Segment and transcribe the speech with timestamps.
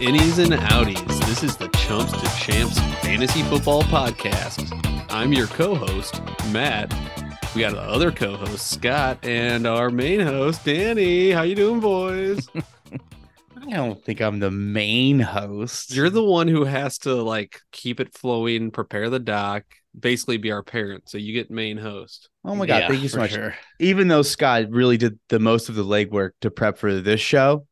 [0.00, 1.26] innies and outies?
[1.26, 4.68] This is the Chumps to Champs Fantasy Football Podcast.
[5.10, 6.92] I'm your co host, Matt.
[7.54, 11.30] We got the other co host, Scott, and our main host, Danny.
[11.30, 12.48] How you doing, boys?
[13.62, 15.94] I don't think I'm the main host.
[15.94, 19.64] You're the one who has to like keep it flowing, prepare the doc,
[19.98, 21.08] basically be our parent.
[21.08, 22.28] So you get main host.
[22.44, 23.32] Oh my god, Yeah, thank you so much.
[23.32, 23.54] sure.
[23.78, 27.66] Even though Scott really did the most of the legwork to prep for this show,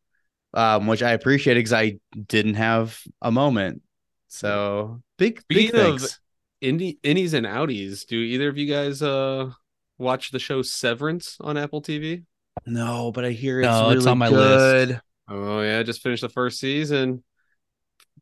[0.59, 3.83] um, which I appreciate because I didn't have a moment.
[4.29, 6.21] So big, big Speaking of- thanks.
[6.63, 8.05] Indie innies and outies.
[8.07, 9.51] Do either of you guys uh
[9.97, 12.25] watch the show Severance on Apple TV?
[12.67, 14.89] No, but I hear it's No, really it's on my good.
[14.89, 15.01] list.
[15.29, 17.23] Oh yeah, just finished the first season.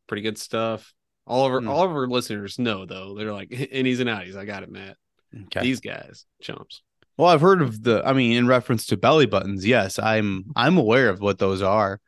[0.07, 0.93] Pretty good stuff.
[1.25, 1.67] All of our Hmm.
[1.67, 3.15] all of our listeners know though.
[3.15, 4.37] They're like innies and outies.
[4.37, 4.97] I got it, Matt.
[5.45, 5.61] Okay.
[5.61, 6.83] These guys, chumps.
[7.17, 8.03] Well, I've heard of the.
[8.05, 10.45] I mean, in reference to belly buttons, yes, I'm.
[10.55, 11.99] I'm aware of what those are.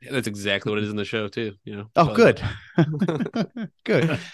[0.00, 1.54] Yeah, that's exactly what it is in the show too.
[1.64, 1.84] You know.
[1.96, 2.40] Oh, But-
[2.76, 3.68] good.
[3.84, 4.18] good.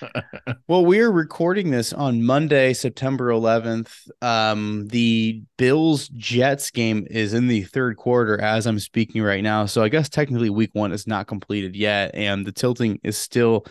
[0.66, 3.92] Well, we're recording this on Monday, September 11th.
[4.22, 9.66] Um, the Bills Jets game is in the third quarter as I'm speaking right now.
[9.66, 13.66] So I guess technically week one is not completed yet, and the tilting is still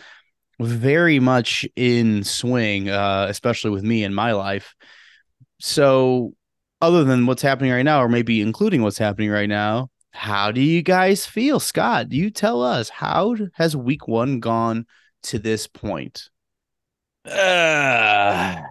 [0.60, 4.74] very much in swing, uh, especially with me in my life.
[5.60, 6.34] So,
[6.80, 10.60] other than what's happening right now, or maybe including what's happening right now, how do
[10.60, 12.12] you guys feel, Scott?
[12.12, 12.88] You tell us.
[12.88, 14.86] How has week one gone
[15.24, 16.30] to this point?
[17.24, 18.62] Uh,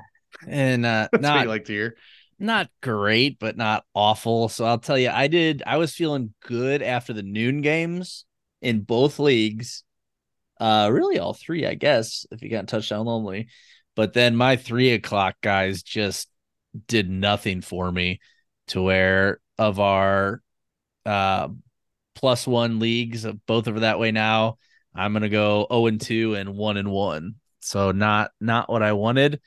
[0.47, 1.97] and uh, not like to hear.
[2.39, 4.47] not great, but not awful.
[4.47, 5.63] So I'll tell you, I did.
[5.67, 8.23] I was feeling good after the noon games
[8.61, 9.83] in both leagues.
[10.61, 13.49] Uh, really all three, I guess, if you got touchdown only.
[13.95, 16.29] But then my three o'clock guys just
[16.87, 18.21] did nothing for me.
[18.67, 20.42] To where of our
[21.05, 21.49] uh
[22.15, 24.57] plus one leagues, uh, both of that way now.
[24.95, 27.35] I'm gonna go 0 and 2 and 1 and 1.
[27.61, 29.41] So not not what I wanted.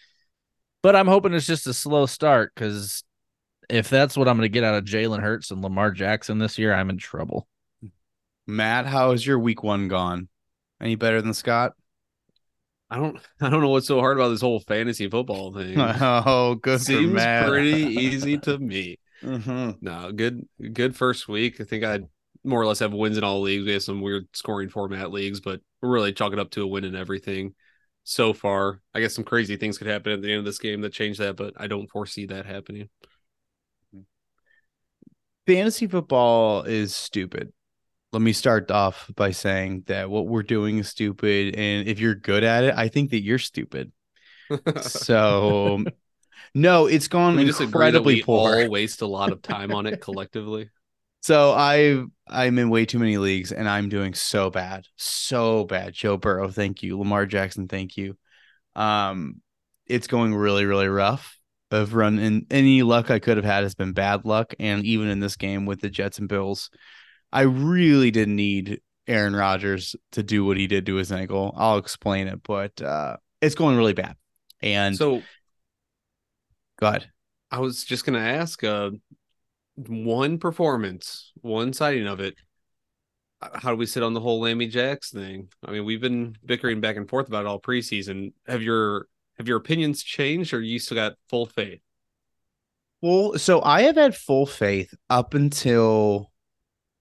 [0.82, 3.02] But I'm hoping it's just a slow start because
[3.68, 6.72] if that's what I'm gonna get out of Jalen Hurts and Lamar Jackson this year,
[6.74, 7.48] I'm in trouble.
[8.46, 10.28] Matt, how is your week one gone?
[10.80, 11.72] Any better than Scott?
[12.90, 13.18] I don't.
[13.40, 15.76] I don't know what's so hard about this whole fantasy football thing.
[15.78, 17.48] Oh, good for Seems Matt.
[17.48, 18.98] pretty easy to me.
[19.22, 19.78] Mhm.
[19.80, 20.46] No, good.
[20.72, 21.60] Good first week.
[21.60, 22.00] I think I
[22.44, 23.64] more or less have wins in all leagues.
[23.64, 26.66] We have some weird scoring format leagues, but we're really chalk it up to a
[26.66, 27.54] win in everything
[28.04, 28.80] so far.
[28.94, 31.18] I guess some crazy things could happen at the end of this game that change
[31.18, 32.88] that, but I don't foresee that happening.
[35.46, 37.52] Fantasy football is stupid.
[38.12, 41.56] Let me start off by saying that what we're doing is stupid.
[41.56, 43.92] And if you're good at it, I think that you're stupid.
[44.80, 45.86] So,
[46.56, 48.62] no, it's gone we just incredibly we poor.
[48.62, 50.70] all waste a lot of time on it collectively.
[51.22, 54.86] So I I'm in way too many leagues and I'm doing so bad.
[54.94, 55.92] So bad.
[55.92, 56.96] Joe Burrow, thank you.
[56.96, 58.16] Lamar Jackson, thank you.
[58.76, 59.40] Um
[59.86, 61.36] it's going really, really rough.
[61.72, 64.54] I've run in any luck I could have had has been bad luck.
[64.60, 66.70] And even in this game with the Jets and Bills,
[67.32, 71.52] I really didn't need Aaron Rodgers to do what he did to his ankle.
[71.56, 74.14] I'll explain it, but uh it's going really bad.
[74.62, 75.22] And So
[76.78, 77.10] go ahead.
[77.50, 78.90] I was just gonna ask, uh,
[79.76, 82.34] one performance, one sighting of it.
[83.54, 85.48] How do we sit on the whole Lammy Jacks thing?
[85.64, 88.32] I mean, we've been bickering back and forth about it all preseason.
[88.46, 91.80] Have your have your opinions changed, or you still got full faith?
[93.02, 96.32] Well, so I have had full faith up until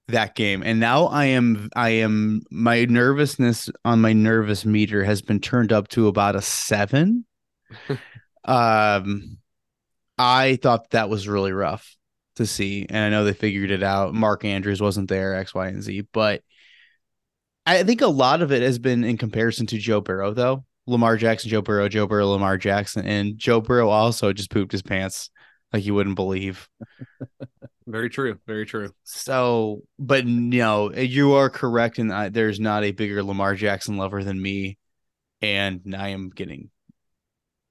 [0.10, 5.22] that game, and now I am I am my nervousness on my nervous meter has
[5.22, 7.26] been turned up to about a seven.
[8.44, 9.38] um,
[10.18, 11.96] I thought that was really rough
[12.38, 14.14] to see, and I know they figured it out.
[14.14, 16.44] Mark Andrews wasn't there, X, Y, and Z, but
[17.66, 20.66] I think a lot of it has been in comparison to Joe Burrow, though.
[20.88, 24.84] Lamar Jackson, Joe Burrow, Joe Burrow, Lamar Jackson, and Joe Burrow also just pooped his
[24.84, 25.32] pants
[25.74, 26.70] like you wouldn't believe.
[27.88, 28.40] Very true.
[28.46, 28.92] Very true.
[29.04, 34.24] So, but no, you are correct, and I, there's not a bigger Lamar Jackson lover
[34.24, 34.78] than me,
[35.42, 36.70] and I am getting,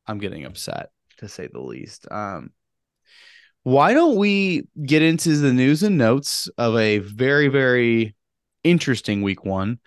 [0.06, 2.06] I'm getting upset to say the least.
[2.11, 2.50] Um,
[3.62, 8.14] why don't we get into the news and notes of a very, very
[8.62, 9.78] interesting week one,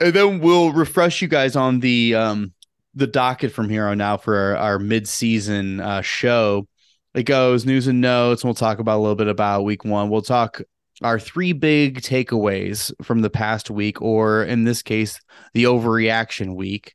[0.00, 2.52] and then we'll refresh you guys on the um
[2.94, 6.66] the docket from here on out for our, our mid-season uh, show
[7.14, 8.42] it goes news and notes.
[8.42, 10.08] And we'll talk about a little bit about week one.
[10.08, 10.60] We'll talk
[11.02, 15.20] our three big takeaways from the past week, or in this case,
[15.54, 16.94] the overreaction week.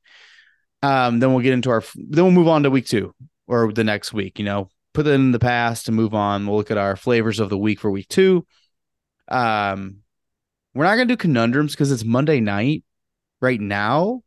[0.84, 3.16] Um, then we'll get into our, then we'll move on to week two
[3.48, 6.46] or the next week, you know, put it in the past and move on.
[6.46, 8.46] We'll look at our flavors of the week for week two.
[9.28, 10.04] Um,
[10.74, 12.84] we're not gonna do conundrums because it's Monday night
[13.42, 14.22] right now,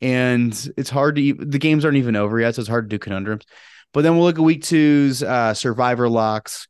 [0.00, 1.34] and it's hard to.
[1.34, 3.44] The games aren't even over yet, so it's hard to do conundrums.
[3.92, 6.68] But then we'll look at week two's uh, survivor locks,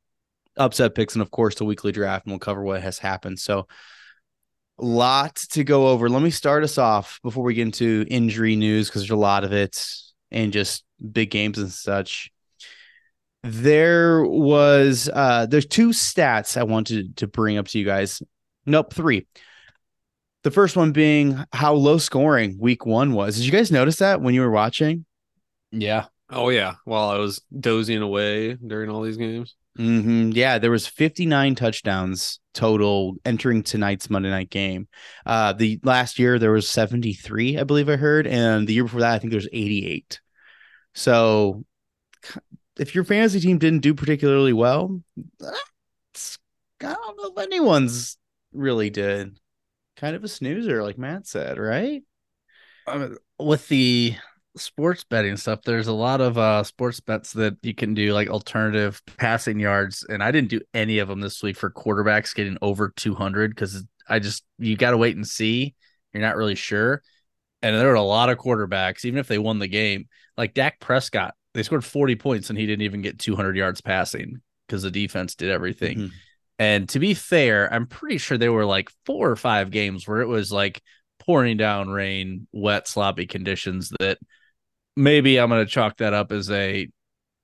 [0.56, 3.38] upset picks, and of course the weekly draft, and we'll cover what has happened.
[3.38, 3.68] So,
[4.84, 6.08] lot to go over.
[6.08, 9.44] Let me start us off before we get into injury news because there's a lot
[9.44, 9.86] of it
[10.30, 12.30] and just big games and such.
[13.42, 18.22] There was uh there's two stats I wanted to bring up to you guys.
[18.66, 19.26] Nope, three.
[20.42, 23.36] The first one being how low scoring week one was.
[23.36, 25.04] Did you guys notice that when you were watching?
[25.70, 26.06] Yeah.
[26.28, 29.56] Oh yeah, while I was dozing away during all these games.
[29.80, 30.32] Mm-hmm.
[30.32, 34.88] Yeah, there was 59 touchdowns total entering tonight's Monday night game.
[35.24, 39.00] Uh, the last year there was 73, I believe I heard, and the year before
[39.00, 40.20] that I think there's 88.
[40.94, 41.64] So,
[42.78, 45.00] if your fantasy team didn't do particularly well,
[45.38, 46.38] that's,
[46.82, 48.18] I don't know if anyone's
[48.52, 49.38] really did.
[49.96, 52.02] Kind of a snoozer, like Matt said, right?
[52.86, 54.14] Um, with the
[54.56, 58.28] sports betting stuff, there's a lot of uh sports bets that you can do like
[58.28, 62.58] alternative passing yards, and I didn't do any of them this week for quarterbacks getting
[62.62, 65.74] over 200 because I just you got to wait and see.
[66.12, 67.02] You're not really sure,
[67.62, 70.80] and there were a lot of quarterbacks, even if they won the game, like Dak
[70.80, 71.34] Prescott.
[71.52, 75.34] They scored 40 points and he didn't even get 200 yards passing because the defense
[75.34, 75.98] did everything.
[75.98, 76.10] Mhm.
[76.60, 80.20] And to be fair, I'm pretty sure there were like four or five games where
[80.20, 80.80] it was like
[81.18, 84.18] pouring down rain, wet, sloppy conditions that
[85.00, 86.88] maybe I'm going to chalk that up as a,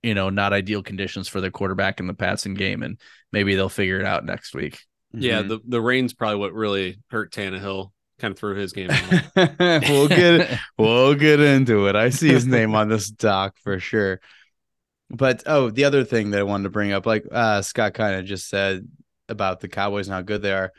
[0.02, 2.82] you know, not ideal conditions for the quarterback in the passing game.
[2.82, 3.00] And
[3.32, 4.80] maybe they'll figure it out next week.
[5.12, 5.48] Yeah, Mhm.
[5.48, 7.92] the the rain's probably what really hurt Tannehill.
[8.18, 8.88] Kind of threw his game.
[9.36, 11.96] we'll get we'll get into it.
[11.96, 14.20] I see his name on this doc for sure.
[15.08, 18.16] But oh, the other thing that I wanted to bring up, like uh, Scott kind
[18.16, 18.86] of just said
[19.28, 20.72] about the Cowboys and how good they are.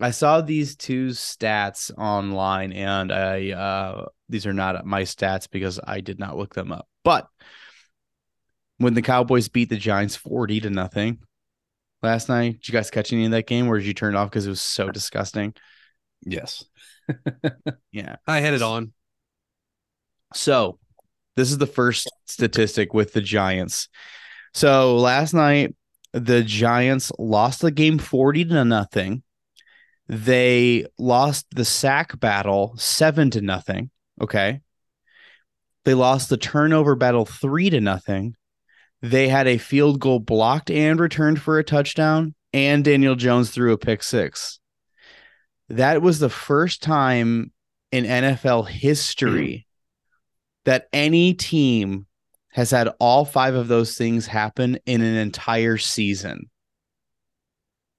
[0.00, 5.80] I saw these two stats online, and I uh, these are not my stats because
[5.84, 6.88] I did not look them up.
[7.04, 7.28] But
[8.78, 11.18] when the Cowboys beat the Giants forty to nothing
[12.02, 14.18] last night, did you guys catch any of that game, or did you turn it
[14.18, 15.54] off because it was so disgusting?
[16.22, 16.64] yes.
[17.92, 18.16] Yeah.
[18.24, 18.92] I had it on.
[20.32, 20.78] So,
[21.34, 23.88] this is the first statistic with the Giants.
[24.54, 25.74] So, last night
[26.12, 29.22] the Giants lost the game 40 to nothing.
[30.08, 34.60] They lost the sack battle 7 to nothing, okay?
[35.84, 38.36] They lost the turnover battle 3 to nothing.
[39.02, 43.72] They had a field goal blocked and returned for a touchdown and Daniel Jones threw
[43.72, 44.60] a pick 6.
[45.68, 47.52] That was the first time
[47.92, 49.66] in NFL history
[50.64, 52.06] that any team
[52.52, 56.50] has had all five of those things happen in an entire season.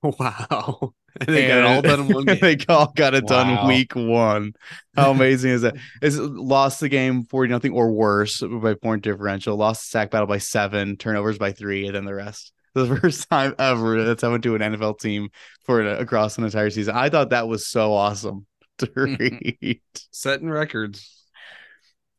[0.03, 0.95] Wow.
[1.19, 2.39] And they got it all done one game.
[2.41, 4.53] they all got it done week one.
[4.95, 5.75] How amazing is that?
[6.01, 10.27] Is lost the game 40 nothing or worse by point differential, lost the sack battle
[10.27, 12.53] by seven, turnovers by three, and then the rest.
[12.73, 15.27] The first time ever that's happened to an NFL team
[15.65, 16.95] for an, across an entire season.
[16.95, 18.45] I thought that was so awesome
[18.77, 19.81] to read.
[20.09, 21.21] Setting records.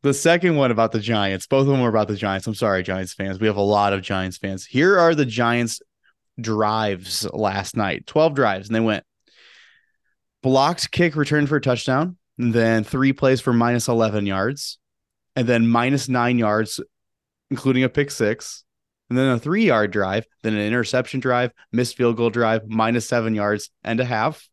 [0.03, 2.45] The second one about the Giants, both of them were about the Giants.
[2.45, 3.39] I'm sorry, Giants fans.
[3.39, 4.63] We have a lot of Giants fans.
[4.63, 5.81] Here are the Giants
[6.39, 9.03] drives last night 12 drives, and they went
[10.41, 14.77] blocked kick return for a touchdown, then three plays for minus 11 yards,
[15.35, 16.79] and then minus nine yards,
[17.49, 18.63] including a pick six,
[19.09, 23.07] and then a three yard drive, then an interception drive, missed field goal drive, minus
[23.07, 24.47] seven yards and a half,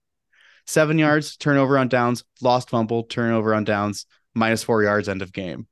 [0.67, 5.33] seven yards, turnover on downs, lost fumble, turnover on downs, minus four yards, end of
[5.33, 5.67] game.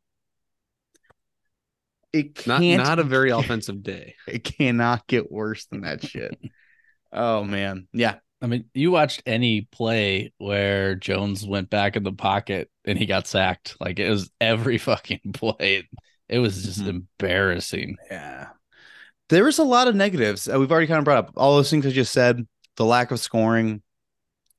[2.13, 4.15] It Not can't not a very offensive day.
[4.27, 6.37] it cannot get worse than that shit.
[7.13, 7.89] oh man.
[7.93, 8.17] Yeah.
[8.41, 13.05] I mean, you watched any play where Jones went back in the pocket and he
[13.05, 13.77] got sacked.
[13.81, 15.89] Like it was every fucking play.
[16.29, 16.89] It was just Mhm.
[17.21, 17.97] embarrassing.
[18.11, 18.49] Yeah.
[19.29, 20.49] There was a lot of negatives.
[20.49, 22.47] Uh, we've already kind of brought up all those things I just said,
[22.77, 23.83] the lack of scoring.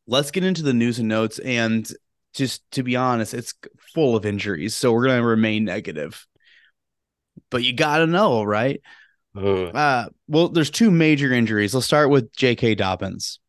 [0.08, 1.40] Let's get into the news and notes.
[1.40, 1.90] And
[2.34, 3.54] just to be honest, it's
[3.94, 4.76] full of injuries.
[4.76, 6.26] So we're going to remain negative.
[7.50, 8.82] But you got to know, right?
[9.74, 11.74] Uh, well, there's two major injuries.
[11.74, 12.76] Let's start with J.K.
[12.76, 13.40] Dobbins.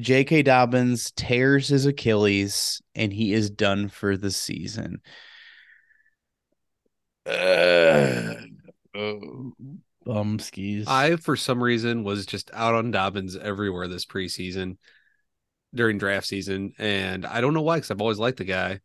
[0.00, 0.42] J.K.
[0.42, 5.00] Dobbins tears his Achilles and he is done for the season.
[7.26, 8.34] Uh,
[8.94, 9.52] oh.
[10.04, 10.86] Bum skis.
[10.88, 14.76] I, for some reason, was just out on Dobbins everywhere this preseason
[15.74, 16.72] during draft season.
[16.78, 18.80] And I don't know why, because I've always liked the guy.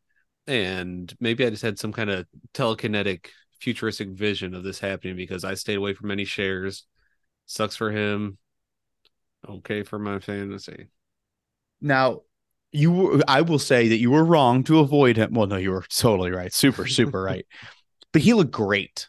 [0.46, 3.27] And maybe I just had some kind of telekinetic,
[3.60, 6.86] futuristic vision of this happening because I stayed away from any shares.
[7.46, 8.38] Sucks for him.
[9.48, 10.88] Okay for my fantasy.
[11.82, 12.22] Now,
[12.72, 15.34] you were, I will say that you were wrong to avoid him.
[15.34, 16.54] Well, no, you were totally right.
[16.54, 17.46] Super, super right.
[18.12, 19.08] But he looked great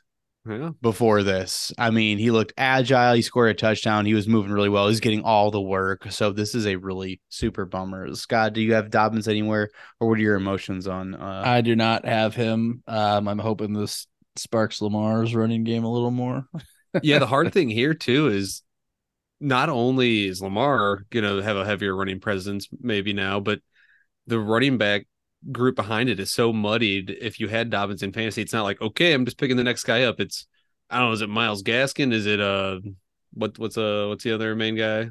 [0.48, 0.70] Yeah.
[0.80, 1.72] before this.
[1.78, 3.14] I mean, he looked agile.
[3.14, 4.06] He scored a touchdown.
[4.06, 4.88] He was moving really well.
[4.88, 6.06] He's getting all the work.
[6.10, 8.14] So this is a really super bummer.
[8.14, 11.14] Scott, do you have Dobbins anywhere, or what are your emotions on?
[11.14, 12.82] Uh, I do not have him.
[12.86, 14.06] Um, I'm hoping this
[14.38, 16.46] sparks Lamar's running game a little more.
[17.02, 18.62] yeah, the hard thing here too is
[19.40, 23.60] not only is Lamar gonna have a heavier running presence maybe now, but
[24.26, 25.06] the running back
[25.52, 27.10] group behind it is so muddied.
[27.10, 29.84] If you had Dobbins in fantasy, it's not like okay, I'm just picking the next
[29.84, 30.20] guy up.
[30.20, 30.46] It's
[30.90, 32.12] I don't know, is it Myles Gaskin?
[32.12, 32.80] Is it uh
[33.32, 35.10] what what's uh what's the other main guy?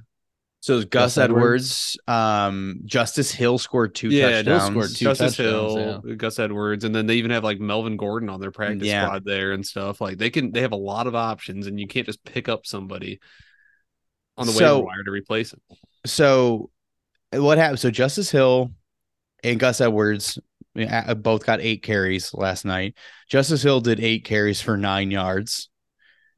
[0.60, 4.64] So Gus, Gus Edwards, um, Justice Hill scored two yeah, touchdowns.
[4.72, 8.30] scored two Justice touchdowns, Hill, Gus Edwards, and then they even have like Melvin Gordon
[8.30, 9.06] on their practice Yeah.
[9.06, 10.02] squad there and stuff.
[10.02, 12.66] Like they can they have a lot of options, and you can't just pick up
[12.66, 13.20] somebody
[14.38, 15.62] on the So- waiver wire to replace him.
[16.06, 16.70] So
[17.32, 17.80] what happened?
[17.80, 18.72] So Justice Hill
[19.44, 20.40] and Gus Edwards
[20.78, 22.96] uh, both got eight carries last night.
[23.30, 25.70] Justice Hill did eight carries for nine yards,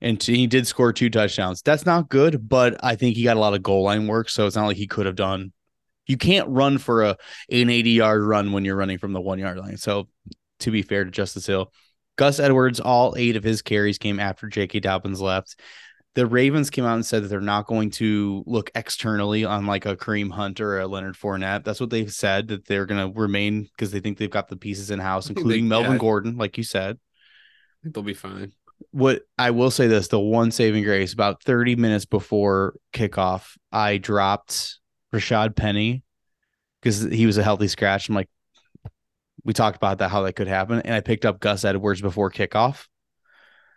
[0.01, 1.61] and he did score two touchdowns.
[1.61, 4.47] That's not good, but I think he got a lot of goal line work, so
[4.47, 5.51] it's not like he could have done.
[6.07, 7.17] You can't run for a
[7.51, 9.77] an eighty yard run when you're running from the one yard line.
[9.77, 10.07] So
[10.61, 11.71] to be fair to Justice Hill,
[12.17, 14.79] Gus Edwards, all eight of his carries came after J.K.
[14.79, 15.55] Dobbins left
[16.15, 19.85] the Ravens came out and said that they're not going to look externally on like
[19.85, 21.63] a Kareem Hunt or a Leonard Fournette.
[21.63, 24.57] That's what they've said that they're going to remain because they think they've got the
[24.57, 25.97] pieces in house, including they- Melvin yeah.
[25.97, 26.97] Gordon, like you said.
[26.97, 28.51] I think they'll be fine.
[28.91, 33.97] What I will say this: the one saving grace about thirty minutes before kickoff, I
[33.97, 34.79] dropped
[35.13, 36.03] Rashad Penny
[36.81, 38.09] because he was a healthy scratch.
[38.09, 38.29] I'm like,
[39.43, 42.31] we talked about that how that could happen, and I picked up Gus Edwards before
[42.31, 42.87] kickoff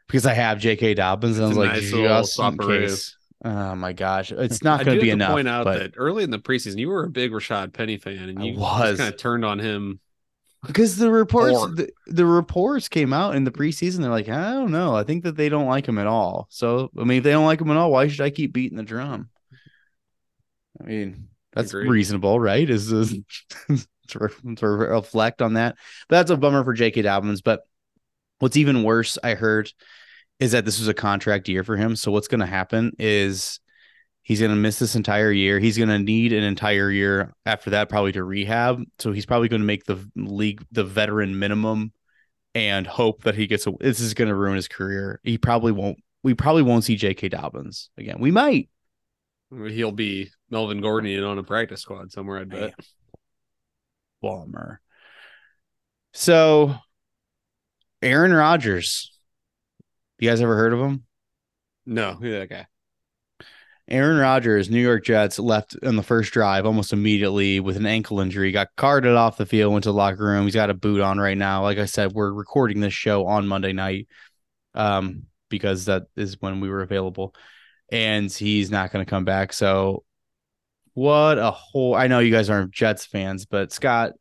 [0.06, 0.94] because I have J.K.
[0.94, 3.16] Dobbins, and I was a like, nice just in case.
[3.44, 5.32] Oh my gosh, it's not going to be enough.
[5.32, 8.28] point out but that early in the preseason, you were a big Rashad Penny fan,
[8.28, 8.98] and I you was.
[8.98, 10.00] kind of turned on him.
[10.66, 14.52] Because the reports, Or- the, the reports came out in the preseason, they're like, I
[14.52, 16.46] don't know, I think that they don't like him at all.
[16.50, 18.76] So I mean, if they don't like him at all, why should I keep beating
[18.78, 19.28] the drum?
[20.80, 21.90] I mean, that's Agreed.
[21.90, 22.68] reasonable, right?
[22.68, 23.14] Is is
[24.08, 25.76] to, to reflect on that.
[26.08, 27.02] But that's a bummer for J.K.
[27.02, 27.42] Dobbins.
[27.42, 27.60] But
[28.38, 29.70] what's even worse, I heard,
[30.40, 31.94] is that this was a contract year for him.
[31.94, 33.60] So what's going to happen is
[34.22, 35.58] he's going to miss this entire year.
[35.58, 38.82] He's going to need an entire year after that, probably to rehab.
[38.98, 41.92] So he's probably going to make the league the veteran minimum
[42.54, 43.72] and hope that he gets a.
[43.80, 45.20] This is going to ruin his career.
[45.22, 45.98] He probably won't.
[46.22, 47.30] We probably won't see J.K.
[47.30, 48.18] Dobbins again.
[48.20, 48.68] We might.
[49.50, 52.38] He'll be Melvin Gordon on a practice squad somewhere.
[52.38, 52.74] I bet.
[54.22, 54.80] Bummer.
[56.14, 56.74] So,
[58.00, 59.18] Aaron Rodgers.
[60.18, 61.02] You guys ever heard of him?
[61.84, 62.66] No, who that guy?
[63.92, 68.20] Aaron Rodgers, New York Jets, left in the first drive almost immediately with an ankle
[68.20, 68.50] injury.
[68.50, 70.44] Got carted off the field, went to the locker room.
[70.44, 71.62] He's got a boot on right now.
[71.62, 74.08] Like I said, we're recording this show on Monday night,
[74.74, 77.34] um, because that is when we were available,
[77.90, 79.52] and he's not going to come back.
[79.52, 80.04] So,
[80.94, 81.94] what a whole!
[81.94, 84.12] I know you guys aren't Jets fans, but Scott,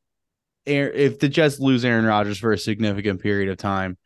[0.65, 3.97] if the Jets lose Aaron Rodgers for a significant period of time,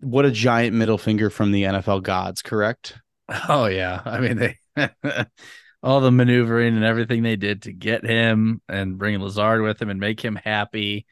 [0.00, 2.98] what a giant middle finger from the NFL gods, correct?
[3.48, 4.58] Oh yeah, I mean they
[5.82, 9.90] all the maneuvering and everything they did to get him and bring Lazard with him
[9.90, 11.06] and make him happy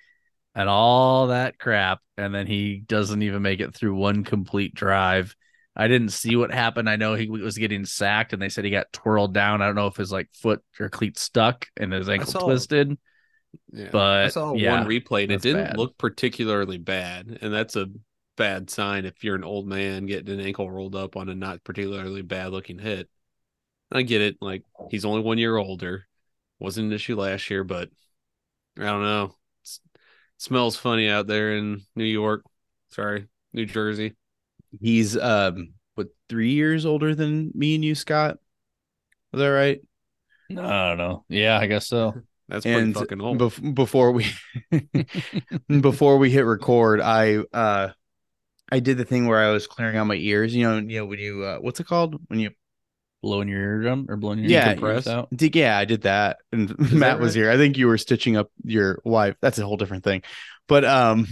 [0.54, 5.34] and all that crap, and then he doesn't even make it through one complete drive.
[5.76, 6.90] I didn't see what happened.
[6.90, 9.62] I know he was getting sacked, and they said he got twirled down.
[9.62, 12.98] I don't know if his like foot or cleat stuck and his ankle saw- twisted.
[13.72, 13.88] Yeah.
[13.90, 15.78] But, I saw yeah, one replay and it didn't bad.
[15.78, 17.86] look particularly bad, and that's a
[18.40, 21.64] bad sign if you're an old man getting an ankle rolled up on a not
[21.64, 23.08] particularly bad looking hit.
[23.92, 26.06] I get it, like he's only one year older,
[26.58, 27.90] wasn't an issue last year, but
[28.78, 29.34] I don't know.
[29.62, 29.80] It's,
[30.38, 32.44] smells funny out there in New York.
[32.90, 34.16] Sorry, New Jersey.
[34.80, 38.38] He's um what three years older than me and you, Scott.
[39.32, 39.80] Is that right?
[40.48, 41.24] No, I don't know.
[41.28, 42.18] Yeah, I guess so.
[42.48, 43.38] That's pretty And fucking old.
[43.38, 44.26] bef- before we
[45.80, 47.90] before we hit record, I uh
[48.70, 50.54] I did the thing where I was clearing out my ears.
[50.54, 52.50] You know, you know when you uh, what's it called when you
[53.22, 54.74] blowing your eardrum or blowing your Yeah,
[55.06, 55.28] out.
[55.54, 56.38] Yeah, I did that.
[56.52, 57.34] And that Matt was right?
[57.34, 57.50] here.
[57.50, 59.36] I think you were stitching up your wife.
[59.40, 60.22] That's a whole different thing.
[60.68, 61.26] But um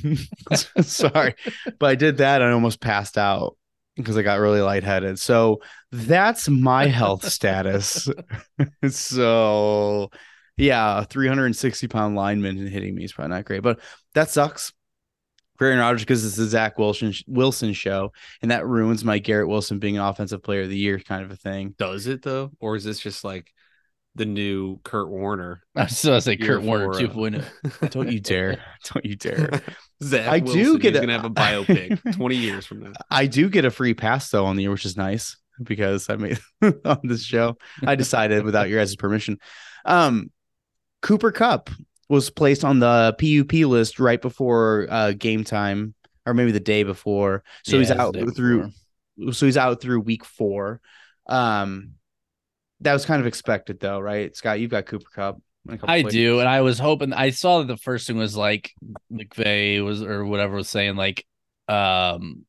[0.81, 1.35] sorry.
[1.79, 3.57] But I did that and I almost passed out
[3.97, 5.19] because I got really lightheaded.
[5.19, 8.09] So that's my health status.
[8.91, 10.11] so
[10.57, 11.55] yeah, 360
[11.89, 13.81] pound lineman hitting me is probably not great, but
[14.15, 14.73] that sucks.
[15.59, 18.13] For Aaron Rodgers because it's the Zach Wilson Wilson show,
[18.43, 21.31] and that ruins my Garrett Wilson being an offensive player of the year kind of
[21.31, 21.75] a thing.
[21.79, 23.53] Does it though, or is this just like
[24.15, 25.63] the new Kurt Warner.
[25.77, 27.91] I was going to say Kurt Warner for, uh, 2.0.
[27.91, 28.61] Don't you dare!
[28.93, 29.63] Don't you dare!
[30.03, 32.93] Zach I do Wilson, get he's a- gonna have a biopic 20 years from now.
[33.11, 36.17] I do get a free pass though on the year, which is nice because I
[36.17, 36.39] made
[36.85, 37.57] on this show.
[37.85, 39.39] I decided without your guys' permission.
[39.85, 40.31] Um,
[41.03, 41.71] Cooper Kupp
[42.09, 45.95] was placed on the PUP list right before uh, game time,
[46.27, 47.45] or maybe the day before.
[47.65, 48.71] So Yeah, he's out through.
[49.17, 49.33] before.
[49.33, 50.81] So he's out through week four.
[51.27, 51.93] Um,
[52.81, 54.35] that was kind of expected though, right?
[54.37, 55.43] Scott, you've got Cooper Kupp.
[55.67, 57.13] in a couple I do, and I was hoping.
[57.13, 58.73] I saw that the first thing was like
[59.13, 61.27] McVay was or whatever was saying like,
[61.67, 62.45] um,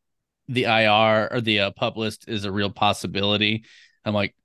[0.47, 3.65] the IR or the uh, pup list is a real possibility.
[4.05, 4.35] I'm like,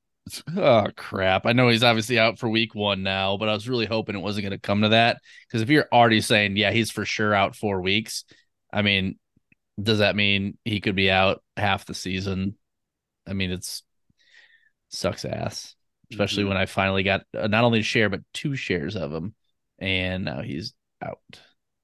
[0.56, 1.46] oh crap!
[1.46, 4.20] I know he's obviously out for week one now, but I was really hoping it
[4.22, 7.34] wasn't going to come to that because if you're already saying yeah he's for sure
[7.34, 8.24] out four weeks,
[8.72, 9.18] I mean,
[9.80, 12.56] does that mean he could be out half the season?
[13.26, 13.82] I mean, it's
[14.88, 15.74] sucks ass
[16.10, 16.48] especially Mhm.
[16.48, 19.34] when I finally got uh, not only a share but two shares of him,
[19.78, 21.18] and now he's out.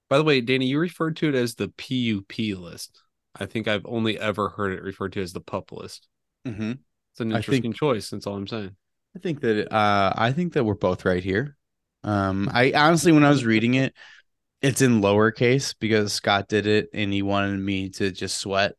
[0.09, 3.03] By the way, Danny, you referred to it as the PUP list.
[3.35, 6.09] I think I've only ever heard it referred to as the pup list.
[6.47, 6.79] Mhm.
[7.13, 8.11] It's an I think- choice.
[8.11, 8.77] That's all I'm saying.
[9.17, 11.57] I think that uh I think that we're both right here.
[12.05, 13.95] Um I honestly when I was reading it,
[14.63, 18.75] it's in lowercase because Scott did it and he wanted me to just sweat.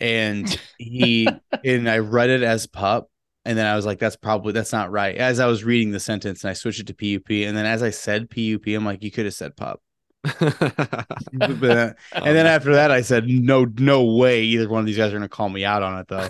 [0.00, 1.28] And he
[1.64, 3.08] and I read it as pup
[3.44, 5.16] and then I was like that's probably that's not right.
[5.16, 7.82] As I was reading the sentence and I switched it to PUP and then as
[7.82, 9.80] I said PUP I'm like you could have said pup.
[11.32, 15.18] And then after that I said no no way either one of these guys are
[15.18, 16.28] going to call me out on it though.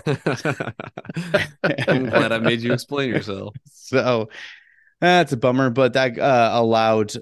[1.87, 3.55] I'm glad I made you explain yourself.
[3.85, 4.29] So
[4.99, 7.13] that's a bummer, but that uh, allowed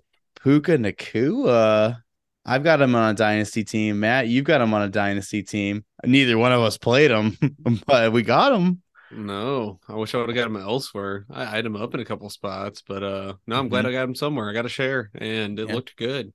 [0.41, 1.97] Puka Nacua.
[2.45, 3.99] I've got him on a dynasty team.
[3.99, 5.83] Matt, you've got him on a dynasty team.
[6.05, 7.37] Neither one of us played him,
[7.85, 8.81] but we got him.
[9.11, 11.25] No, I wish I would have got him elsewhere.
[11.29, 14.03] I had him up in a couple spots, but uh no, I'm glad I got
[14.07, 14.49] him somewhere.
[14.49, 15.75] I got a share and it Yeah.
[15.75, 16.31] looked good.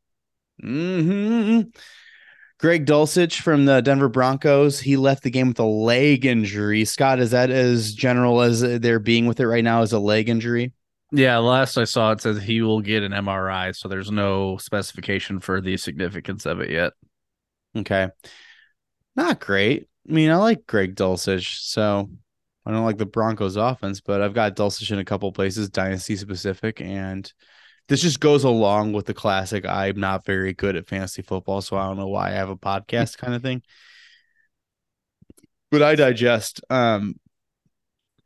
[0.61, 1.61] Hmm
[2.59, 4.81] Greg Dulcich from the Denver Broncos.
[4.81, 6.85] He left the game with a leg injury.
[6.85, 9.83] Scott, is that as general as they're being with it right now?
[9.83, 10.73] As a leg injury?
[11.13, 15.39] Yeah, last I saw it says he will get an MRI, so there's no specification
[15.39, 16.95] for the significance of it yet.
[17.77, 18.09] Okay.
[19.15, 19.89] Not great.
[20.09, 22.11] I mean, I like Greg Dulcich, so
[22.67, 26.17] I don't like the Broncos offense, but I've got Dulcich in a couple places, dynasty
[26.17, 27.31] specific, and
[27.89, 31.77] this just goes along with the classic I'm not very good at fantasy football, so
[31.77, 33.63] I don't know why I have a podcast kind of thing.
[35.71, 36.61] But I digest.
[36.71, 37.17] Um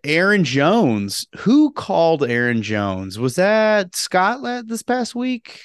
[0.04, 1.26] Aaron Jones.
[1.38, 3.18] Who called Aaron Jones?
[3.20, 5.60] Was that Scott la- this past week?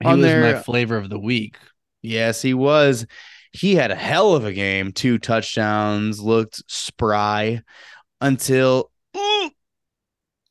[0.00, 1.56] He On was their- my flavor of the week.
[2.02, 3.06] Yes, he was.
[3.52, 4.92] He had a hell of a game.
[4.92, 7.62] Two touchdowns, looked spry
[8.20, 9.50] until mm,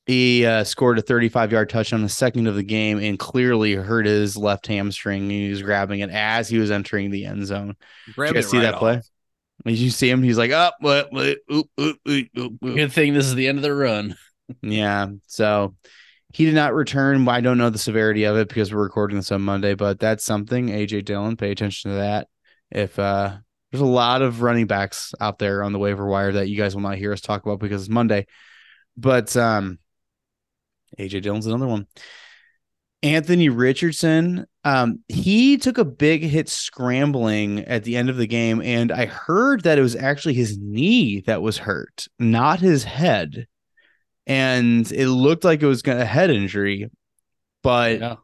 [0.05, 4.05] he uh, scored a 35 yard touchdown the second of the game and clearly hurt
[4.05, 5.29] his left hamstring.
[5.29, 7.75] He was grabbing it as he was entering the end zone.
[8.15, 8.97] Grab Did you guys see right that play?
[8.97, 9.07] off.
[9.65, 10.21] Did you see him?
[10.21, 12.75] He's like, up, what, what, oop, oop, oop, oop, oop.
[12.75, 14.15] Good thing this is the end of the run.
[14.61, 15.07] Yeah.
[15.27, 15.75] So
[16.33, 17.25] he did not return.
[17.29, 20.25] I don't know the severity of it because we're recording this on Monday, but that's
[20.25, 20.67] something.
[20.67, 22.27] AJ Dillon, pay attention to that.
[22.71, 23.37] If uh
[23.71, 26.75] there's a lot of running backs out there on the waiver wire that you guys
[26.75, 28.25] will not hear us talk about because it's Monday.
[28.97, 29.79] But um
[30.99, 31.87] AJ Dillon's another one.
[33.01, 38.61] Anthony Richardson, um, he took a big hit scrambling at the end of the game,
[38.61, 43.47] and I heard that it was actually his knee that was hurt, not his head
[44.25, 46.89] and it looked like it was gonna, a head injury,
[47.61, 48.15] but Yeah.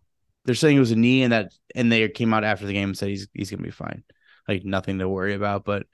[0.45, 2.89] they're saying it was a knee, and that and they came out after the game
[2.89, 4.03] and said he's he's gonna be fine,
[4.47, 5.65] like nothing to worry about.
[5.65, 5.87] But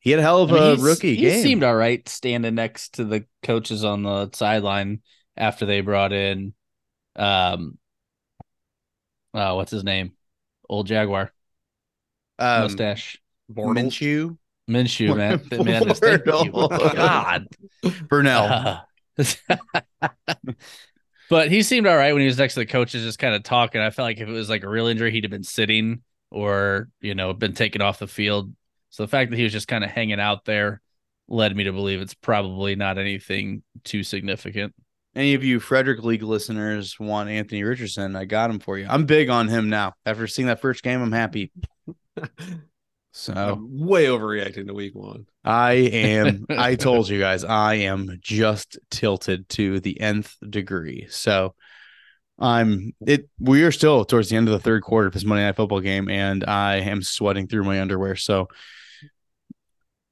[0.00, 1.42] he had a hell of I mean, a rookie he game.
[1.42, 5.02] seemed all right standing next to the coaches on the sideline
[5.36, 6.54] after they brought in
[7.16, 7.78] um
[9.34, 10.12] uh what's his name?
[10.68, 11.32] Old Jaguar.
[12.38, 13.18] um, mustache.
[13.52, 13.76] Bortles.
[13.76, 15.64] Minshew, Minshew, man.
[15.64, 16.52] man just, thank you.
[16.52, 16.94] Bortles.
[16.94, 17.46] God.
[18.08, 18.86] Burnell.
[21.28, 23.42] but he seemed all right when he was next to the coaches, just kind of
[23.42, 23.80] talking.
[23.80, 26.88] I felt like if it was like a real injury, he'd have been sitting or,
[27.00, 28.54] you know, been taken off the field.
[28.90, 30.80] So the fact that he was just kind of hanging out there
[31.28, 34.74] led me to believe it's probably not anything too significant.
[35.14, 38.16] Any of you Frederick League listeners want Anthony Richardson?
[38.16, 38.86] I got him for you.
[38.88, 39.92] I'm big on him now.
[40.06, 41.52] After seeing that first game, I'm happy.
[43.12, 45.26] So I'm way overreacting to week one.
[45.44, 46.46] I am.
[46.48, 51.06] I told you guys, I am just tilted to the nth degree.
[51.10, 51.54] So
[52.38, 52.94] I'm.
[53.06, 53.28] It.
[53.38, 55.80] We are still towards the end of the third quarter of this Monday Night Football
[55.80, 58.16] game, and I am sweating through my underwear.
[58.16, 58.48] So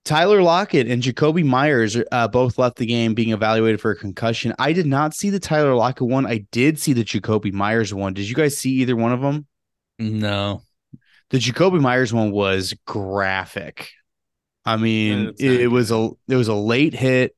[0.04, 4.54] Tyler Lockett and Jakobi Meyers uh, both left the game being evaluated for a concussion.
[4.58, 6.26] I did not see the Tyler Lockett one.
[6.26, 8.14] I did see the Jakobi Meyers one.
[8.14, 9.46] Did you guys see either one of them?
[9.98, 10.62] No.
[11.30, 13.90] The Jakobi Meyers one was graphic.
[14.64, 17.34] I mean, it, it was a it was a late hit,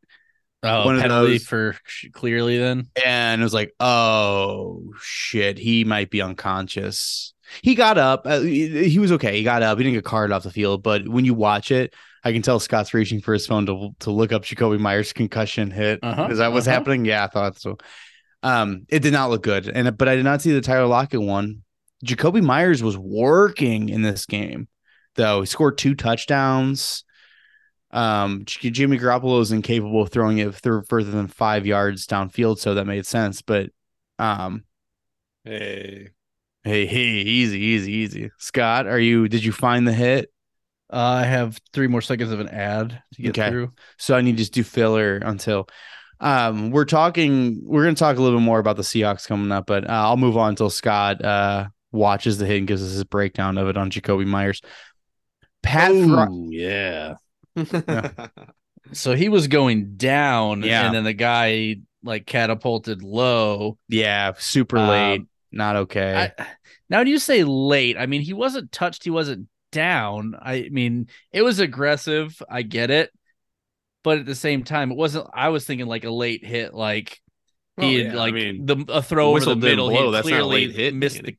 [0.65, 1.77] Oh, One of those- for
[2.13, 2.87] clearly then.
[3.05, 7.35] and it was like, oh shit, he might be unconscious.
[7.63, 8.23] He got up.
[8.27, 9.37] Uh, he, he was okay.
[9.37, 9.77] He got up.
[9.79, 10.83] He didn't get carted off the field.
[10.83, 14.11] But when you watch it, I can tell Scott's reaching for his phone to to
[14.11, 16.01] look up Jakobi Meyers' concussion hit.
[16.03, 16.79] Uh-huh, Is that what's uh-huh.
[16.79, 17.05] happening?
[17.05, 17.79] Yeah, I thought so.
[18.43, 21.23] Um, it did not look good, and but I did not see the Tyler Lockett
[21.23, 21.63] one.
[22.05, 24.69] Jakobi Meyers was working in this game,
[25.15, 25.41] though.
[25.41, 27.05] He scored two touchdowns.
[27.93, 32.75] Um, Jimmy Garoppolo is incapable of throwing it through further than five yards downfield, so
[32.75, 33.43] that made sense.
[33.43, 33.71] But,
[34.19, 34.65] um,
[35.45, 36.11] Hey,
[36.63, 38.31] hey, hey, easy, easy, easy.
[38.39, 39.27] Scott, are you?
[39.29, 40.33] Did you find the hit?
[40.93, 43.49] Uh, I have three more seconds of an ad to get Okay.
[43.51, 43.73] through.
[43.99, 45.69] So I need to just do filler until
[46.21, 49.51] um we're talking we're going to talk a little bit more about the Seahawks coming
[49.51, 52.93] up, but uh, I'll move on until Scott uh watches the hit and gives us
[52.93, 54.61] his breakdown of it on Jakobi Meyers.
[55.63, 57.15] Pat Fry- yeah.
[57.57, 58.11] yeah.
[58.93, 60.85] So he was going down, Yeah.
[60.87, 63.79] and then the guy like catapulted low.
[63.89, 66.33] yeah, super Um, late, not okay.
[66.37, 66.47] I,
[66.91, 67.97] now, do you say late?
[67.97, 69.05] I mean, he wasn't touched.
[69.05, 70.37] He wasn't down.
[70.41, 72.41] I mean, it was aggressive.
[72.51, 73.11] I get it,
[74.05, 75.29] but at the same time, it wasn't.
[75.35, 77.21] I was thinking like a late hit, like
[77.77, 79.91] Well, he had yeah, I like mean, the a throw over the middle.
[79.91, 81.37] blow, he that's not clearly late hit, missed the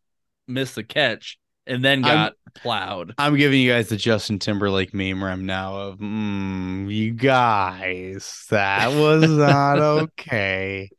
[0.48, 3.16] missed the catch, and then I'm- got plowed.
[3.18, 8.88] I'm giving you guys the Justin Timberlake meme rem now of mm, you guys, that
[8.92, 10.90] was not okay.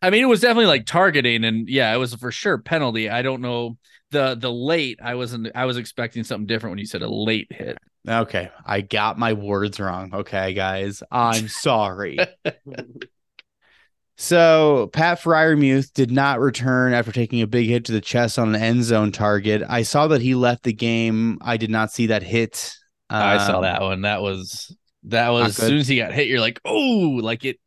[0.00, 3.08] I mean, it was definitely like targeting, and yeah, it was for sure penalty.
[3.08, 3.78] I don't know
[4.12, 5.00] the the late.
[5.02, 5.48] I wasn't.
[5.54, 7.78] I was expecting something different when you said a late hit.
[8.08, 10.14] Okay, I got my words wrong.
[10.14, 12.18] Okay, guys, I'm sorry.
[14.16, 18.54] So Pat Freiermuth did not return after taking a big hit to the chest on
[18.54, 19.62] an end zone target.
[19.68, 21.38] I saw that he left the game.
[21.40, 22.72] I did not see that hit.
[23.10, 24.02] I saw Um, that one.
[24.02, 27.58] That was that was as soon as he got hit, you're like, oh, like it.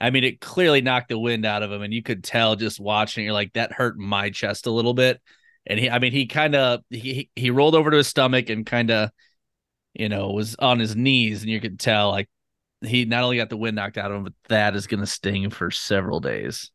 [0.00, 2.80] I mean, it clearly knocked the wind out of him, and you could tell just
[2.80, 3.24] watching.
[3.24, 5.20] You're like, that hurt my chest a little bit.
[5.68, 8.64] And he, I mean, he kind of he he rolled over to his stomach and
[8.64, 9.10] kind of,
[9.94, 12.28] you know, was on his knees, and you could tell like
[12.82, 15.06] he not only got the wind knocked out of him, but that is going to
[15.06, 16.70] sting for several days.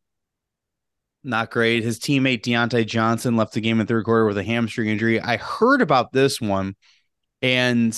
[1.24, 1.84] Not great.
[1.84, 5.22] His teammate Diontae Johnson left the game in third quarter with a hamstring injury.
[5.22, 6.76] I heard about this one,
[7.42, 7.98] and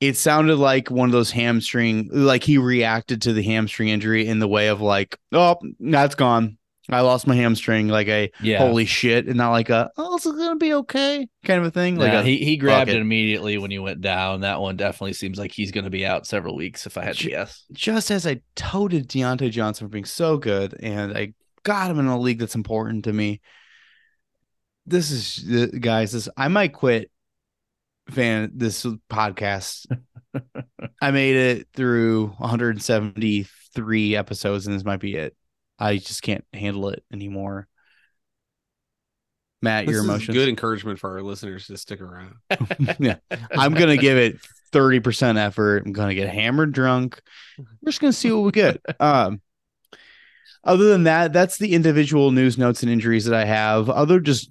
[0.00, 4.38] it sounded like one of those hamstring, like he reacted to the hamstring injury in
[4.38, 6.57] the way of like, oh, that's gone.
[6.90, 7.88] I lost my hamstring.
[7.88, 11.60] Like a Yeah, holy shit, and not like a oh, it's gonna be okay kind
[11.60, 11.96] of a thing.
[11.96, 13.00] Like Yeah, a, he he grabbed it it.
[13.00, 14.40] immediately when he went down.
[14.40, 16.86] That one definitely seems like he's going to be out several weeks.
[16.86, 17.64] If I had to guess.
[17.72, 22.06] just as I toted Diontae Johnson for being so good, and I got him in
[22.06, 23.40] a league that's important to me.
[24.86, 26.12] This is guys.
[26.12, 27.10] This I might quit.
[28.10, 29.86] Fan this podcast.
[31.02, 35.36] I made it through 173 episodes, and this might be it.
[35.78, 37.68] I just can't handle it anymore.
[39.60, 40.36] Matt, This your is emotions.
[40.36, 42.34] good encouragement for our listeners to stick around.
[43.00, 43.16] yeah,
[43.50, 44.38] I'm gonna give it
[44.72, 45.84] 30 percent effort.
[45.84, 47.20] I'm gonna get hammered drunk.
[47.58, 48.80] We're just gonna see what we get.
[49.00, 49.40] Um,
[50.64, 53.88] other than that, that's the individual news notes and injuries that I have.
[53.88, 54.50] Other just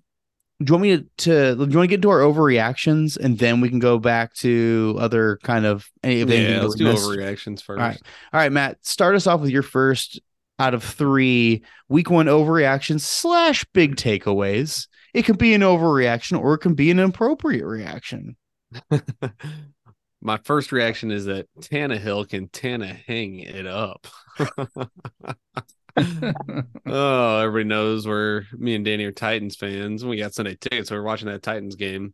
[0.63, 3.37] do you want me to, to do you want to get into our overreactions and
[3.37, 7.79] then we can go back to other kind of any Yeah, let's do overreactions first.
[7.79, 8.01] right.
[8.33, 10.19] All right, Matt, start us off with your first
[10.59, 14.87] out of three week one overreactions slash big takeaways.
[15.13, 18.35] It can be an overreaction or it can be an appropriate reaction.
[20.21, 24.07] My first reaction is that Tannehill can Tana hang it up.
[26.85, 30.03] oh, everybody knows we're me and Danny are Titans fans.
[30.03, 32.13] We got Sunday tickets, so we're watching that Titans game.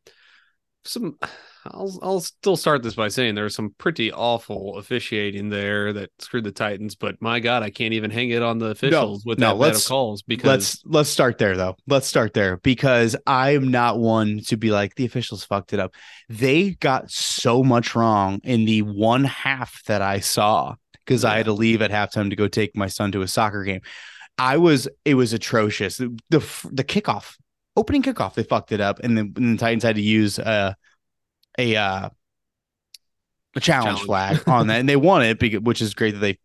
[0.86, 1.18] Some,
[1.66, 6.10] I'll I'll still start this by saying there was some pretty awful officiating there that
[6.20, 6.96] screwed the Titans.
[6.96, 9.86] But my God, I can't even hang it on the officials with no, that of
[9.86, 11.76] calls because let's let's start there though.
[11.88, 15.80] Let's start there because I am not one to be like the officials fucked it
[15.80, 15.96] up.
[16.30, 21.46] They got so much wrong in the one half that I saw because I had
[21.46, 23.82] to leave at halftime to go take my son to a soccer game.
[24.38, 25.98] I was it was atrocious.
[25.98, 27.36] The the, the kickoff,
[27.76, 30.74] opening kickoff, they fucked it up, and then and the Titans had to use uh,
[31.58, 32.10] a uh,
[33.56, 34.06] a challenge, Challenge.
[34.06, 36.38] flag on that, and they won it, because, which is great that they.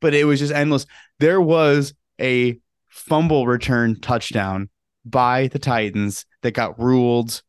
[0.00, 0.86] But it was just endless.
[1.18, 4.68] There was a fumble return touchdown
[5.04, 7.42] by the Titans that got ruled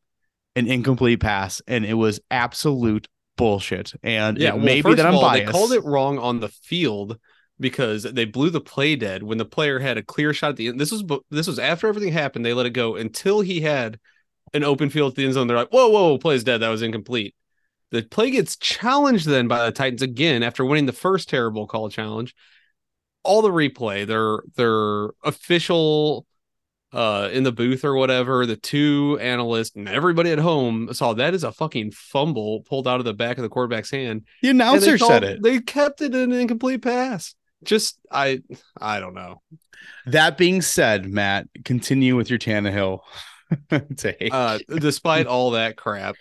[0.55, 3.93] an incomplete pass, and it was absolute bullshit.
[4.03, 5.47] And Yeah, well, maybe that I'm all, biased.
[5.47, 7.17] They called it wrong on the field
[7.59, 10.69] because they blew the play dead when the player had a clear shot at the
[10.69, 10.79] end.
[10.79, 12.45] This was this was after everything happened.
[12.45, 13.99] They let it go until he had
[14.53, 15.47] an open field at the end zone.
[15.47, 16.59] They're like, "Whoa, whoa, play's dead.
[16.59, 17.35] That was incomplete."
[17.91, 21.89] The play gets challenged then by the Titans again after winning the first terrible call
[21.89, 22.35] challenge.
[23.23, 26.25] All the replay, their their official
[26.91, 31.33] uh in the booth or whatever, the two analysts and everybody at home saw that
[31.33, 34.23] is a fucking fumble pulled out of the back of the quarterback's hand.
[34.41, 35.43] the announcer called- said it.
[35.43, 37.35] They kept it an incomplete pass.
[37.63, 38.41] Just I
[38.79, 39.41] I don't know.
[40.05, 42.99] That being said, Matt, continue with your Tannehill
[43.95, 44.29] take.
[44.31, 46.15] Uh despite all that crap.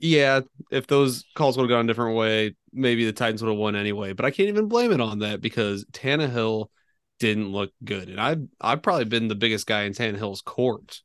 [0.00, 3.58] Yeah, if those calls would have gone a different way, maybe the Titans would have
[3.58, 4.12] won anyway.
[4.12, 6.68] But I can't even blame it on that because Tannehill
[7.18, 8.08] didn't look good.
[8.08, 11.00] And I've I've probably been the biggest guy in Tannehill's court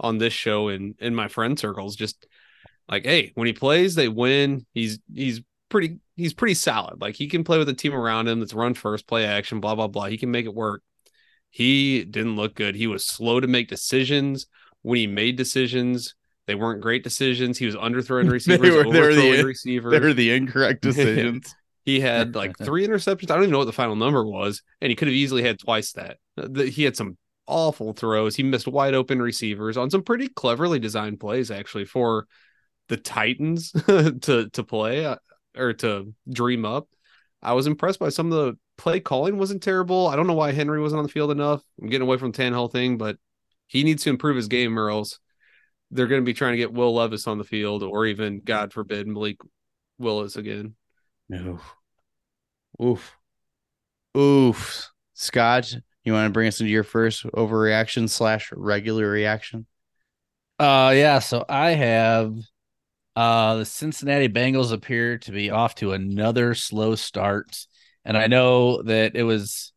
[0.00, 1.96] on this show and in my friend circles.
[1.96, 2.26] Just
[2.88, 4.66] like, hey, when he plays, they win.
[4.74, 7.00] He's he's pretty he's pretty solid.
[7.00, 9.74] Like he can play with a team around him that's run first, play action, blah
[9.74, 10.06] blah blah.
[10.06, 10.82] He can make it work.
[11.50, 12.74] He didn't look good.
[12.74, 14.46] He was slow to make decisions.
[14.82, 16.14] When he made decisions,
[16.46, 17.58] they weren't great decisions.
[17.58, 19.90] He was underthrowing receivers, were- they were the- overthrowing receivers.
[20.00, 21.54] They're the incorrect decisions.
[21.84, 23.30] He had like three interceptions.
[23.30, 25.58] I don't even know what the final number was, and he could have easily had
[25.58, 26.18] twice that.
[26.70, 28.36] He had some awful throws.
[28.36, 32.26] He missed wide open receivers on some pretty cleverly designed plays, actually, for
[32.88, 35.16] the Titans to to play uh,
[35.56, 36.88] or to dream up.
[37.42, 40.08] I was impressed by some of the play calling wasn't terrible.
[40.08, 41.62] I don't know why Henry wasn't on the field enough.
[41.80, 43.18] I'm getting away from the Tannehill thing, but
[43.66, 45.18] he needs to improve his game or else
[45.90, 48.72] they're going to be trying to get Will Levis on the field or even, God
[48.72, 49.38] forbid, Malik
[49.98, 50.74] Willis again.
[51.28, 51.60] No.
[52.82, 53.16] Oof.
[54.16, 54.90] Oof.
[55.14, 59.66] Scott, you want to bring us into your first overreaction slash regular reaction?
[60.58, 62.34] Uh yeah, so I have
[63.14, 67.66] uh the Cincinnati Bengals appear to be off to another slow start.
[68.08, 69.72] And I know that it was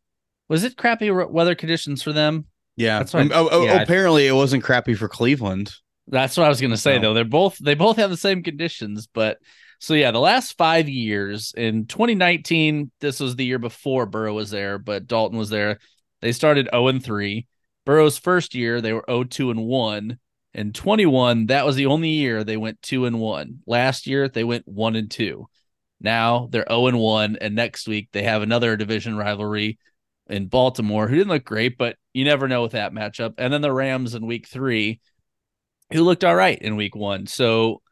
[0.48, 2.46] was it crappy weather conditions for them?
[2.76, 2.98] Yeah.
[2.98, 5.72] That's Um, oh, oh, yeah, apparently, it wasn't crappy for Cleveland.
[6.08, 7.02] That's what I was gonna say No.
[7.02, 7.14] though.
[7.14, 9.38] They're both they both have the same conditions, but
[9.78, 14.50] so yeah, the last five years in 2019, this was the year before Burrow was
[14.50, 15.78] there, but Dalton was there.
[16.20, 17.46] They started 0 and 3.
[17.84, 20.18] Burrow's first year, they were 0 2 and 1.
[20.54, 23.60] In 21, that was the only year they went 2 and 1.
[23.66, 25.48] Last year, they went 1 and 2.
[26.02, 29.78] Now they're 0 and 1, and next week they have another division rivalry
[30.28, 33.34] in Baltimore, who didn't look great, but you never know with that matchup.
[33.38, 35.00] And then the Rams in week three,
[35.92, 37.26] who looked all right in week one.
[37.26, 37.82] So,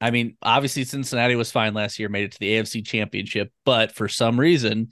[0.00, 3.92] I mean, obviously Cincinnati was fine last year, made it to the AFC championship, but
[3.92, 4.90] for some reason,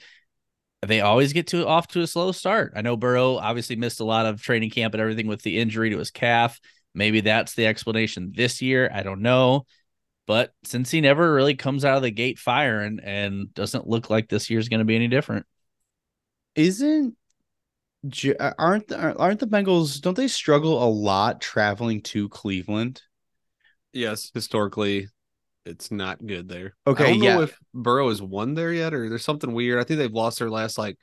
[0.83, 2.73] they always get to off to a slow start.
[2.77, 5.91] I know Burrow obviously missed a lot of training camp and everything with the injury
[5.91, 6.61] to his calf.
[6.95, 8.91] Maybe that's the explanation this year.
[8.93, 9.67] I don't know.
[10.27, 14.29] But since he never really comes out of the gate firing and doesn't look like
[14.29, 15.47] this year's going to be any different.
[16.55, 17.17] Isn't
[18.39, 20.01] uh, aren't the, aren't the Bengals?
[20.01, 23.03] Don't they struggle a lot traveling to Cleveland?
[23.93, 25.09] Yes, historically,
[25.65, 26.77] it's not good there.
[26.87, 27.35] Okay, I don't yeah.
[27.37, 29.79] know if Burrow has won there yet, or there's something weird.
[29.81, 30.97] I think they've lost their last like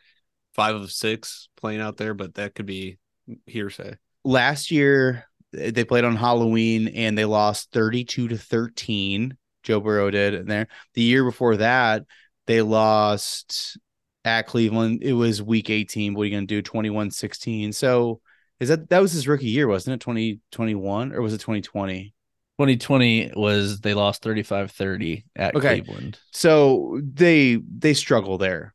[0.53, 2.99] five of six playing out there, but that could be
[3.45, 3.95] hearsay.
[4.23, 9.37] Last year they played on Halloween and they lost 32 to 13.
[9.63, 10.67] Joe Burrow did there.
[10.93, 12.03] The year before that,
[12.47, 13.77] they lost
[14.25, 15.03] at Cleveland.
[15.03, 16.13] It was week 18.
[16.13, 16.61] What are you going to do?
[16.61, 17.71] 21 16.
[17.73, 18.21] So
[18.59, 19.99] is that that was his rookie year, wasn't it?
[20.01, 22.13] 2021 or was it 2020?
[22.59, 25.81] 2020 was they lost 35 30 at Okay.
[25.81, 26.19] Cleveland.
[26.31, 28.73] So they they struggle there.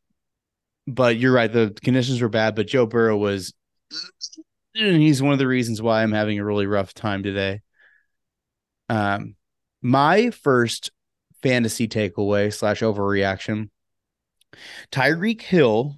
[0.87, 3.53] But you're right, the conditions were bad, but Joe Burrow was
[4.79, 7.61] he's one of the reasons why I'm having a really rough time today.
[8.89, 9.35] Um
[9.81, 10.91] my first
[11.41, 13.69] fantasy takeaway slash overreaction.
[14.91, 15.95] Tyreek Hill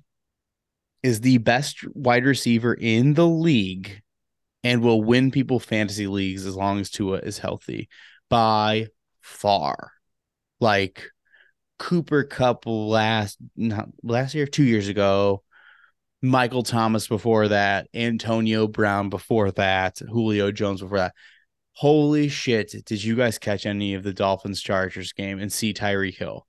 [1.03, 4.01] is the best wide receiver in the league
[4.63, 7.89] and will win people fantasy leagues as long as Tua is healthy
[8.29, 8.87] by
[9.21, 9.91] far.
[10.59, 11.09] Like
[11.79, 15.43] Cooper Kupp last not last year, two years ago,
[16.21, 21.15] Michael Thomas before that, Antonio Brown before that, Julio Jones before that.
[21.73, 22.75] Holy shit!
[22.85, 26.45] Did you guys catch any of the Dolphins Chargers game and see Tyreek Hill?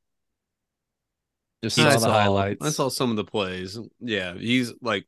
[1.63, 2.67] Just I saw the saw, highlights.
[2.67, 3.79] I saw some of the plays.
[4.01, 5.07] Yeah, he's like,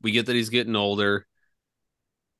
[0.00, 1.26] we get that he's getting older.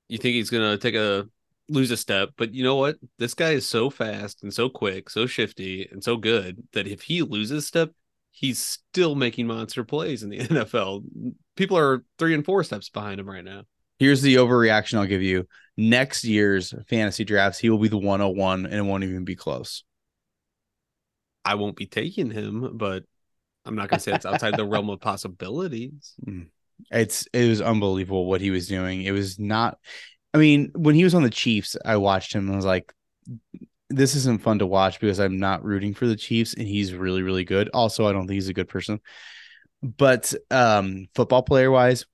[0.08, 1.28] You think he's gonna take a
[1.68, 2.96] lose a step, but you know what?
[3.18, 7.02] This guy is so fast and so quick, so shifty and so good that if
[7.02, 7.90] he loses step,
[8.38, 11.02] he's still making monster plays in the NFL.
[11.56, 13.62] People are three and four steps behind him right now.
[13.98, 15.48] Here's the overreaction I'll give you.
[15.76, 19.82] Next year's fantasy drafts, he will be the 101 and it won't even be close.
[21.44, 23.04] I won't be taking him, but
[23.64, 26.14] I'm not gonna say it's outside the realm of possibilities.
[26.26, 26.48] Mm.
[26.92, 29.02] It's it was unbelievable what he was doing.
[29.02, 29.78] It was not.
[30.32, 32.94] I mean, when he was on the Chiefs, I watched him and I was like,
[33.90, 37.22] "This isn't fun to watch because I'm not rooting for the Chiefs, and he's really,
[37.22, 39.00] really good." Also, I don't think he's a good person,
[39.82, 42.06] but um, football player wise,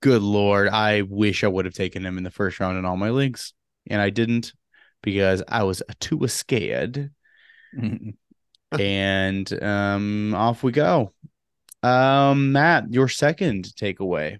[0.00, 2.96] good lord, I wish I would have taken him in the first round in all
[2.96, 3.54] my leagues,
[3.88, 4.52] and I didn't
[5.02, 7.10] because I was too scared.
[8.78, 11.12] and um, off we go.
[11.82, 14.38] Um, Matt, your second takeaway.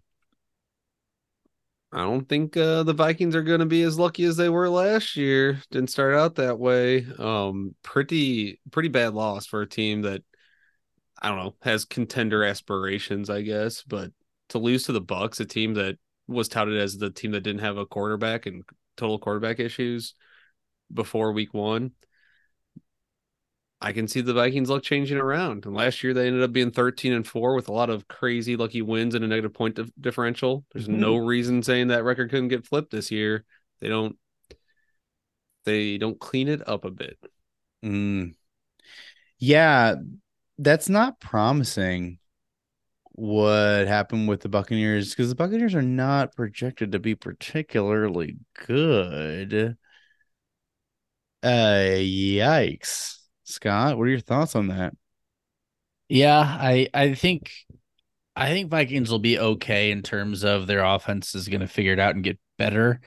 [1.97, 4.69] I don't think uh, the Vikings are going to be as lucky as they were
[4.69, 5.63] last year.
[5.71, 7.07] Didn't start out that way.
[7.19, 10.23] Um, pretty pretty bad loss for a team that
[11.23, 13.83] I don't know has contender aspirations, I guess.
[13.83, 14.11] But
[14.51, 15.97] to lose to the Bucs, a team that
[16.29, 18.63] was touted as the team that didn't have a quarterback and
[18.99, 20.13] total quarterback issues
[20.93, 21.93] before Week One,
[23.81, 25.67] I can see the Vikings luck changing around.
[25.67, 28.57] And last year they ended up being 13 and 4 with a lot of crazy
[28.57, 30.65] lucky wins and a negative point dif- differential.
[30.73, 30.99] There's Mhm.
[30.99, 33.45] no reason saying that record couldn't get flipped this year.
[33.81, 34.17] They don't
[35.65, 37.19] they don't clean it up a bit.
[37.85, 38.35] Mm.
[39.39, 39.97] Yeah,
[40.59, 42.19] that's not promising.
[43.13, 45.11] What happened with the Buccaneers?
[45.11, 48.37] Because the Buccaneers are not projected to be particularly
[48.67, 49.77] good.
[51.43, 53.97] Uh, yikes, Scott.
[53.97, 54.95] What are your thoughts on that?
[56.09, 57.53] Yeah, I I think
[58.35, 61.93] I think Vikings will be okay in terms of their offense is going to figure
[61.93, 63.01] it out and get better.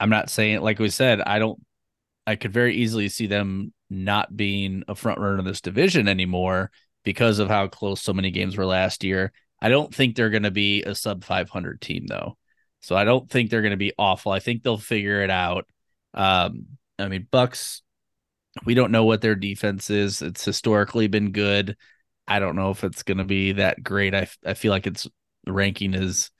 [0.00, 1.60] I'm not saying like we said, I don't
[2.26, 6.70] I could very easily see them not being a front runner in this division anymore
[7.04, 9.32] because of how close so many games were last year.
[9.60, 12.36] I don't think they're going to be a sub 500 team though.
[12.80, 14.32] So I don't think they're going to be awful.
[14.32, 15.66] I think they'll figure it out.
[16.14, 16.66] Um
[16.98, 17.80] I mean Bucs
[18.64, 20.22] we don't know what their defense is.
[20.22, 21.76] It's historically been good.
[22.26, 24.14] I don't know if it's going to be that great.
[24.14, 25.06] I, I feel like its
[25.46, 26.30] ranking is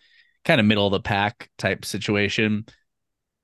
[0.44, 2.66] kind of middle of the pack type situation,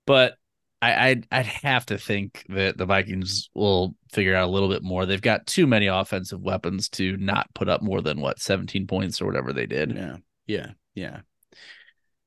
[0.07, 0.35] but
[0.83, 4.83] I I'd, I'd have to think that the Vikings will figure out a little bit
[4.83, 5.05] more.
[5.05, 9.21] They've got too many offensive weapons to not put up more than what 17 points
[9.21, 9.95] or whatever they did.
[9.95, 11.21] Yeah, yeah, yeah.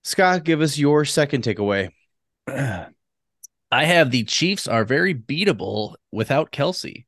[0.03, 1.89] Scott, give us your second takeaway.
[3.73, 7.05] I have the Chiefs are very beatable without Kelce.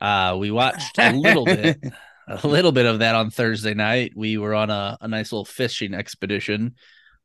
[0.00, 1.78] Uh, we watched a little bit,
[2.28, 4.14] a little bit of that on Thursday night.
[4.16, 6.76] We were on a, a nice little fishing expedition,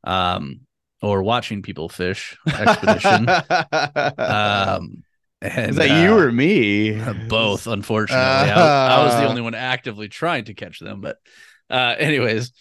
[0.04, 0.60] um,
[1.00, 3.26] or watching people fish expedition.
[4.18, 5.02] um,
[5.40, 7.00] and, Is that you uh, or me?
[7.28, 8.22] both, unfortunately.
[8.22, 11.16] I, I was the only one actively trying to catch them, but
[11.70, 12.52] uh, anyways,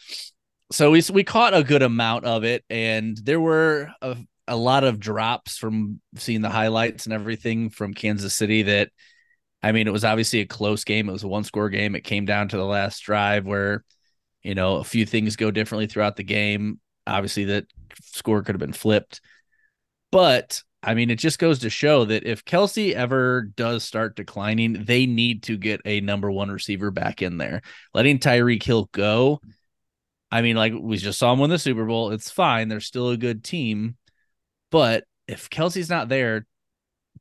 [0.71, 4.15] so we we caught a good amount of it, and there were a,
[4.47, 8.63] a lot of drops from seeing the highlights and everything from Kansas City.
[8.63, 8.89] That
[9.63, 11.09] I mean, it was obviously a close game.
[11.09, 11.95] It was a one score game.
[11.95, 13.83] It came down to the last drive where
[14.43, 16.79] you know a few things go differently throughout the game.
[17.07, 17.65] Obviously, that
[18.01, 19.21] score could have been flipped,
[20.11, 24.85] but I mean, it just goes to show that if Kelce ever does start declining,
[24.85, 27.63] they need to get a number one receiver back in there.
[27.95, 29.41] Letting Tyreek Hill go,
[30.31, 32.11] I mean, like we just saw him win the Super Bowl.
[32.11, 32.67] It's fine.
[32.67, 33.97] They're still a good team.
[34.71, 36.45] But if Kelce's not there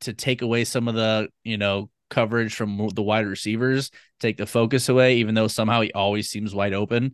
[0.00, 4.46] to take away some of the, you know, coverage from the wide receivers, take the
[4.46, 7.12] focus away, even though somehow he always seems wide open,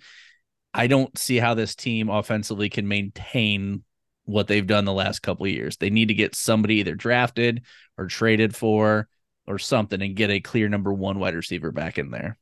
[0.73, 3.85] I don't see how this team offensively can maintain
[4.25, 5.77] what they've done the last couple of years.
[5.77, 7.65] They need to get somebody either drafted
[7.99, 9.09] or traded for
[9.47, 12.39] or something and get a clear number one wide receiver back in there.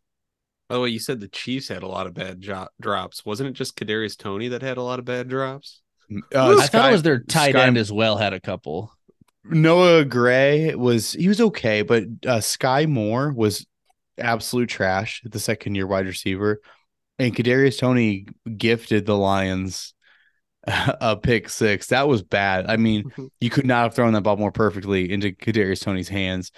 [0.69, 3.25] By the way, you said the Chiefs had a lot of bad jo- drops.
[3.25, 5.81] Wasn't it just Kadarius Toney that had a lot of bad drops?
[6.11, 8.93] Uh, I thought it was their tight Sky- end as well had a couple.
[9.45, 13.67] Noah Gray was he was okay, but uh, Skyy Moore was
[14.19, 16.61] absolute trash at the second year wide receiver,
[17.19, 18.27] and Kadarius Toney
[18.57, 19.95] gifted the Lions
[20.67, 21.89] a pick six.
[21.89, 22.67] That was bad.
[22.69, 23.11] I mean,
[23.41, 26.53] you could not have thrown that ball more perfectly into Kadarius Toney's hands.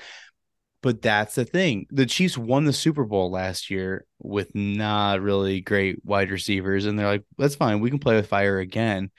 [0.82, 1.86] But that's the thing.
[1.90, 6.98] The Chiefs won the Super Bowl last year with not really great wide receivers, and
[6.98, 7.80] they're like, "That's fine.
[7.80, 9.10] We can play with fire again."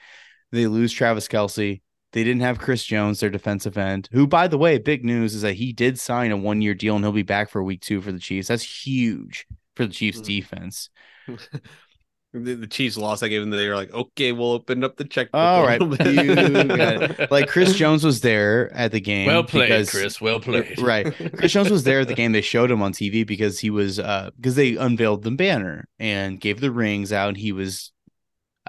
[0.52, 1.80] They lose Travis Kelce.
[2.12, 5.40] They didn't have Chris Jones, their defensive end, who, by the way, big news is
[5.42, 8.02] that he did sign a one year deal and he'll be back for week two
[8.02, 8.48] for the Chiefs.
[8.48, 9.46] That's huge
[9.76, 10.24] for the Chiefs Mm.
[10.26, 10.90] defense.
[12.34, 13.22] the, the Chiefs lost.
[13.22, 13.50] I gave them.
[13.50, 15.38] They were like, okay, we'll open up the checkbook.
[15.38, 15.78] All a right.
[15.78, 16.34] bit." You
[16.64, 17.30] got it.
[17.30, 19.26] Like Chris Jones was there at the game.
[19.26, 20.20] Well played, because- Chris.
[20.20, 20.78] Well played.
[20.80, 21.14] Right.
[21.36, 22.32] Chris Jones was there at the game.
[22.32, 26.40] They showed him on TV because he was uh because they unveiled the banner and
[26.40, 27.28] gave the rings out.
[27.28, 27.92] And he was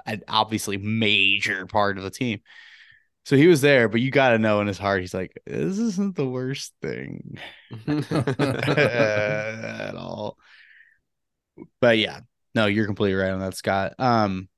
[0.06, 2.40] an obviously major part of the team.
[3.24, 5.78] So he was there, but you got to know in his heart, he's like, this
[5.78, 7.38] isn't the worst thing
[7.88, 10.36] at all.
[11.80, 12.20] But yeah,
[12.54, 13.94] no, you're completely right on that, Scott.
[13.98, 14.48] Um,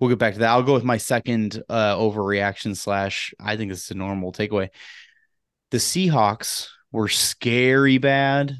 [0.00, 0.50] we'll get back to that.
[0.50, 3.32] I'll go with my second uh overreaction slash.
[3.38, 4.70] I think this is a normal takeaway.
[5.70, 8.56] The Seahawks were scary bad,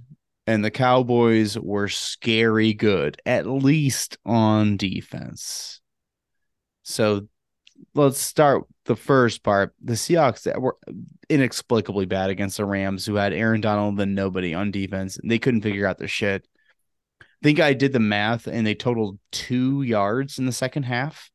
[0.46, 5.79] and the Cowboys were scary good, at least on defense.
[6.90, 7.28] So
[7.94, 9.74] let's start the first part.
[9.82, 10.76] The Seahawks that were
[11.28, 15.18] inexplicably bad against the Rams, who had Aaron Donald and nobody on defense.
[15.22, 16.46] They couldn't figure out their shit.
[17.20, 21.30] I think I did the math and they totaled two yards in the second half.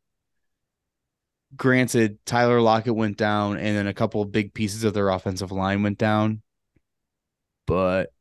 [1.56, 5.52] Granted, Tyler Lockett went down and then a couple of big pieces of their offensive
[5.52, 6.42] line went down.
[7.66, 8.12] But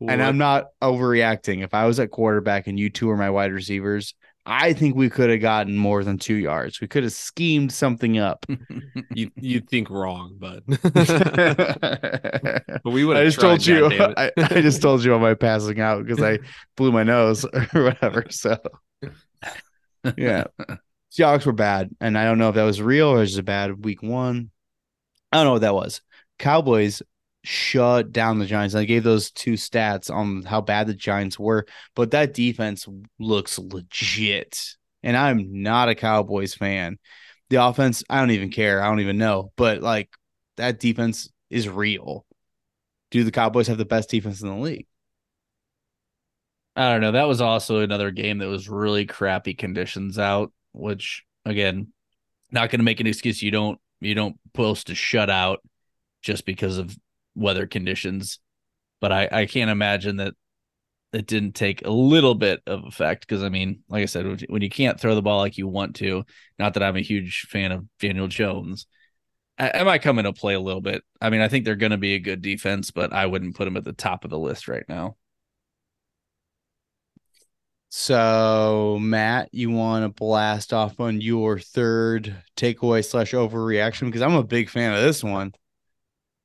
[0.00, 1.62] and I'm not overreacting.
[1.62, 4.14] If I was at quarterback and you two are my wide receivers,
[4.50, 6.80] I think we could have gotten more than two yards.
[6.80, 8.46] We could have schemed something up.
[9.14, 10.82] you you think wrong, but but
[12.84, 13.18] we would.
[13.18, 13.86] I just told you.
[14.16, 16.38] I, I just told you on my passing out because I
[16.76, 18.24] blew my nose or whatever.
[18.30, 18.56] So
[20.16, 20.44] yeah,
[21.12, 23.84] Seahawks were bad, and I don't know if that was real or just a bad
[23.84, 24.50] week one.
[25.30, 26.00] I don't know what that was.
[26.38, 27.02] Cowboys
[27.48, 28.74] shut down the Giants.
[28.74, 32.86] I gave those two stats on how bad the Giants were, but that defense
[33.18, 34.76] looks legit.
[35.02, 36.98] And I'm not a Cowboys fan.
[37.48, 38.82] The offense, I don't even care.
[38.82, 39.50] I don't even know.
[39.56, 40.10] But like
[40.58, 42.26] that defense is real.
[43.10, 44.86] Do the Cowboys have the best defense in the league?
[46.76, 47.12] I don't know.
[47.12, 51.94] That was also another game that was really crappy conditions out, which again,
[52.50, 53.42] not going to make an excuse.
[53.42, 55.58] You don't you don't post a shutout
[56.20, 56.94] just because of
[57.38, 58.38] weather conditions,
[59.00, 60.34] but I I can't imagine that
[61.12, 64.62] it didn't take a little bit of effect because I mean, like I said, when
[64.62, 66.24] you- can't throw the ball like you want to,
[66.58, 68.86] not that I'm a huge fan of Daniel Jones.
[69.58, 71.02] I, I might come into play a little bit.
[71.20, 73.64] I mean, I think they're going to be a good defense, but I wouldn't put
[73.66, 75.16] them at the top of the list right now.
[77.90, 84.06] So, Matt, you want to blast off on your third takeaway slash overreaction?
[84.06, 85.52] Because I'm a big fan of this one.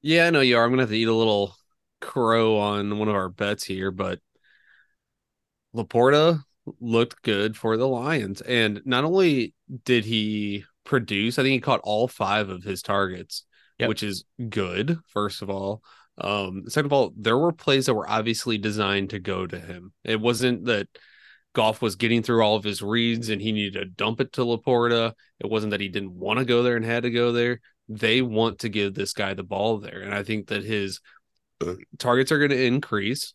[0.04, 0.66] Yeah, I know you are.
[0.66, 1.56] I'm gonna have to eat a little
[2.02, 4.20] crow on one of our bets here, but
[5.74, 6.44] LaPorta
[6.80, 8.42] looked good for the Lions.
[8.42, 9.54] And not only
[9.86, 13.46] did he produce, I think he caught all five of his targets,
[13.80, 13.90] Yep.
[13.90, 15.82] which is good, first of all.
[16.18, 19.94] Um, second of all, there were plays that were obviously designed to go to him.
[20.04, 20.88] It wasn't that
[21.54, 24.42] Goff was getting through all of his reads and he needed to dump it to
[24.42, 25.14] LaPorta.
[25.40, 27.62] It wasn't that he didn't want to go there and had to go there.
[27.90, 30.02] They want to give this guy the ball there.
[30.02, 31.00] And I think that his
[31.62, 31.76] uh.
[31.98, 33.34] targets are going to increase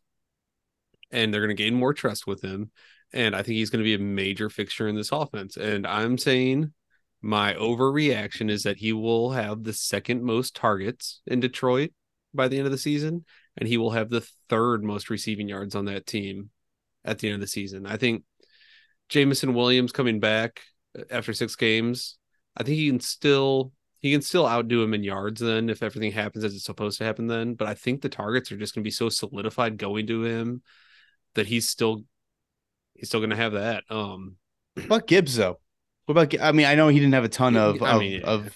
[1.11, 2.71] and they're going to gain more trust with him.
[3.13, 5.57] And I think he's going to be a major fixture in this offense.
[5.57, 6.73] And I'm saying
[7.23, 11.93] my overreaction is that he will have the second most targets in Detroit
[12.35, 13.25] by the end of the season,
[13.57, 16.51] and he will have the third most receiving yards on that team
[17.05, 17.87] at the end of the season.
[17.87, 18.25] I think
[19.09, 20.61] Jameson Williams coming back
[21.11, 22.19] after six games,
[22.57, 26.13] I think he can still he can still outdo him in yards then if everything
[26.13, 27.55] happens as it's supposed to happen then.
[27.55, 30.63] But I think the targets are just going to be so solidified going to him
[31.35, 32.05] that he's still
[32.95, 33.85] he's still going to have that.
[33.91, 34.37] Um,
[34.75, 35.59] What about Gibbs though?
[36.07, 36.41] What about?
[36.41, 38.51] I mean, I know he didn't have a ton of I of, mean, of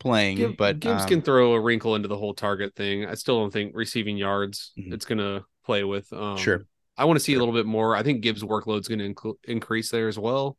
[0.00, 3.04] playing, Gibbs, but Gibbs um, can throw a wrinkle into the whole target thing.
[3.06, 4.92] I still don't think receiving yards Mhm.
[4.94, 6.12] it's going to play with.
[6.12, 6.64] Um, Sure.
[6.96, 7.40] I want to see Sure.
[7.40, 7.96] a little bit more.
[7.96, 10.56] I think Gibbs' workload's going to inc- increase there as well.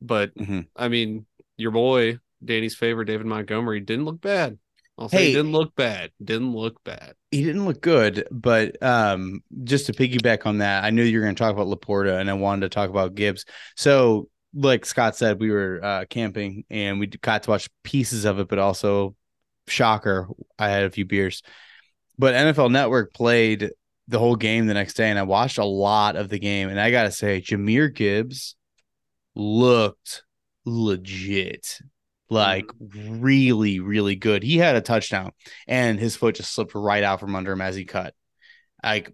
[0.00, 0.66] But Mhm.
[0.76, 1.26] I mean,
[1.56, 4.58] your boy Danny's favorite David Montgomery didn't look bad.
[4.96, 5.26] I'll say Hey.
[5.28, 6.12] he didn't look bad.
[6.22, 7.14] Didn't look bad.
[7.32, 8.28] he didn't look good.
[8.30, 11.66] But um, just to piggyback on that, I knew you were going to talk about
[11.66, 13.44] LaPorta, and I wanted to talk about Gibbs.
[13.76, 18.38] So, like Scott said, we were uh, camping and we got to watch pieces of
[18.38, 19.16] it, but also,
[19.66, 20.28] shocker,
[20.60, 21.42] I had a few beers.
[22.16, 23.70] But NFL Network played
[24.06, 26.68] the whole game the next day, and I watched a lot of the game.
[26.68, 28.54] And I got to say, Jahmyr Gibbs
[29.34, 30.22] looked
[30.64, 31.80] legit.
[32.30, 33.20] Like mm-hmm.
[33.20, 34.42] really, really good.
[34.42, 35.32] He had a touchdown
[35.66, 38.14] and his foot just slipped right out from under him as he cut.
[38.82, 39.12] Like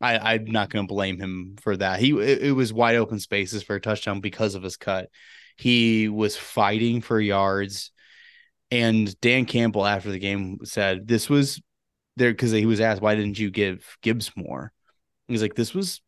[0.00, 2.00] I, I'm not going to blame him for that.
[2.00, 5.08] He it, it was wide open spaces for a touchdown because of his cut.
[5.56, 7.92] He was fighting for yards,
[8.70, 11.60] and Dan Campbell after the game said this was
[12.16, 14.72] there because he was asked why didn't you give Gibbs more?
[15.28, 16.00] He's like this was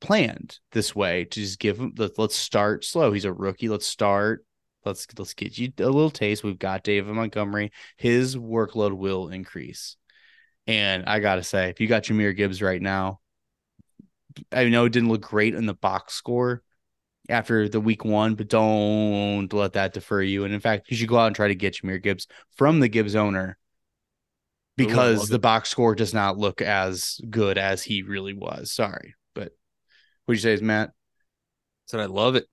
[0.00, 1.92] planned this way to just give him.
[1.96, 3.12] Let, let's start slow.
[3.12, 3.68] He's a rookie.
[3.68, 4.44] Let's start.
[4.84, 6.42] Let's let's get you a little taste.
[6.42, 7.72] We've got David Montgomery.
[7.96, 9.96] His workload will increase.
[10.66, 13.20] And I gotta say, if you got Jahmyr Gibbs right now,
[14.50, 16.62] I know it didn't look great in the box score,
[17.28, 20.44] after the week one, but don't let that defer you.
[20.44, 22.26] And in fact, you should go out and try to get Jahmyr Gibbs
[22.56, 23.58] from the Gibbs owner
[24.76, 28.72] because the box score does not look as good as he really was.
[28.72, 29.52] Sorry, but
[30.24, 30.90] what you say is Matt?
[31.86, 32.46] Said I love it.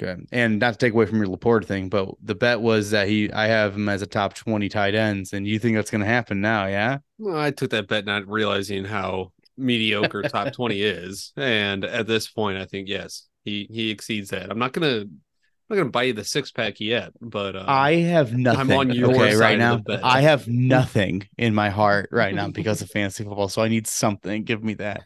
[0.00, 3.08] Okay, and not to take away from your LaPorta thing, but the bet was that
[3.08, 6.02] he I have him as a top twenty tight ends, and you think that's going
[6.02, 6.66] to happen now?
[6.66, 6.98] Yeah.
[7.18, 11.32] Well, I took that bet not realizing how mediocre top 20 is.
[11.36, 14.50] And at this point, I think yes, he he exceeds that.
[14.50, 17.96] I'm not gonna I'm not gonna buy you the six pack yet, but uh, I
[17.96, 18.60] have nothing.
[18.60, 19.82] I'm on your okay, right now.
[20.02, 23.48] I have nothing in my heart right now because of fantasy football.
[23.48, 24.44] So I need something.
[24.44, 25.02] Give me that.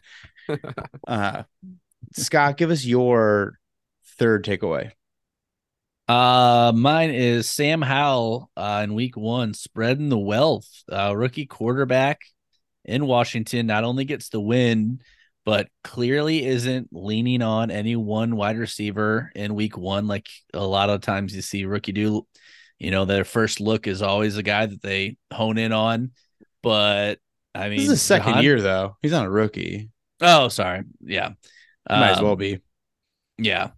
[1.07, 1.43] Uh,
[2.11, 3.57] Scott, give us your
[4.17, 4.91] third takeaway.
[6.07, 10.67] Uh, mine is Sam Howell uh, in week one, spreading the wealth.
[10.91, 12.19] Uh, rookie quarterback
[12.83, 14.99] in Washington not only gets the win,
[15.45, 20.07] but clearly isn't leaning on any one wide receiver in week one.
[20.07, 22.27] Like a lot of times you see rookie do,
[22.79, 26.11] you know, their first look is always a guy that they hone in on.
[26.61, 27.19] But
[27.55, 28.97] I mean, This is his second Jahan- year though.
[29.01, 29.89] He's not a rookie.
[30.21, 30.83] Oh, sorry.
[31.01, 31.29] Yeah.
[31.89, 32.59] Might as Um, well be.
[33.37, 33.71] yeah.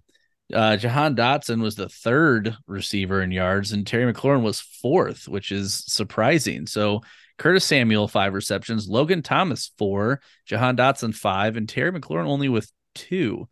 [0.54, 5.52] Uh, Jahan Dotson was the third receiver in yards, and Terry McLaurin was fourth, which
[5.52, 6.68] is surprising.
[6.68, 7.02] So
[7.38, 12.72] Curtis Samuel, five receptions, Logan Thomas, four, Jahan Dotson, five, and Terry McLaurin only with
[12.94, 13.50] two.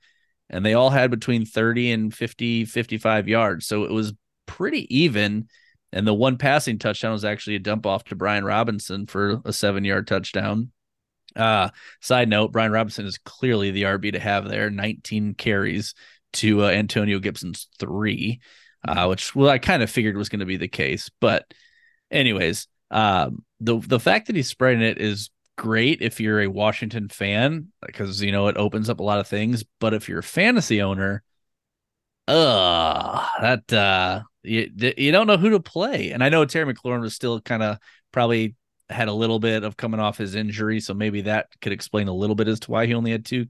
[0.50, 3.66] And they all had between 30 and 50, 55 yards.
[3.66, 4.14] So it was
[4.46, 5.48] pretty even.
[5.91, 9.54] And the one passing touchdown was actually a dump off to Brian Robinson for a
[9.54, 10.72] seven yard touchdown.
[11.36, 11.70] Uh,
[12.02, 15.96] side note, Brian Robinson is clearly the RB to have there, 19 carries
[16.34, 18.41] to uh, Antonio Gibson's three,
[18.88, 21.09] uh, which well, I kind of figured was going to be the case.
[21.19, 21.45] But,
[22.11, 27.09] anyways, um, the the fact that he's spreading it is great if you're a Washington
[27.09, 29.63] fan because you know it opens up a lot of things.
[29.79, 31.23] But if you're a fantasy owner,
[32.27, 36.11] uh that uh you, you don't know who to play.
[36.11, 37.77] And I know Terry McLaurin was still kind of
[38.11, 38.55] probably
[38.89, 42.13] had a little bit of coming off his injury, so maybe that could explain a
[42.13, 43.47] little bit as to why he only had two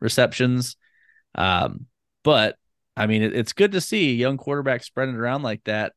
[0.00, 0.76] receptions.
[1.34, 1.86] Um,
[2.22, 2.56] but
[2.96, 5.92] I mean, it, it's good to see a young quarterback spreading around like that.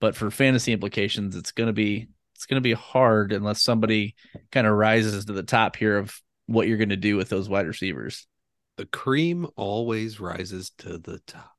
[0.00, 4.14] But for fantasy implications, it's gonna be it's gonna be hard unless somebody
[4.52, 6.14] kind of rises to the top here of
[6.46, 8.26] what you're gonna do with those wide receivers.
[8.76, 11.52] the cream always rises to the top.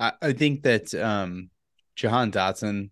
[0.00, 1.50] I, I think that um
[1.94, 2.90] Jahan Dotson.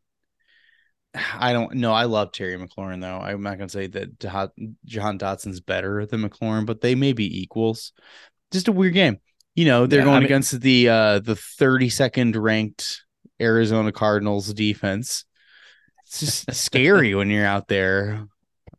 [1.34, 1.92] I don't know.
[1.92, 3.18] I love Terry McLaurin though.
[3.18, 4.50] I'm not gonna say that Jahan,
[4.84, 7.92] Jahan Dotson's better than McLaurin, but they may be equals.
[8.52, 9.18] Just a weird game.
[9.54, 13.02] You know, they're Yeah, going I mean- against the uh the 32nd ranked
[13.40, 15.24] Arizona Cardinals defense.
[16.06, 18.26] It's just scary when you're out there.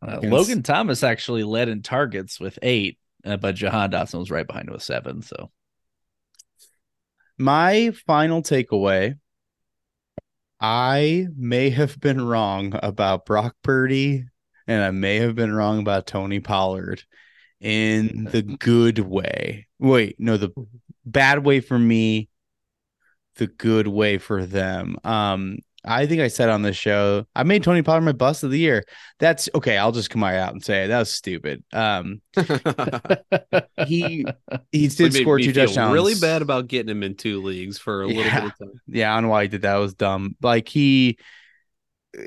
[0.00, 4.46] Uh, Logan Thomas actually led in targets with eight, uh, but Jahan Dotson was right
[4.46, 5.22] behind with seven.
[5.22, 5.50] So
[7.38, 9.14] My final takeaway
[10.60, 14.26] I may have been wrong about Brock Purdy
[14.66, 17.02] and I may have been wrong about Tony Pollard
[17.62, 19.66] in the good way.
[19.78, 20.50] Wait, no, the
[21.06, 22.28] bad way for me,
[23.36, 24.96] the good way for them.
[25.04, 28.50] Um, I think I said on this show, I made Tony Pollard my bust of
[28.52, 28.84] the year.
[29.18, 29.76] That's okay.
[29.78, 30.88] I'll just come right out and say it.
[30.88, 31.64] That was stupid.
[31.72, 32.20] Um,
[33.86, 34.24] he
[34.70, 35.92] he did score two touchdowns.
[35.92, 38.40] Really bad about getting him in two leagues for a little Yeah.
[38.42, 38.80] bit of time.
[38.86, 39.76] Yeah, I don't know why he did that.
[39.76, 40.36] It was dumb.
[40.40, 41.18] Like he,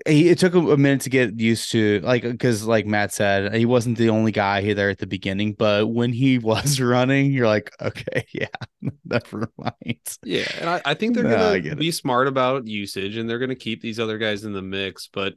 [0.07, 3.53] he it took him a minute to get used to like because like Matt said,
[3.53, 5.53] he wasn't the only guy here there at the beginning.
[5.53, 8.47] But when he was running, you're like, okay, yeah,
[9.05, 10.17] never mind.
[10.23, 11.88] Yeah, and I, I think they're No, gonna get it.
[11.88, 15.07] be smart about usage, and they're gonna keep these other guys in the mix.
[15.11, 15.36] But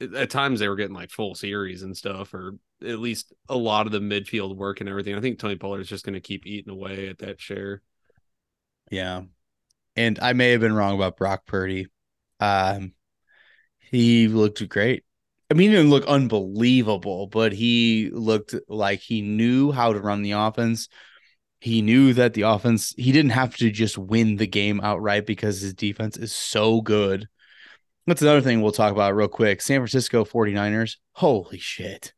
[0.00, 3.86] at times they were getting like full series and stuff, or at least a lot
[3.86, 5.14] of the midfield work and everything.
[5.14, 7.82] I think Tony Pollard is just gonna keep eating away at that share.
[8.90, 9.22] Yeah,
[9.96, 11.88] and I may have been wrong about Brock Purdy.
[12.40, 12.94] Um,
[13.94, 15.04] he looked great.
[15.50, 20.22] I mean, he didn't look unbelievable, but he looked like he knew how to run
[20.22, 20.88] the offense.
[21.60, 25.60] He knew that the offense, he didn't have to just win the game outright because
[25.60, 27.28] his defense is so good.
[28.06, 29.62] That's another thing we'll talk about real quick.
[29.62, 30.96] San Francisco 49ers.
[31.12, 32.12] Holy shit.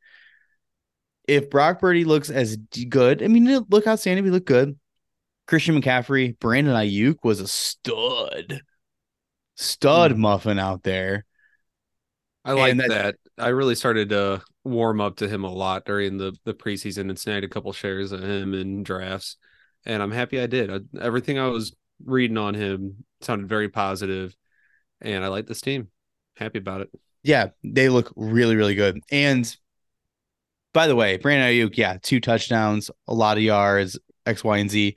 [1.29, 4.25] If Brock Purdy looks as good, I mean, look outstanding.
[4.25, 4.79] He looked good.
[5.47, 8.63] Christian McCaffrey, Brandon Aiyuk was a stud,
[9.55, 10.19] stud Mhm.
[10.19, 11.25] muffin out there.
[12.47, 13.17] I like that- that.
[13.39, 17.19] I really started to warm up to him a lot during the the preseason and
[17.19, 19.37] snagged a couple shares of him in drafts,
[19.85, 20.71] and I'm happy I did.
[20.73, 21.75] I, everything I was
[22.05, 24.35] reading on him sounded very positive,
[25.01, 25.89] and I like this team.
[26.37, 26.91] Happy about it.
[27.23, 29.01] Yeah, they look really, really good.
[29.11, 29.55] And
[30.73, 34.71] by the way, Brandon Aiyuk, yeah, two touchdowns, a lot of yards, X, Y, and
[34.71, 34.97] Z.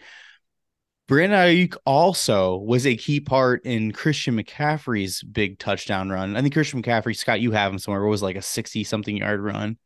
[1.09, 6.37] Brandon Aiyuk also was a key part in Christian McCaffrey's big touchdown run.
[6.37, 8.03] I think Christian McCaffrey, Scott, you have him somewhere.
[8.03, 9.79] It was like a 60 something yard run.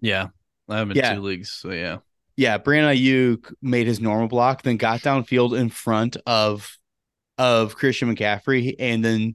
[0.00, 0.28] Yeah.
[0.68, 1.16] I have in Yeah.
[1.16, 1.50] two leagues.
[1.50, 1.98] So yeah.
[2.36, 6.78] Yeah, Brandon Aiyuk made his normal block, then got downfield in front of
[7.36, 9.34] of Christian McCaffrey, and then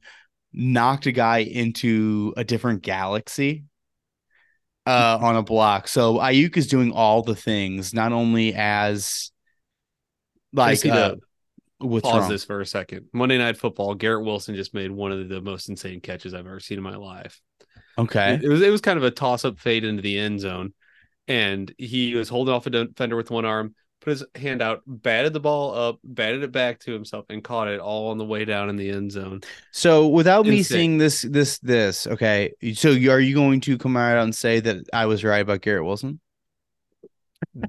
[0.53, 3.65] knocked a guy into a different galaxy
[4.86, 5.89] uh, on a block.
[5.89, 9.32] So Aiyuk is doing all the things, not only as
[10.53, 11.15] like uh,
[11.79, 12.29] what's Pause wrong?
[12.29, 13.07] this for a second.
[13.13, 13.95] Monday Night Football.
[13.95, 16.95] Garrett Wilson just made one of the most insane catches I've ever seen in my
[16.95, 17.41] life.
[17.97, 20.39] Okay, It, it was it was kind of a toss up fade into the end
[20.39, 20.73] zone,
[21.27, 25.33] and he was holding off a defender with one arm, put his hand out, batted
[25.33, 28.45] the ball up, batted it back to himself, and caught it all on the way
[28.45, 29.41] down in the end zone.
[29.71, 32.53] so without me seeing this, this, this, okay.
[32.73, 35.59] So you- are you going to come out and say that I was right about
[35.61, 36.21] Garrett Wilson?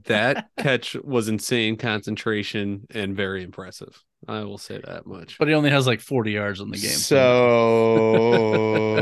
[0.04, 4.02] That catch was insane concentration and very impressive.
[4.28, 5.38] I will say that much.
[5.38, 6.90] But he only has like 40 yards on the game.
[6.90, 7.88] So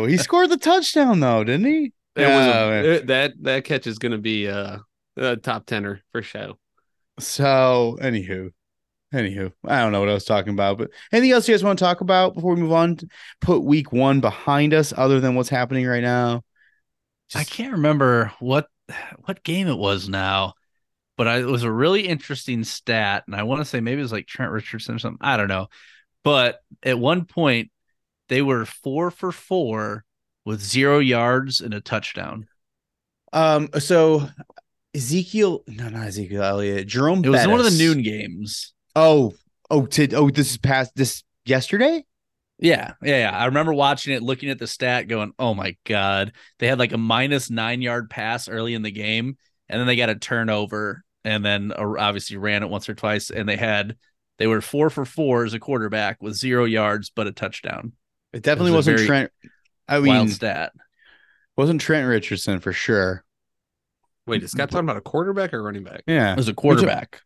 [0.09, 1.93] he scored the touchdown though, didn't he?
[2.17, 4.81] It was Oh, a, it- that that catch is going to be a,
[5.17, 6.55] a top tenner for sure.
[7.21, 8.51] So, anywho,
[9.13, 11.79] anywho, I don't know what I was talking about, but anything else you guys want
[11.79, 12.97] to talk about before we move on?
[12.97, 13.09] To
[13.41, 16.43] put week one behind us, other than what's happening right now.
[17.35, 18.69] I can't remember what
[19.25, 20.55] what game it was now,
[21.17, 24.03] but I, it was a really interesting stat, and I want to say maybe it
[24.03, 25.19] was like Trent Richardson or something.
[25.21, 25.69] I don't know,
[26.25, 27.71] but at one point
[28.29, 30.05] they were four for four
[30.45, 32.47] with zero yards and a touchdown.
[33.33, 34.29] Um, so
[34.95, 37.25] Ezekiel, no, not Ezekiel Elliott, Jerome.
[37.25, 38.73] It was one of the noon games.
[38.97, 39.35] Oh,
[39.71, 42.05] oh, to oh, this is past this yesterday.
[42.59, 43.37] Yeah, yeah, yeah.
[43.39, 46.93] I remember watching it, looking at the stat, going, "Oh my god!" They had like
[46.93, 49.37] a minus nine yard pass early in the game,
[49.69, 53.31] and then they got a turnover, and then uh, obviously ran it once or twice,
[53.31, 53.97] and they had
[54.39, 57.93] they were four for four as a quarterback with zero yards but a touchdown.
[58.33, 59.33] It definitely It was wasn't Trent.
[59.89, 60.73] I mean, Wild stat.
[61.57, 63.25] wasn't Trent Richardson for sure.
[64.27, 66.03] Wait, is Scott talking about a quarterback or running back?
[66.07, 67.23] Yeah, It was a quarterback.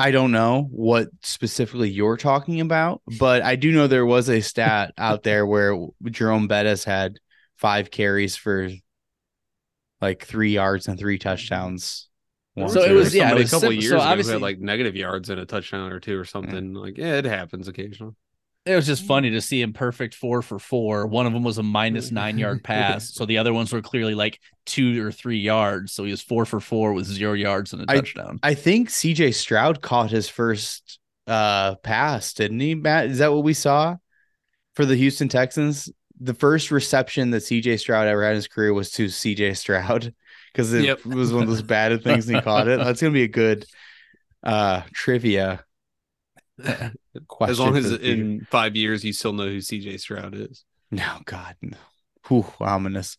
[0.00, 4.40] I don't know what specifically you're talking about, but I do know there was a
[4.40, 7.18] stat out there where Jerome Bettis had
[7.56, 8.70] five carries for
[10.00, 12.08] like three yards and three touchdowns.
[12.56, 14.42] So it was- yeah, it was a couple sim- of so years ago obviously- had
[14.42, 16.74] like negative yards and a touchdown or two or something.
[16.74, 18.14] Like, yeah, it happens occasionally.
[18.66, 21.06] It was just funny to see him perfect four for four.
[21.06, 24.14] One of them was a minus nine yard pass, so the other ones were clearly
[24.14, 25.92] like two or three yards.
[25.92, 28.38] So he was four for four with zero yards and a I- touchdown.
[28.42, 33.06] I think CJ Stroud caught his first uh pass, didn't he, Matt?
[33.06, 33.96] Is that what we saw
[34.74, 35.90] for the Houston Texans?
[36.20, 40.12] The first reception that CJ Stroud ever had in his career was to CJ Stroud
[40.52, 41.06] because it Yep.
[41.06, 42.78] was one of those bad things and he caught it.
[42.78, 43.64] That's gonna be a good
[44.42, 45.64] uh trivia question.
[47.40, 50.64] as long as in five years you still know who CJ Stroud is.
[50.90, 51.76] No, God, no.
[52.28, 53.16] Whew, ominous.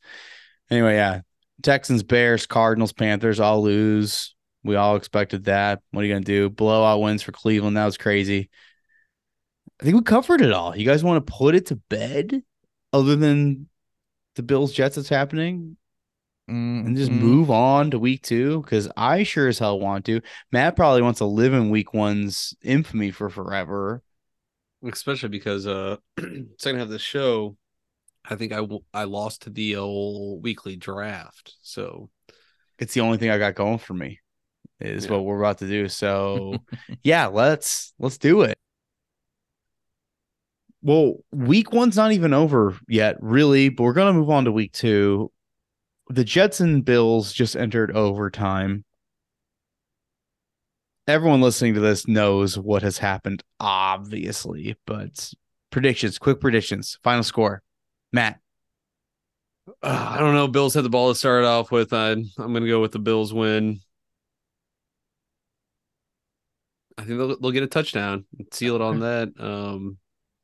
[0.69, 1.21] Anyway, yeah.
[1.61, 4.35] Texans, Bears, Cardinals, Panthers all lose.
[4.63, 5.81] We all expected that.
[5.91, 6.49] What are you gonna do?
[6.49, 7.77] Blowout wins for Cleveland.
[7.77, 8.49] That was crazy.
[9.79, 10.75] I think we covered it all.
[10.75, 12.43] You guys want to put it to bed,
[12.93, 13.67] other than
[14.35, 15.77] the Bills Jets that's happening,
[16.47, 17.19] and just Mhm.
[17.19, 18.61] move on to week two?
[18.61, 20.21] Because I sure as hell want to.
[20.51, 24.01] Matt probably wants to live in week one's infamy for forever.
[24.83, 25.97] Especially because uh
[26.57, 27.55] second half of the show,
[28.25, 31.55] I think I w- I lost to the old weekly draft.
[31.61, 32.09] So
[32.79, 34.19] it's the only thing I got going for me
[34.79, 35.11] is Yeah.
[35.11, 35.87] what we're about to do.
[35.87, 36.55] So
[37.03, 38.57] yeah, let's let's do it.
[40.81, 44.71] Well, week one's not even over yet, really, but we're gonna move on to week
[44.73, 45.31] two.
[46.12, 48.84] The Jets and Bills just entered overtime.
[51.07, 55.34] Everyone listening to this knows what has happened, obviously, but
[55.70, 57.64] predictions, quick predictions, final score.
[58.12, 58.41] Matt,
[59.82, 60.49] uh, I don't know.
[60.49, 61.93] Bills had the ball to start off with.
[61.93, 63.80] I, I'm going to go with the Bills win.
[66.97, 68.26] I think they'll, they'll get a touchdown.
[68.38, 69.32] and Seal it on that.
[69.39, 69.97] Um,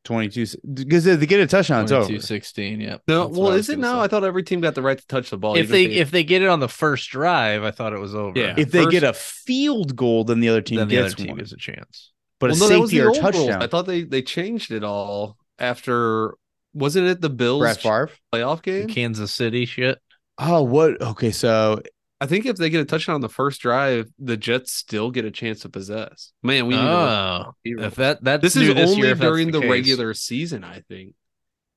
[0.07, 2.09] 22 because they get a touchdown, it's over.
[2.11, 3.01] 22-16, yep.
[3.07, 3.99] no, That's well, what I is it gonna now?
[3.99, 4.05] say.
[4.05, 5.55] I thought every team got the right to touch the ball.
[5.55, 8.15] if even they if they get it on the first drive, I thought it was
[8.15, 8.37] over.
[8.39, 8.55] Yeah.
[8.57, 11.27] If they get a field goal, then the other team then the gets other team
[11.31, 11.37] one.
[11.39, 12.11] gets a chance.
[12.39, 13.35] but Well, a no, that was safety the or old rules.
[13.35, 13.61] touchdown.
[13.63, 16.35] I thought they they changed it all after.
[16.73, 18.09] Wasn't it the Bills Brett Favre.
[18.33, 18.87] playoff The game?
[18.87, 19.99] Kansas City shit.
[20.37, 21.01] Oh, what?
[21.01, 21.81] Okay, so
[22.19, 25.25] I think if they get a touchdown on the first drive, the Jets still get
[25.25, 26.31] a chance to possess.
[26.41, 29.61] Man, we need Oh, if that that's this is this only year, if during the,
[29.61, 29.69] case.
[29.69, 30.63] regular season.
[30.63, 31.13] I think.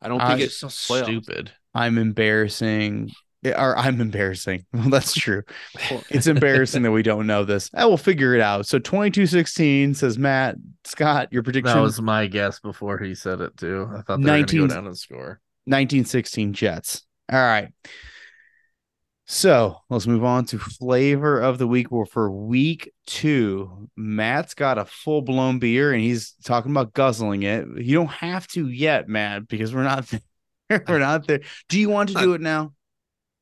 [0.00, 1.04] I don't think It's it's so playoffs.
[1.04, 1.52] stupid.
[1.74, 3.10] I'm embarrassing
[3.44, 4.64] or I'm embarrassing.
[4.72, 5.42] Well, that's true.
[6.10, 7.70] It's embarrassing that we don't know this.
[7.74, 8.66] I will figure it out.
[8.66, 11.28] So 2216 says Matt Scott.
[11.32, 13.88] Your prediction That was my guess before he said it too.
[13.90, 15.40] I thought they were going 19 to go down and score.
[15.66, 17.02] 1916 Jets.
[17.30, 17.68] All right.
[19.32, 21.92] So let's move on to flavor of the week.
[21.92, 27.44] Well, for week two, Matt's got a full blown beer and he's talking about guzzling
[27.44, 27.64] it.
[27.76, 30.12] You don't have to yet, Matt, because we're not
[30.68, 30.84] there.
[30.88, 31.42] we're not there.
[31.68, 32.72] Do you want to do it now?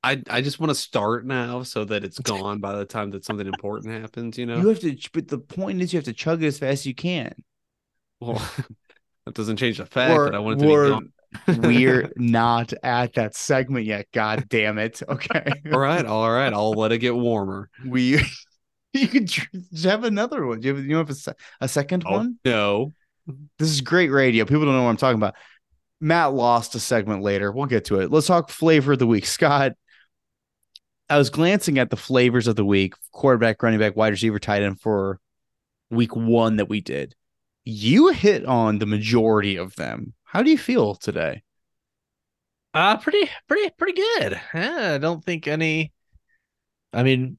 [0.03, 3.25] I I just want to start now so that it's gone by the time that
[3.25, 4.37] something important happens.
[4.37, 6.59] You know, You have to, but the point is, you have to chug it as
[6.59, 7.33] fast as you can.
[8.21, 8.35] well,
[9.25, 11.13] that doesn't change the fact We're- that I want it to we're- be gone.
[11.47, 14.07] We're not at that segment yet.
[14.13, 15.03] God damn it.
[15.09, 15.53] Okay.
[15.73, 16.53] All right, all right.
[16.53, 17.69] I'll let it get warmer.
[17.85, 18.21] We,
[18.93, 19.31] you could
[19.83, 20.61] have another one.
[20.61, 22.39] Do you have, you have a, a second Oh one?
[22.45, 22.93] no,
[23.59, 24.45] This is great radio.
[24.45, 25.35] People don't know what I'm talking about.
[26.01, 27.51] Matt lost a segment later.
[27.53, 28.11] We'll get to it.
[28.11, 29.27] Let's talk flavor of the week.
[29.27, 29.73] Scott,
[31.11, 34.63] I was glancing at the flavors of the week quarterback, running back, wide receiver, tight
[34.63, 35.19] end for
[35.91, 37.15] week one that we did.
[37.65, 40.15] You hit on the majority of them.
[40.29, 41.43] How do you feel today?
[42.75, 44.41] Uh pretty pretty pretty good.
[44.55, 45.93] Yeah, I don't think any
[46.93, 47.39] I mean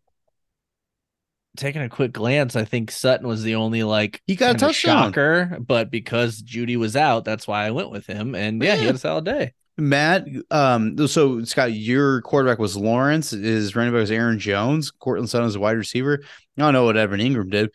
[1.56, 5.10] taking a quick glance, I think Sutton was the only like He got a touchdown.
[5.12, 8.34] shocker, but because Jeudy was out, that's why I went with him.
[8.34, 9.54] And yeah, he had a solid day.
[9.78, 13.30] Matt, um, so Scott, your quarterback was Lawrence.
[13.30, 14.92] His running back was Aaron Jones.
[14.92, 16.20] Courtland Sutton is a wide receiver.
[16.58, 17.70] I don't know what Evan Engram did.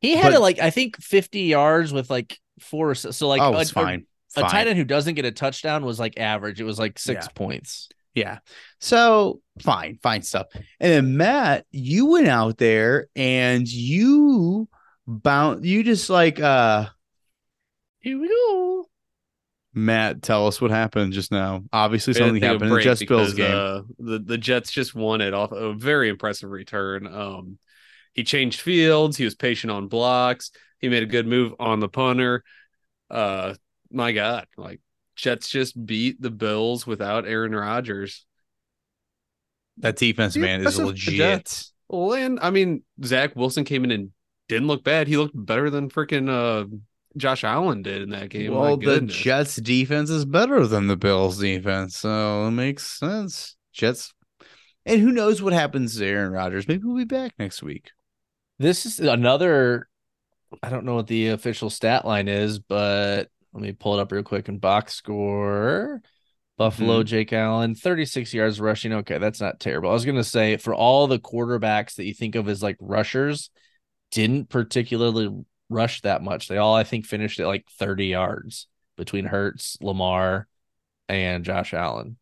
[0.00, 3.40] He had But- it like I think 50 yards with like four so so, like
[3.40, 4.06] oh, a, it's fine.
[4.36, 4.50] A, a Fine.
[4.50, 6.60] tight end who doesn't get a touchdown was like average.
[6.60, 7.32] It was like six Yeah.
[7.34, 7.88] points.
[8.14, 8.38] Yeah.
[8.80, 10.46] So fine, fine stuff.
[10.54, 14.68] And then Matt, you went out there and you
[15.06, 16.86] bound you just like uh
[18.00, 18.88] Here we go.
[19.74, 21.62] Matt, tell us what happened just now.
[21.72, 23.54] Obviously We had to something happened in the Jets Bills game.
[23.54, 27.06] Uh, the the Jets just won it off a very impressive return.
[27.06, 27.58] Um,
[28.14, 29.18] he changed fields.
[29.18, 30.50] He was patient on blocks.
[30.78, 32.42] He made a good move on the punter.
[33.10, 33.54] Uh,
[33.90, 34.80] my God, like
[35.16, 38.24] Jets just beat the Bills without Aaron Rodgers.
[39.78, 41.64] that defense, Yeah, man, is that's a- the legit.
[41.88, 44.10] Well, and I mean, Zach Wilson came in and
[44.48, 45.06] didn't look bad.
[45.06, 46.66] He looked better than freaking uh
[47.16, 48.52] Josh Allen did in that game.
[48.52, 49.00] My Well, the.
[49.02, 53.56] Jets defense is better than the Bills defense, so it makes sense.
[53.72, 54.12] Jets,
[54.84, 56.66] and who knows what happens to Aaron Rodgers?
[56.68, 57.90] Maybe we'll be back next week.
[58.58, 59.88] This is another.
[60.62, 64.12] I don't know what the official stat line is, but let me pull it up
[64.12, 66.02] real quick and box score.
[66.58, 68.92] Buffalo, Jake Allen, 36 yards rushing.
[68.92, 69.88] Okay, that's not terrible.
[69.88, 72.76] I was going to say for all the quarterbacks that you think of as like
[72.80, 73.48] rushers,
[74.10, 75.30] didn't particularly
[75.70, 76.48] rush that much.
[76.48, 78.66] They all, I think, finished at like 30 yards
[78.98, 80.46] between Hurts, Lamar,
[81.08, 82.18] and Josh Allen.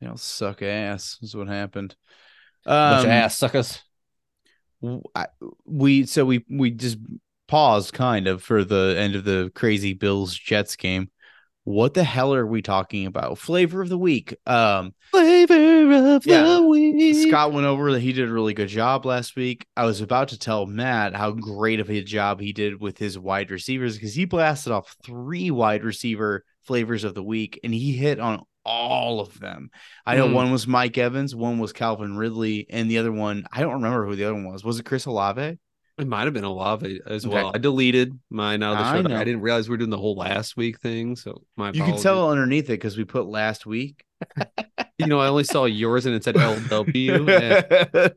[0.00, 1.94] You know, suck ass is what happened.
[2.64, 3.82] Bunch Um, of ass suckers.
[5.14, 5.26] I-
[5.66, 6.96] we so we we just
[7.52, 11.10] paused kind of for the end of the crazy Bills Jets game.
[11.64, 13.36] What the hell are we talking about?
[13.38, 14.34] Flavor of the week.
[14.46, 16.44] Um, Flavor of Yeah.
[16.44, 17.28] the week.
[17.28, 19.66] Scott went over that he did a really good job last week.
[19.76, 23.18] I was about to tell Matt how great of a job he did with his
[23.18, 27.92] wide receivers because he blasted off three wide receiver flavors of the week and he
[27.92, 29.68] hit on all of them.
[30.06, 30.34] I know Hmm.
[30.34, 34.06] one was Mike Evans, one was Calvin Ridley, and the other one, I don't remember
[34.06, 34.64] who the other one was.
[34.64, 35.58] Was it Chris Olave?
[35.98, 37.34] It might have been Olave as Okay.
[37.34, 37.52] well.
[37.54, 39.02] I deleted mine out of the I show.
[39.02, 39.16] know.
[39.16, 41.16] I didn't realize we were doing the whole last week thing.
[41.16, 44.02] So my You can tell underneath it because we put last week.
[44.98, 47.16] You know, I only saw yours and it said LW.
[47.16, 47.28] and
[47.94, 48.08] eh.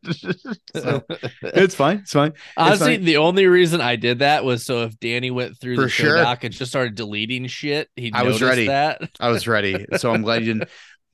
[0.82, 1.03] so
[1.41, 1.97] it's fine.
[1.99, 2.34] It's fine.
[2.55, 3.05] Honestly, fine.
[3.05, 6.03] the only reason I did that was so if Danny went through For the show
[6.03, 6.17] sure.
[6.17, 8.67] doc and just started deleting shit, he'd I was ready.
[8.67, 9.01] that.
[9.19, 9.86] I was ready.
[9.97, 10.69] So I'm glad you didn't.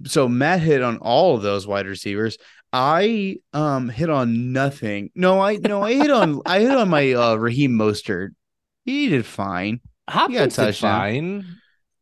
[0.06, 2.38] So Matt hit on all of those wide receivers.
[2.74, 5.12] I um hit on nothing.
[5.16, 8.30] No, I no, I hit on I hit on my uh Raheem Mostert.
[8.86, 9.82] He did fine.
[10.10, 11.00] Hopkins did touchdown.
[11.00, 11.46] fine.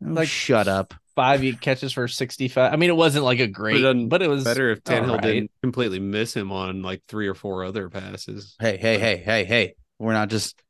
[0.05, 0.93] Oh, Like- shut up.
[1.15, 2.71] Five catches for 65.
[2.71, 5.21] I mean, it wasn't like a great, doesn't but it was better if Tannehill alright.
[5.23, 8.55] didn't completely miss him on like three or four other passes.
[8.61, 9.75] Hey, hey, hey, hey, hey.
[9.97, 10.61] We're not just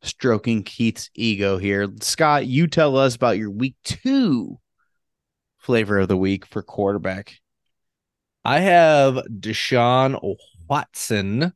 [0.00, 1.88] stroking Keith's ego here.
[2.00, 4.58] Scott, you tell us about your week two
[5.58, 7.34] flavor of the week for quarterback.
[8.44, 10.36] I have Deshaun
[10.68, 11.52] Watson.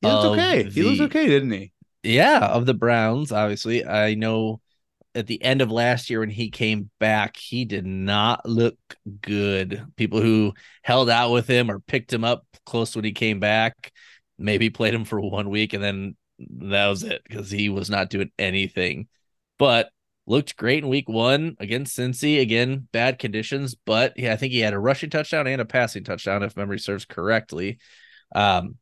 [0.00, 0.62] He looked of okay.
[0.64, 1.72] He looked the- okay, didn't he?
[2.02, 3.86] Yeah, of the Browns, obviously.
[3.86, 4.60] I know
[5.14, 8.76] at the end of last year when he came back, he did not look
[9.20, 9.84] good.
[9.96, 13.92] People who held out with him or picked him up close when he came back,
[14.38, 18.10] maybe played him for one week and then that was it because he was not
[18.10, 19.08] doing anything.
[19.58, 19.90] But
[20.26, 22.40] looked great in week one against Cincy.
[22.40, 26.04] Again, bad conditions, but yeah, I think he had a rushing touchdown and a passing
[26.04, 27.78] touchdown, if memory serves correctly.
[28.34, 28.76] Um,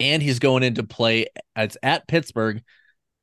[0.00, 1.26] and he's going into play.
[1.56, 2.62] It's at Pittsburgh,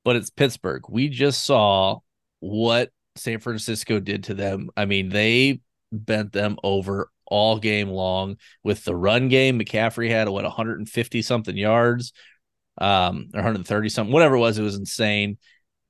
[0.04, 0.84] but it's Pittsburgh.
[0.90, 2.00] We just saw
[2.40, 4.70] what San Francisco did to them.
[4.78, 5.62] I mean, they
[5.92, 9.60] bent them over all game long with the run game.
[9.60, 12.14] McCaffrey had what 150 something yards,
[12.80, 14.58] um, or 130 something, whatever it was.
[14.58, 15.38] It was insane.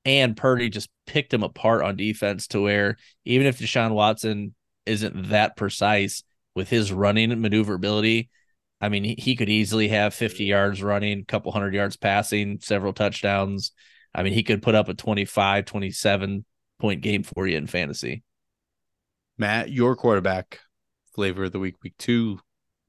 [0.04, 4.54] And Purdy just picked him apart on defense to where even if Deshaun Watson
[4.86, 6.22] isn't that precise
[6.54, 8.30] with his running maneuverability,
[8.80, 12.60] I mean, he, he could easily have 50 yards running, a couple hundred yards passing,
[12.60, 13.72] several touchdowns.
[14.14, 16.44] I mean, he could put up a 25, 27
[16.78, 18.22] point game for you in fantasy.
[19.36, 20.60] Matt, your quarterback
[21.14, 22.40] flavor of the week, week two.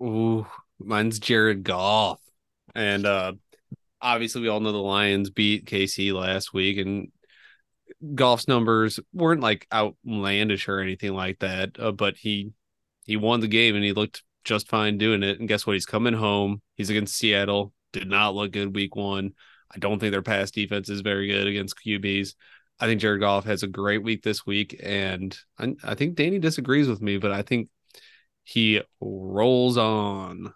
[0.01, 0.47] Ooh,
[0.79, 2.19] mine's Jared Goff.
[2.73, 3.33] And uh
[4.01, 7.11] obviously we all know the Lions beat KC last week and
[8.15, 12.51] Goff's numbers weren't like outlandish or anything like that, uh, but he
[13.05, 15.39] he won the game and he looked just fine doing it.
[15.39, 15.73] And guess what?
[15.73, 16.61] He's coming home.
[16.75, 17.73] He's against Seattle.
[17.93, 19.33] Did not look good week one.
[19.73, 22.35] I don't think their pass defense is very good against QBs.
[22.79, 26.39] I think Jared Goff has a great week this week, and I, I think Danny
[26.39, 27.69] disagrees with me, but I think
[28.43, 30.53] he rolls on.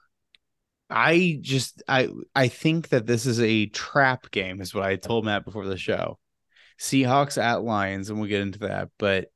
[0.96, 5.26] I just I I think that this is a trap game, is what I told
[5.26, 6.18] Matt before the show.
[6.80, 9.28] Seahawks at Lions, and we'll get into that, but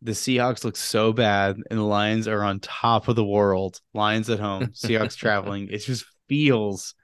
[0.00, 3.80] the Seahawks look so bad, and the Lions are on top of the world.
[3.92, 5.68] Lions at home, Seahawks traveling.
[5.70, 6.94] It just feels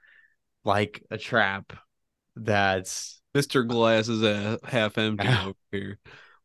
[0.63, 1.73] like a trap.
[2.35, 3.67] That's Mr.
[3.67, 5.99] Glass is a half empty over here.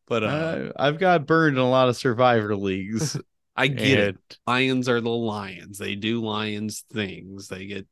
[0.07, 3.19] But uh, uh, I've got burned in a lot of survivor leagues.
[3.55, 4.37] I get and it.
[4.47, 5.77] Lions are the Lions.
[5.77, 7.47] They do Lions things.
[7.47, 7.87] They get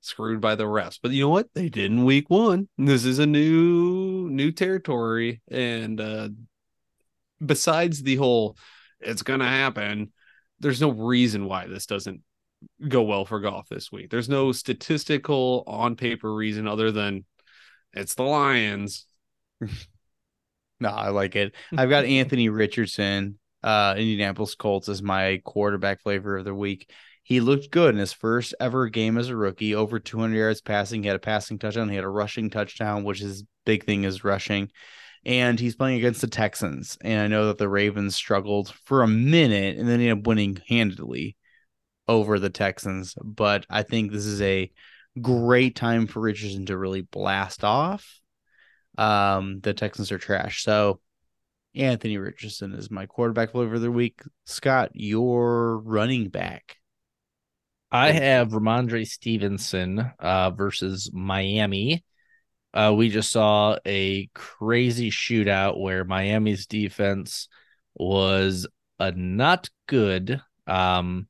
[0.00, 0.98] screwed by the refs.
[1.02, 1.48] But you know what?
[1.54, 2.68] They did in week one.
[2.78, 5.40] This is a new new territory.
[5.50, 6.28] And uh
[7.44, 8.56] besides the whole
[9.00, 10.12] it's gonna happen,
[10.60, 12.22] there's no reason why this doesn't
[12.88, 14.10] go well for Goff this week.
[14.10, 17.24] There's no statistical on paper reason other than
[17.92, 19.06] it's the Lions.
[20.80, 21.54] No, I like it.
[21.74, 26.90] I've got Anthony Richardson, uh, Indianapolis Colts as my quarterback flavor of the week.
[27.22, 31.02] He looked good in his first ever game as a rookie, over 200 yards passing.
[31.02, 31.88] He had a passing touchdown.
[31.88, 34.70] He had a rushing touchdown, which is big thing is rushing.
[35.24, 36.98] And he's playing against the Texans.
[37.00, 40.62] And I know that the Ravens struggled for a minute and then ended up winning
[40.68, 41.38] handedly
[42.06, 43.14] over the Texans.
[43.24, 44.70] But I think this is a
[45.18, 48.20] great time for Richardson to really blast off.
[48.98, 50.62] Um, the Texans are trash.
[50.62, 51.00] So
[51.74, 54.20] Anthony Richardson is my quarterback flavor of the week.
[54.44, 56.76] Scott, your running back.
[57.90, 62.04] I have Rhamondre Stevenson uh, versus Miami.
[62.72, 67.48] Uh, we just saw a crazy shootout where Miami's defense
[67.94, 68.66] was
[68.98, 70.40] uh, not good.
[70.66, 71.28] Um,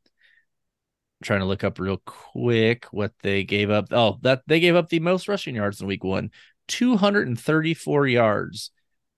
[1.22, 3.88] trying to look up real quick what they gave up.
[3.90, 6.30] Oh, that they gave up the most rushing yards in week one,
[6.68, 8.70] 234 yards.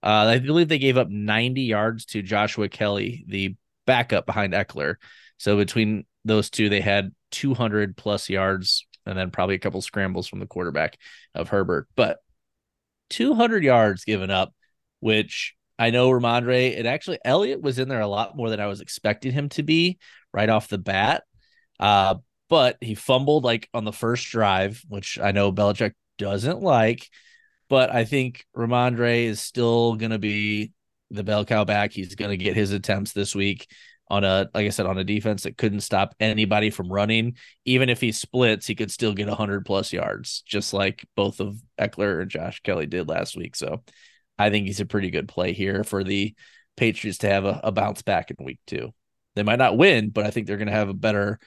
[0.03, 4.95] Uh, I believe they gave up 90 yards to Joshua Kelley, the backup behind Ekeler.
[5.37, 10.27] So between those two, they had 200 plus yards and then probably a couple scrambles
[10.27, 10.97] from the quarterback
[11.33, 11.87] of Herbert.
[11.95, 12.19] But
[13.09, 14.53] 200 yards given up,
[14.99, 18.67] which I know Rhamondre, and actually Elliott was in there a lot more than I
[18.67, 19.97] was expecting him to be
[20.33, 21.23] right off the bat.
[21.79, 22.15] Uh,
[22.49, 27.07] but he fumbled like on the first drive, which I know Belichick doesn't like.
[27.69, 30.71] But I think Rhamondre is still going to be
[31.11, 31.91] the bell cow back.
[31.91, 33.67] He's going to get his attempts this week
[34.09, 37.35] on a, like I said, on a defense that couldn't stop anybody from running.
[37.65, 41.61] Even if he splits, he could still get 100 plus yards, just like both of
[41.79, 43.55] Ekeler and Josh Kelley did last week.
[43.55, 43.83] So
[44.37, 46.33] I think he's a pretty good play here for the
[46.77, 48.93] Patriots to have a, a bounce back in week two.
[49.35, 51.39] They might not win, but I think they're going to have a better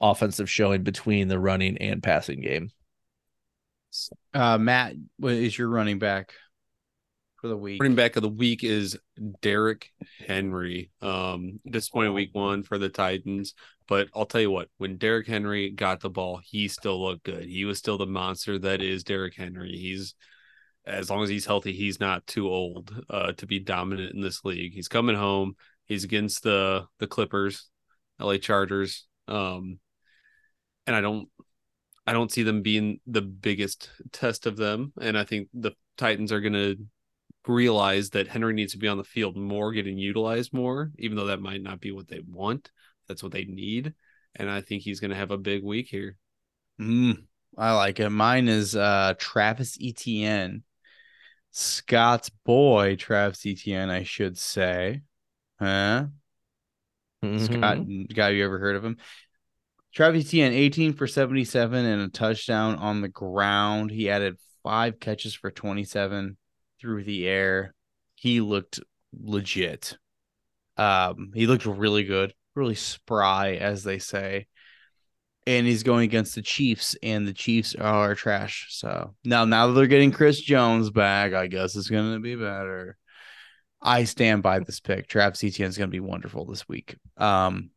[0.00, 2.70] offensive showing between the running and passing game.
[4.32, 6.32] Uh, Matt, what is your running back
[7.40, 7.82] for the week?
[7.82, 8.98] Running back of the week is
[9.40, 9.90] Derrick
[10.26, 10.90] Henry.
[11.00, 13.54] Um, disappointing week one for the Titans,
[13.88, 17.44] but I'll tell you what, when Derrick Henry got the ball, he still looked good.
[17.44, 19.72] He was still the monster that is Derrick Henry.
[19.76, 20.14] He's
[20.86, 24.44] as long as he's healthy, he's not too old uh, to be dominant in this
[24.44, 24.74] league.
[24.74, 25.54] He's coming home.
[25.86, 27.68] He's against the the Clippers,
[28.20, 29.06] LA Chargers.
[29.28, 29.78] Um,
[30.86, 31.28] and I don't
[32.06, 34.92] I don't see them being the biggest test of them.
[35.00, 36.74] And I think the Titans are gonna
[37.46, 41.26] realize that Henry needs to be on the field more, getting utilized more, even though
[41.26, 42.70] that might not be what they want.
[43.08, 43.94] That's what they need.
[44.34, 46.16] And I think he's gonna have a big week here.
[46.80, 47.24] Mm,
[47.56, 48.10] I like it.
[48.10, 50.64] Mine is uh Travis Etienne.
[51.52, 55.02] Scott's boy, Travis Etienne, I should say.
[55.60, 56.06] Huh?
[57.36, 58.14] Scott, Mhm.
[58.14, 58.98] guy, you ever heard of him?
[59.94, 63.90] Travis Etienne, 18 for 77 and a touchdown on the ground.
[63.90, 66.36] He added five catches for 27
[66.80, 67.74] through the air.
[68.16, 68.80] He looked
[69.12, 69.96] legit.
[70.76, 74.48] Um, he looked really good, really spry, as they say.
[75.46, 78.68] And he's going against the Chiefs, and the Chiefs are trash.
[78.70, 82.96] So now, now that they're getting Chris Jones back, I guess it's gonna be better.
[83.84, 85.06] I stand by this pick.
[85.06, 86.96] Travis Etienne is going to be wonderful this week.
[87.18, 87.68] Um,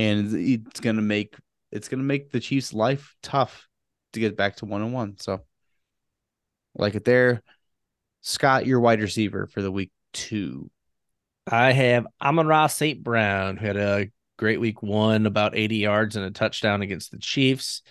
[0.00, 1.36] and it's to make
[1.70, 3.68] it's to make the Chiefs' life tough
[4.14, 5.18] to get back to one on one.
[5.18, 5.42] So,
[6.74, 7.42] like it there,
[8.22, 10.70] Scott, your wide receiver for the week two.
[11.46, 13.02] I have Amon-Ra St.
[13.02, 17.18] Brown, who had a great week one, about 80 yards and a touchdown against the
[17.18, 17.82] Chiefs.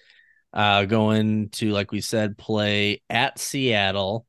[0.52, 4.26] Uh, going to, like we said, play at Seattle.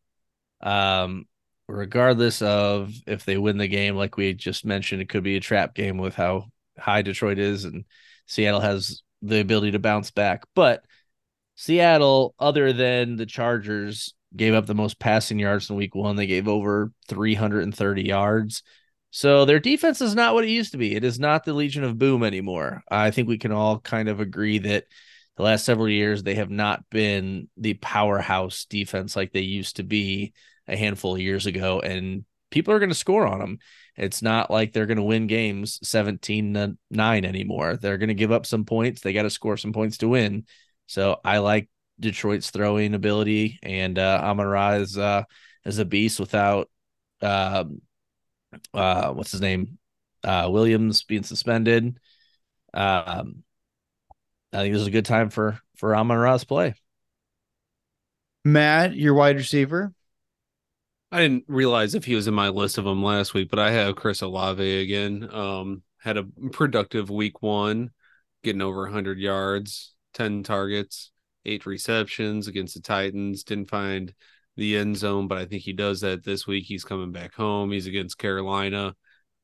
[0.61, 1.27] Um,
[1.67, 5.41] regardless of if they win the game, like we just mentioned, it could be a
[5.41, 6.47] trap game with how
[6.79, 7.85] high Detroit is, and
[8.27, 10.45] Seattle has the ability to bounce back.
[10.55, 10.85] But
[11.57, 16.17] Seattle, other than the Chargers, gave up the most passing yards in week one.
[16.17, 18.63] They gave over 330 yards.
[19.11, 20.95] So their defense is not what it used to be.
[20.95, 22.83] It is not the Legion of Boom anymore.
[22.91, 24.85] I think we can all kind of agree that
[25.37, 29.83] the last several years they have not been the powerhouse defense like they used to
[29.83, 30.33] be
[30.69, 33.59] a handful of years ago and people are going to score on them.
[33.97, 37.77] It's not like they're going to win games 17 to 9 anymore.
[37.77, 39.01] They're going to give up some points.
[39.01, 40.45] They got to score some points to win.
[40.87, 41.69] So I like
[42.01, 45.25] Detroit's throwing ability and uh Amon Ra is uh
[45.65, 46.71] is a beast without
[47.21, 47.83] um
[48.73, 49.79] uh what's his name
[50.25, 51.99] uh Williams being suspended.
[52.73, 53.45] Um
[54.53, 56.75] I think this is a good time for for Amon Ra's play.
[58.45, 59.93] Matt, your wide receiver.
[61.13, 63.73] I didn't realize if he was in my list of them last week, but I
[63.73, 65.29] have Chris Olave again.
[65.33, 67.91] Um, had a productive week one,
[68.45, 71.11] getting over 100 yards, 10 targets,
[71.45, 73.43] eight receptions against the Titans.
[73.43, 74.15] Didn't find
[74.57, 76.65] the end zone, but I think he does that this week.
[76.67, 77.73] He's coming back home.
[77.73, 78.95] He's against Carolina.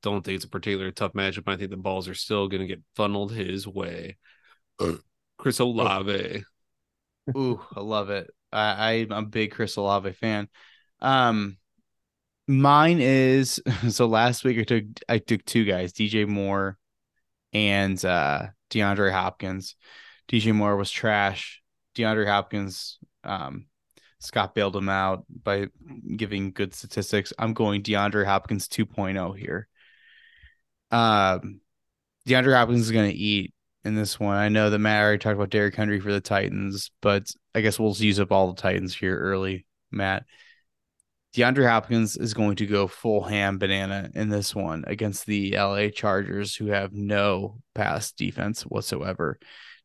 [0.03, 1.49] Don't think it's a particularly tough matchup.
[1.49, 4.19] I think the balls are still going to get funneled his way.
[5.39, 6.45] Chris Olave.
[7.37, 8.31] Ooh, I love it.
[8.53, 10.49] I, I I'm a big Chris Olave fan.
[11.01, 11.59] Um,
[12.47, 16.79] mine is so last week I took I took two guys, DJ Moore
[17.53, 19.77] and uh DeAndre Hopkins.
[20.29, 21.63] DJ Moore was trash.
[21.97, 23.67] DeAndre Hopkins, um,
[24.21, 25.69] Scott bailed him out by
[26.17, 27.33] giving good statistics.
[27.39, 29.69] I'm going DeAndre Hopkins 2.0 here.
[30.91, 31.61] Um,
[32.29, 34.37] DeAndre Hopkins is going to eat in this one.
[34.37, 37.79] I know that Matt already talked about Derrick Henry for the Titans, but I guess
[37.79, 40.25] we'll use up all the Titans here early, Matt.
[41.37, 45.89] DeAndre Hopkins is going to go full ham banana in this one against the LA
[45.89, 49.39] Chargers, who have no pass defense whatsoever.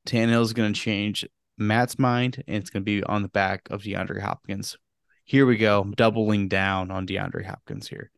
[0.08, 1.28] Tannehill is going to change
[1.58, 4.78] Matt's mind, and it's going to be on the back of DeAndre Hopkins.
[5.26, 8.12] Here we go, doubling down on DeAndre Hopkins here.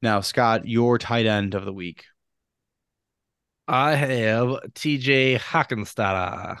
[0.00, 2.04] Now, Scott, your tight end of the week.
[3.68, 6.60] I have TJ Hawkinstad.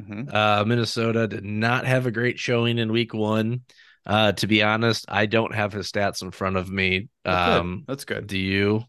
[0.00, 0.32] Mhm.
[0.32, 3.62] Uh, Minnesota did not have a great showing in week one.
[4.06, 7.08] Uh, to be honest, I don't have his stats in front of me.
[7.24, 7.58] That's good.
[7.60, 8.26] Um, That's good.
[8.28, 8.84] do you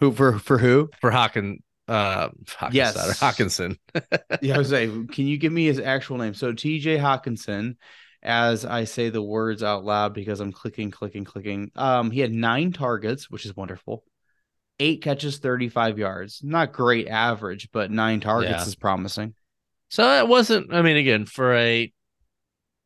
[0.00, 0.88] Who for for who?
[1.00, 1.58] for Hawkin?
[1.86, 3.20] Uh, Hawkinstad Yes.
[3.20, 3.76] Hockenson.
[4.40, 6.32] Yeah, I was saying, can you give me his actual name?
[6.34, 7.76] So TJ Hockenson,
[8.22, 11.70] as I say the words out loud because I'm clicking, clicking, clicking.
[11.76, 14.02] Um, he had nine targets, which is wonderful.
[14.80, 16.40] Eight catches, 35 yards.
[16.42, 18.66] Not great average, but nine targets Yeah.
[18.66, 19.34] is promising.
[19.90, 20.72] So it wasn't.
[20.74, 21.92] I mean, again, for a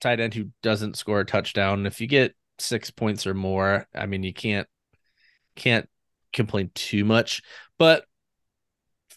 [0.01, 4.07] tight end who doesn't score a touchdown, if you get six points or more, I
[4.07, 4.67] mean, you can't
[5.57, 5.89] can't
[6.33, 7.43] complain too much.
[7.79, 8.05] But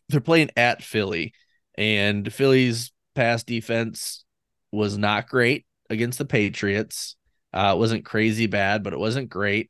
[0.10, 1.34] they're playing at Philly,
[1.76, 4.26] and Philly's pass defense
[4.72, 7.16] was not great against the Patriots.
[7.54, 9.70] Uh, it wasn't crazy bad, but it wasn't great.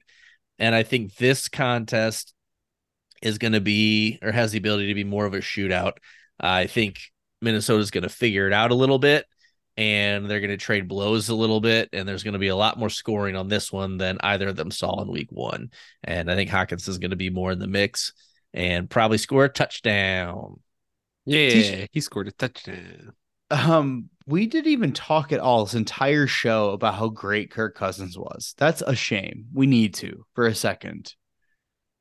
[0.59, 2.34] And I think this contest
[3.22, 5.93] is going to be or has the ability to be more of a shootout.
[6.39, 6.99] I think
[7.41, 9.26] Minnesota's going to figure it out a little bit
[9.78, 11.90] and they're going to trade blows a little bit.
[11.94, 14.56] And there's going to be a lot more scoring on this one than either of
[14.56, 15.72] them saw in week one.
[16.04, 18.14] And I think Hawkins is going to be more in the mix
[18.54, 20.60] and probably score a touchdown.
[21.26, 23.14] Yeah, he scored a touchdown.
[23.52, 28.18] Um, we didn't even talk at all this entire show about how great Kirk Cousins
[28.18, 28.54] was.
[28.58, 29.46] That's a shame.
[29.54, 31.14] We need to for a second.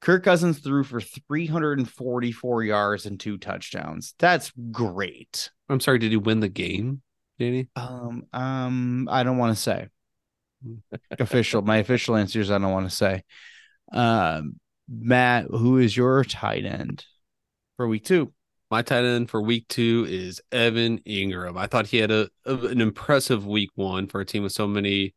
[0.01, 4.14] Kirk Cousins threw for 344 yards and two touchdowns.
[4.18, 5.51] That's great.
[5.68, 7.03] I'm sorry, did he win the game,
[7.41, 7.68] Danny?
[7.74, 9.88] Um, um, I don't want to say.
[11.18, 11.62] official.
[11.62, 13.22] My official answers I don't want to say.
[13.93, 17.05] Um, Matt, who is your tight end
[17.76, 18.32] for week two?
[18.70, 21.59] My tight end for week two is Evan Engram.
[21.59, 24.66] I thought he had a, a an impressive week one for a team with so
[24.66, 25.14] many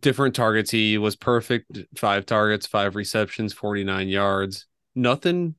[0.00, 0.70] different targets.
[0.70, 1.78] He was perfect.
[1.96, 4.66] Five targets, five receptions, 49 yards.
[4.94, 5.54] Nothing,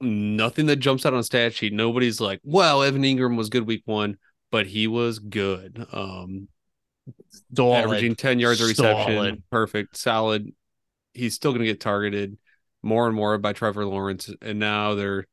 [0.00, 1.72] nothing that jumps out on stat sheet.
[1.72, 4.18] Nobody's like, well, Evan Engram was good week one,
[4.50, 5.86] but he was good.
[5.92, 6.48] Um
[7.56, 7.76] Solid.
[7.76, 9.14] averaging 10 yards of reception.
[9.14, 9.42] Solid.
[9.50, 10.52] Perfect, solid.
[11.14, 12.36] He's still gonna get targeted
[12.82, 14.30] more and more by Trevor Lawrence.
[14.42, 15.26] And now they're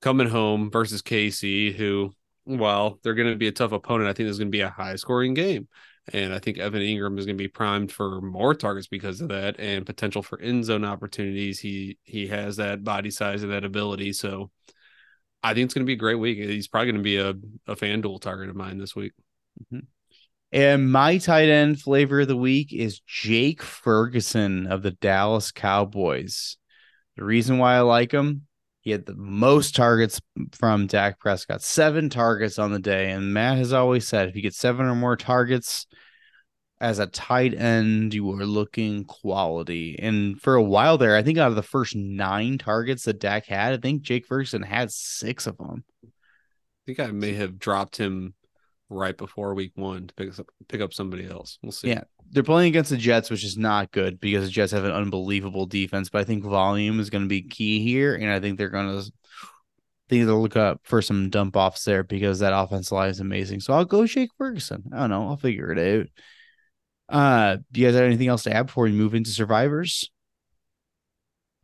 [0.00, 2.12] coming home versus KC, who,
[2.44, 4.96] well, they're gonna be a tough opponent, I think this is gonna be a high
[4.96, 5.68] scoring game.
[6.12, 9.28] And I think Evan Engram is going to be primed for more targets because of
[9.28, 11.60] that and potential for end zone opportunities.
[11.60, 14.12] He he has that body size and that ability.
[14.12, 14.50] So
[15.44, 16.38] I think it's going to be a great week.
[16.38, 17.30] He's probably going to be a,
[17.70, 19.12] a FanDuel target of mine this week.
[19.62, 19.84] Mm-hmm.
[20.52, 26.56] And my tight end flavor of the week is Jake Ferguson of the Dallas Cowboys.
[27.16, 28.46] The reason why I like him,
[28.80, 30.18] he had the most targets
[30.52, 33.10] from Dak Prescott, seven targets on the day.
[33.10, 35.86] And Matt has always said if you get seven or more targets
[36.80, 39.98] as a tight end, you are looking quality.
[39.98, 43.46] And for a while there, I think out of the first nine targets that Dak
[43.46, 45.84] had, I think Jake Ferguson had six of them.
[46.04, 46.08] I
[46.86, 48.34] think I may have dropped him
[48.90, 51.58] right before week one to pick up pick up somebody else.
[51.62, 51.88] We'll see.
[51.88, 52.02] Yeah.
[52.30, 55.66] They're playing against the Jets, which is not good because the Jets have an unbelievable
[55.66, 56.08] defense.
[56.08, 58.88] But I think volume is going to be key here, and I think they're going
[58.88, 59.12] to
[60.08, 63.60] think they'll look up for some dump offs there because that offense line is amazing.
[63.60, 64.84] So I'll go Jake Ferguson.
[64.92, 65.28] I don't know.
[65.28, 66.06] I'll figure it out.
[67.08, 70.10] Uh, do you guys have anything else to add before we move into survivors?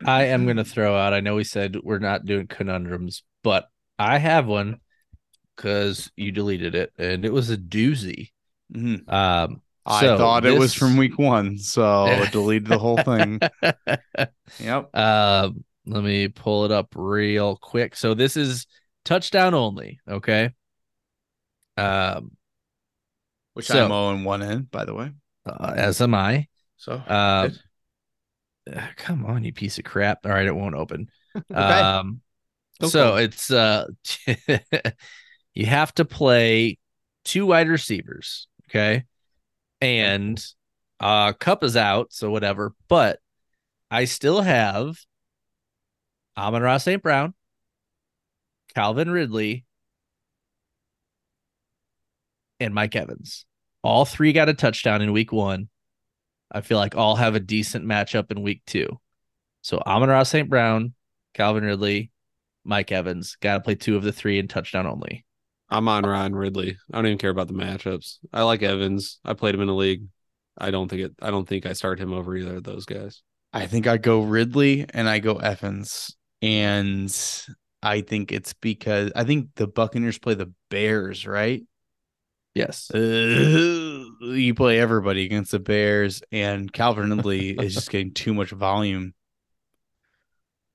[0.05, 1.13] I am going to throw out.
[1.13, 3.67] I know we said we're not doing conundrums, but
[3.99, 4.79] I have one
[5.55, 8.31] because you deleted it, and it was a doozy.
[8.73, 9.07] Mhm.
[9.11, 13.39] Um, I so thought it was from week one, so delete the whole thing.
[14.59, 14.95] Yep.
[14.95, 17.95] Um, let me pull it up real quick.
[17.95, 18.67] So this is
[19.05, 19.99] touchdown only.
[20.09, 20.49] Okay.
[21.77, 22.31] Um,
[23.53, 25.11] Which So- I'm 0 1 in, by the way.
[25.45, 26.47] Uh, as am I.
[26.77, 27.53] So Um,
[28.71, 30.25] uh, come on, you piece of crap.
[30.25, 31.09] All right, it won't open.
[31.49, 31.57] Okay.
[31.57, 32.19] Um,
[32.81, 33.85] Don't so it's uh,
[35.53, 36.77] you have to play
[37.23, 39.05] two wide receivers, okay,
[39.79, 40.45] and
[40.99, 42.73] uh, Kupp is out, so whatever.
[42.89, 43.19] But
[43.89, 44.97] I still have
[46.37, 47.01] Amon-Ra St.
[47.01, 47.33] Brown,
[48.75, 49.63] Calvin Ridley,
[52.59, 53.45] and Mike Evans.
[53.83, 55.69] All three got a touchdown in week one.
[56.51, 58.99] I feel like all have a decent matchup in week two.
[59.61, 60.49] So Amon-Ra St.
[60.49, 60.93] Brown,
[61.33, 62.11] Calvin Ridley,
[62.63, 63.37] Mike Evans.
[63.41, 65.25] Got to play two of the three in touchdown only.
[65.69, 66.77] I'm on Ryan Ridley.
[66.91, 68.17] I don't even care about the matchups.
[68.33, 69.19] I like Evans.
[69.23, 70.03] I played him in the league.
[70.57, 71.13] I don't think it.
[71.21, 73.21] I don't think I start him over either of those guys.
[73.53, 76.15] I think I go Ridley and I go Evans.
[76.41, 77.15] And
[77.81, 81.63] I think it's because I think the Buccaneers play the Bears, right?
[82.53, 82.91] Yes.
[82.91, 82.97] Uh,
[84.21, 89.13] you play everybody against the Bears, and Calvin Ridley is just getting too much volume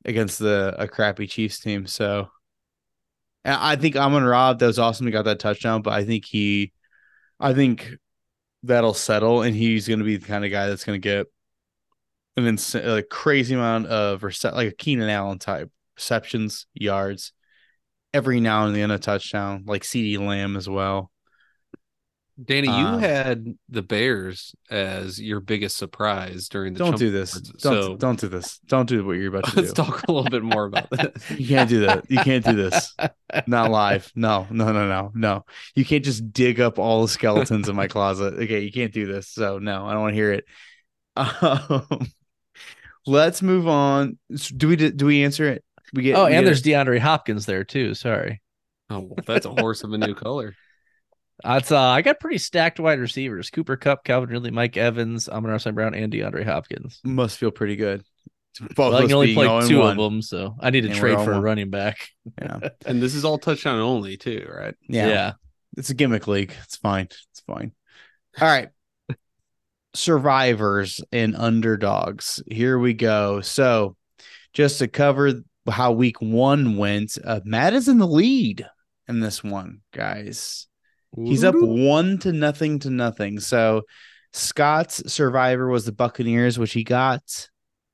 [0.05, 1.87] against the a crappy Chiefs team.
[1.87, 2.29] So
[3.45, 5.07] I think Amon Rob, that was awesome.
[5.07, 6.73] He got that touchdown, but I think he,
[7.39, 7.95] I think
[8.63, 11.27] that'll settle, and he's going to be the kind of guy that's going to get
[12.37, 17.33] an insane, a crazy amount of like a Keenan Allen type receptions, yards,
[18.13, 21.11] every now and then a touchdown, like CeeDee Lamb as well.
[22.45, 26.79] Danny, you Um, had the Bears as your biggest surprise during the.
[26.81, 27.33] Don't Chump do this.
[27.33, 28.59] Don't so don't do this.
[28.67, 29.61] Don't do what you're about to do.
[29.63, 31.17] let's talk a little bit more about that.
[31.39, 32.11] You can't do that.
[32.11, 32.95] You can't do this.
[33.47, 34.13] Not live.
[34.15, 35.45] No, no, no, no, no.
[35.75, 38.35] You can't just dig up all the skeletons in my closet.
[38.35, 39.29] Okay, you can't do this.
[39.29, 40.45] So no, I don't want to hear it.
[41.17, 41.87] Um,
[43.07, 44.19] let's move on.
[44.57, 45.65] Do we do we answer it?
[45.95, 46.17] We get.
[46.17, 46.71] Oh, and get there's it?
[46.71, 47.95] DeAndre Hopkins there too.
[47.95, 48.43] Sorry.
[48.91, 50.55] Oh, well, that's a horse of a new color.
[51.43, 55.59] That's uh, I got pretty stacked wide receivers: Cooper Kupp, Calvin Ridley, Mike Evans, Amon-Ra
[55.59, 55.75] St.
[55.75, 57.01] Brown, and DeAndre Hopkins.
[57.05, 58.05] must feel pretty good.
[58.75, 60.97] Both Well, I can only play two and of them, so I need to And
[60.97, 62.09] trade for a running back.
[62.41, 62.71] Yeah.
[62.87, 64.75] And this is all touchdown only too, right?
[64.89, 65.33] yeah,
[65.77, 66.55] It's a gimmick league.
[66.65, 67.09] It's fine.
[67.11, 67.73] It's fine.
[68.41, 68.71] All right.
[69.95, 72.43] Survivors and underdogs.
[72.51, 73.41] Here we go.
[73.43, 73.97] So,
[74.53, 75.33] just to cover
[75.69, 78.67] how week one went, uh, Matt is in the lead
[79.09, 80.67] in this one, guys.
[81.17, 83.41] He's up one to nothing to nothing.
[83.41, 83.83] So,
[84.33, 87.49] Scott's survivor was the Buccaneers, which he got.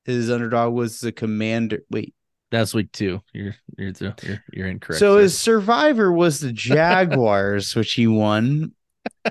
[0.04, 1.82] His underdog was the Commander.
[1.90, 2.14] Wait,
[2.50, 3.20] That's week two.
[3.32, 4.98] You're you're you're, you're incorrect.
[4.98, 8.72] so his survivor was the Jaguars, which he won.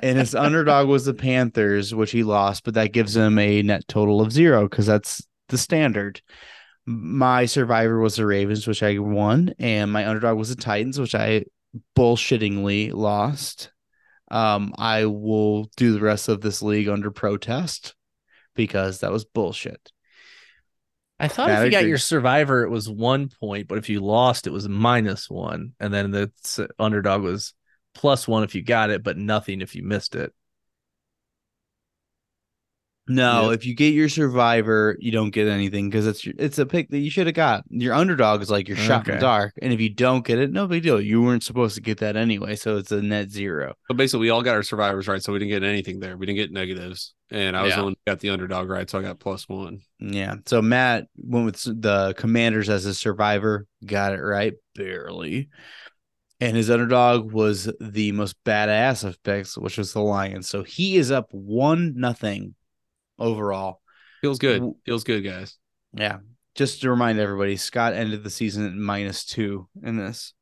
[0.02, 3.86] and his underdog was the Panthers, which he lost, but that gives him a net
[3.90, 6.22] total of zero because that's the standard.
[6.86, 11.14] My survivor was the Ravens, which I won, and my underdog was the Titans, which
[11.14, 11.44] I
[11.98, 13.72] bullshittingly lost.
[14.32, 17.96] Um, I will do the rest of this league under protest
[18.56, 19.92] because that was bullshit.
[21.20, 24.00] I thought Yeah, if you got your survivor, it was one point, but if you
[24.00, 26.32] lost, it was minus one, and then the
[26.80, 27.54] underdog was
[27.94, 30.34] plus one if you got it, but nothing if you missed it.
[33.16, 33.60] No, Yep.
[33.60, 37.00] if you get your survivor, you don't get anything because it's it's a pick that
[37.00, 37.64] you should have got.
[37.70, 40.52] Your underdog is like your shot in the dark, and if you don't get it,
[40.52, 41.02] no big deal.
[41.02, 43.74] You weren't supposed to get that anyway, so it's a net zero.
[43.90, 46.16] So basically, we all got our survivors right, so we didn't get anything there.
[46.18, 47.78] We didn't get negatives, and I was Yeah.
[47.78, 49.80] the one who got the underdog right, so I got plus one.
[50.00, 50.36] Yeah.
[50.46, 55.50] So Matt went with the Commanders as a survivor, got it right barely,
[56.40, 60.48] and his underdog was the most badass of picks, which was the Lions.
[60.50, 62.56] So he is up one nothing
[63.22, 63.82] overall.
[64.22, 64.74] Feels good.
[64.86, 65.58] Feels good, guys.
[65.94, 66.20] Yeah.
[66.56, 70.34] Just to remind everybody, Scott ended the season at minus two in this.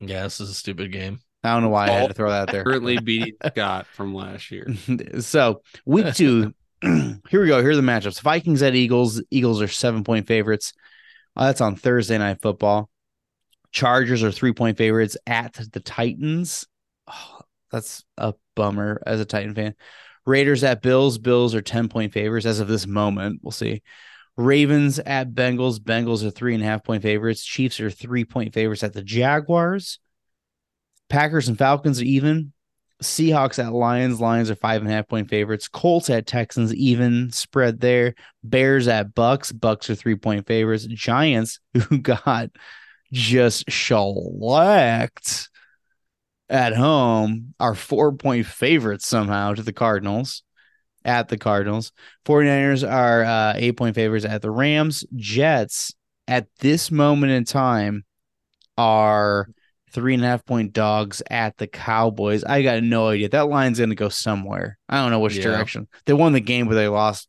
[0.00, 1.20] Yeah, this is a stupid game.
[1.42, 2.64] I don't know why I had to throw that there.
[2.64, 4.66] Currently beating Scott from last year.
[5.20, 7.60] so week two, here we go.
[7.60, 9.22] Here are the matchups: Vikings at Eagles.
[9.30, 10.72] Eagles are seven point favorites.
[11.36, 12.88] Uh, that's on Thursday night football.
[13.72, 16.66] Chargers are three point favorites at the Titans.
[17.08, 17.40] Oh,
[17.70, 19.74] that's a bummer as a Titan fan.
[20.26, 21.18] Raiders at Bills.
[21.18, 23.40] Bills are ten point favorites as of this moment.
[23.42, 23.82] We'll see.
[24.36, 25.78] Ravens at Bengals.
[25.78, 27.44] Bengals are three and a half point favorites.
[27.44, 29.98] Chiefs are three point favorites at the Jaguars.
[31.08, 32.52] Packers and Falcons are even.
[33.02, 34.20] Seahawks at Lions.
[34.20, 35.68] Lions are five and a half point favorites.
[35.68, 38.14] Colts at Texans, even spread there.
[38.42, 39.52] Bears at Bucs.
[39.52, 40.86] Bucs are three point favorites.
[40.86, 42.50] Giants, who got
[43.12, 45.48] just shellacked
[46.48, 50.42] at home, are four point favorites somehow to the Cardinals.
[51.06, 51.92] At the Cardinals.
[52.24, 55.04] 49ers are uh, eight point favorites at the Rams.
[55.14, 55.94] Jets
[56.26, 58.04] at this moment in time
[58.78, 59.48] are
[59.90, 62.42] three and a half point dogs at the Cowboys.
[62.42, 63.28] I got no idea.
[63.28, 64.78] That line's going to go somewhere.
[64.88, 65.44] I don't know which Yeah.
[65.44, 65.88] direction.
[66.06, 67.28] They won the game, but they lost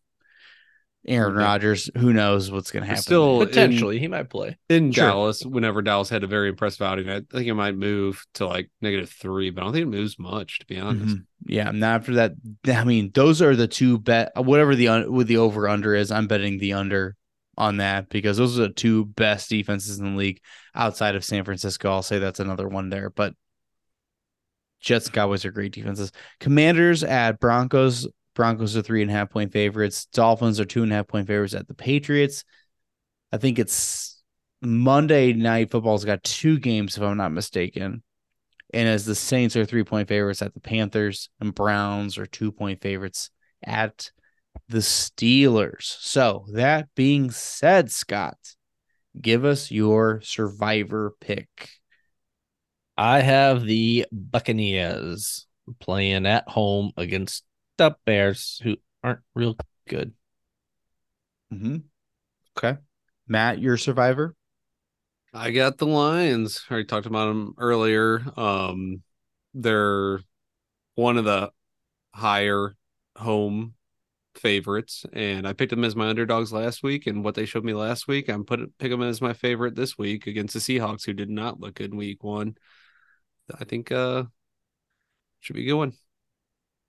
[1.08, 1.44] Aaron Okay.
[1.44, 1.90] Rodgers.
[1.98, 3.04] Who knows what's going to happen?
[3.04, 4.58] Still, in- Potentially, he might play.
[4.70, 5.08] in Sure.
[5.08, 8.70] Dallas, whenever Dallas had a very impressive outing, I think it might move to like
[8.82, 11.16] negative three, but I don't think it moves much, to be honest.
[11.18, 11.26] Mhm.
[11.46, 12.32] Yeah, and after that,
[12.68, 14.32] I mean, those are the two bet.
[14.36, 17.16] Whatever the with the over under is, I'm betting the under
[17.58, 20.42] on that because those are the two best defenses in the league
[20.74, 21.90] outside of San Francisco.
[21.90, 23.34] I'll say that's another one there, but
[24.82, 26.12] Jets and Cowboys are great defenses.
[26.40, 28.08] Commanders at Broncos.
[28.36, 30.06] Broncos are three and a half point favorites.
[30.06, 32.44] Dolphins are two and a half point favorites at the Patriots.
[33.32, 34.22] I think it's
[34.62, 38.04] Monday night football's got two games, if I'm not mistaken.
[38.74, 42.52] And as the Saints are three point favorites at the Panthers, and Browns are two
[42.52, 43.30] point favorites
[43.64, 44.12] at
[44.68, 45.98] the Steelers.
[46.00, 48.38] So, that being said, Scott,
[49.20, 51.70] give us your survivor pick.
[52.98, 55.48] I have the Buccaneers
[55.80, 57.44] playing at home against
[57.78, 59.56] the Bears, who aren't real
[59.88, 60.14] good.
[61.54, 61.78] Mm-hmm.
[62.58, 62.80] Okay.
[63.28, 64.36] Matt, your survivor?
[65.34, 66.64] I got the Lions.
[66.70, 68.24] I already talked about them earlier.
[68.38, 69.04] Um,
[69.54, 70.20] they're
[70.96, 71.52] one of the
[72.14, 72.76] higher
[73.18, 73.74] home
[74.36, 77.08] favorites, and I picked them as my underdogs last week.
[77.08, 79.98] And what they showed me last week, I'm put pick them as my favorite this
[79.98, 82.56] week against the Seahawks, who did not look good in week one.
[83.60, 84.24] I think uh
[85.40, 85.94] should be a good one.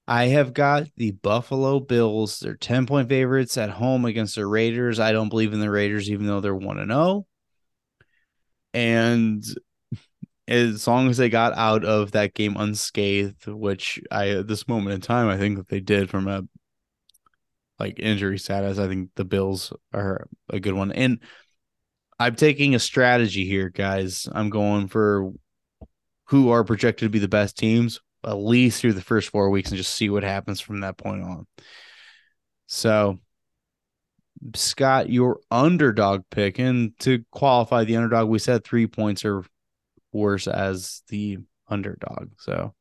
[0.09, 2.39] I have got the Buffalo Bills.
[2.39, 5.01] They're 10 point favorites at home against the Raiders.
[5.01, 7.27] I don't believe in the Raiders, even though they're 1 and 0.
[8.73, 9.45] And
[10.47, 14.95] as long as they got out of that game unscathed, which I, at this moment
[14.95, 16.43] in time, I think that they did from a
[17.81, 20.93] like injury status, I think the Bills are a good one.
[20.93, 21.21] And
[22.19, 24.29] I'm taking a strategy here, guys.
[24.33, 25.33] I'm going for
[26.29, 29.71] who are projected to be the best teams at least through the first four weeks
[29.71, 31.47] and just see what happens from that point on.
[32.67, 33.21] So,
[34.55, 39.43] Scott, your underdog pick, and to qualify the underdog, we said three points are
[40.13, 41.39] worse as the
[41.69, 42.31] underdog.
[42.39, 42.75] So,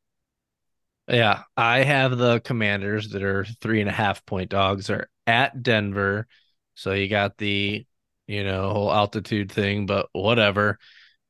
[1.08, 5.62] Yeah, I have the Commanders that are three and a half point dogs are at
[5.62, 6.28] Denver.
[6.74, 7.86] So you got the,
[8.28, 10.80] you know, whole altitude thing, but whatever.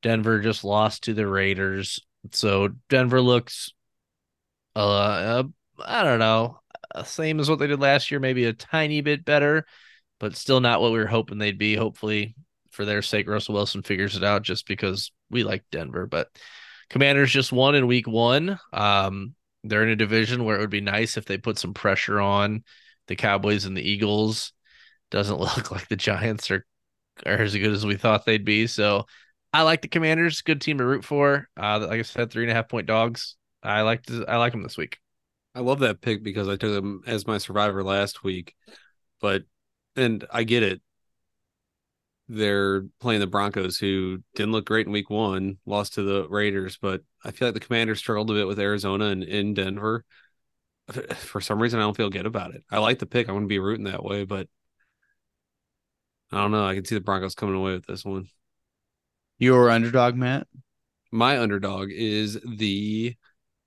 [0.02, 2.00] Denver just lost to the Raiders.
[2.32, 3.74] So Denver looks,
[4.82, 5.44] uh,
[5.84, 6.60] I don't know,
[6.94, 9.66] uh, same as what they did last year, maybe a tiny bit better,
[10.20, 11.76] but still not what we were hoping they'd be.
[11.76, 12.36] Hopefully,
[12.72, 16.08] for their sake, Russell Wilson figures it out just because we like Denver.
[16.08, 16.30] But
[16.90, 18.60] Commanders just won in week one.
[18.74, 22.20] Um, They're in a division where it would be nice if they put some pressure
[22.20, 22.64] on
[23.08, 24.54] the Cowboys and the Eagles.
[25.12, 26.66] Doesn't look like the Giants are
[27.26, 28.68] are as good as we thought they'd be.
[28.68, 29.06] So
[29.54, 30.42] I like the Commanders.
[30.42, 31.48] Good team to root for.
[31.58, 33.38] Uh, like I said, three and a half point dogs.
[33.66, 35.00] I like to, I like them this week.
[35.54, 38.56] I love that pick because I took them as my survivor last week,
[39.22, 39.44] but
[39.96, 40.82] and I get it.
[42.28, 46.78] They're playing the Broncos, who didn't look great in Week One, lost to the Raiders,
[46.82, 50.04] but I feel like the Commanders struggled a bit with Arizona and in Denver.
[51.16, 52.64] For some reason, I don't feel good about it.
[52.72, 53.28] I like the pick.
[53.28, 54.48] I'm going to be rooting that way, but
[56.32, 56.66] I don't know.
[56.66, 58.28] I can see the Broncos coming away with this one.
[59.38, 60.48] Your underdog, Matt.
[61.12, 63.16] My underdog is the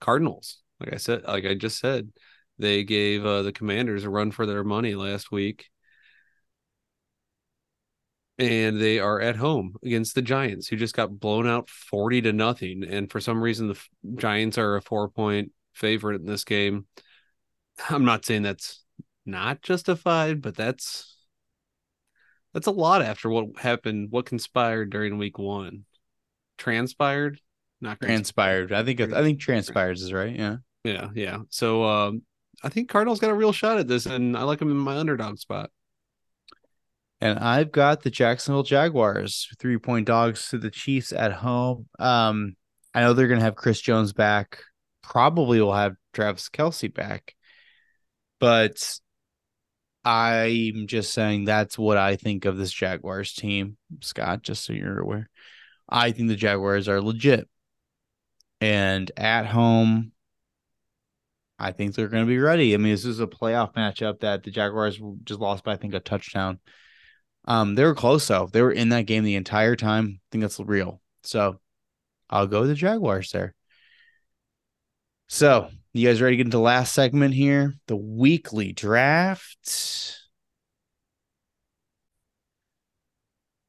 [0.01, 0.59] Cardinals.
[0.81, 2.13] Like I said, like I just said,
[2.59, 5.67] they gave uh, the Commanders a run for their money last week,
[8.39, 12.33] and they are at home against the Giants, who just got blown out forty to
[12.33, 12.85] nothing.
[12.85, 13.81] And for some reason, the
[14.17, 16.87] Giants are a four point favorite in this game.
[17.89, 18.85] I'm not saying that's
[19.27, 21.17] not justified, but that's
[22.55, 25.85] that's a lot after what happened, what conspired during week one.
[26.57, 27.41] Transpired,
[27.81, 28.73] not transpired.
[28.73, 30.35] I think I think transpires is right.
[30.35, 30.57] Yeah.
[30.85, 31.39] Yeah, yeah.
[31.51, 32.23] So um,
[32.63, 34.97] I think Cardinals got a real shot at this, and I like them in my
[34.97, 35.71] underdog spot.
[37.21, 41.89] And I've got the Jacksonville Jaguars, three point dogs to the Chiefs at home.
[41.99, 42.55] Um,
[42.95, 44.61] I know they're gonna have Chris Jones back.
[45.03, 47.35] Probably will have Travis Kelce back,
[48.39, 48.99] but
[50.05, 54.43] I'm just saying that's what I think of this Jaguars team, Scott.
[54.43, 55.29] Just so you're aware,
[55.89, 57.49] I think the Jaguars are legit,
[58.61, 60.13] and at home
[61.59, 62.73] I think they're going to be ready.
[62.73, 65.93] I mean, this is a playoff matchup that the Jaguars just lost by, I think,
[65.93, 66.61] a touchdown.
[67.47, 68.49] Um, they were close though.
[68.53, 70.21] They were in that game the entire time.
[70.21, 71.01] I think that's real.
[71.25, 71.59] So
[72.31, 73.55] I'll go with the Jaguars there.
[75.29, 77.75] So you guys ready to get into the last segment here?
[77.87, 80.21] The weekly draft.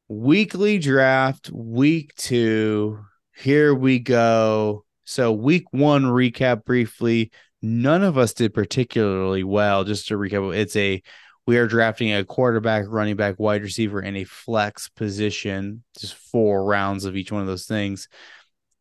[0.07, 2.99] Weekly draft, week two.
[3.39, 4.83] Here we go.
[5.05, 9.85] So, week one recap briefly none of us did particularly well.
[9.85, 11.01] Just to recap, it's a
[11.47, 15.83] we are drafting a quarterback, running back, wide receiver, and a flex position.
[15.97, 18.09] Just four rounds of each one of those things.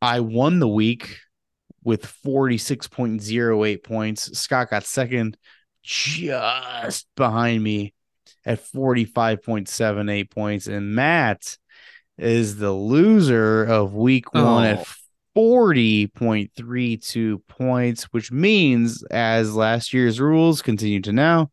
[0.02, 1.18] I won the week
[1.84, 4.36] with 46.08 points.
[4.36, 5.38] Scott got second
[5.84, 7.94] just behind me
[8.44, 10.66] at 45.78 points.
[10.66, 11.56] And Matt
[12.18, 14.64] is the loser of week one oh.
[14.64, 14.86] at
[15.36, 21.50] 40.32 points, which means, as last year's rules continue to now,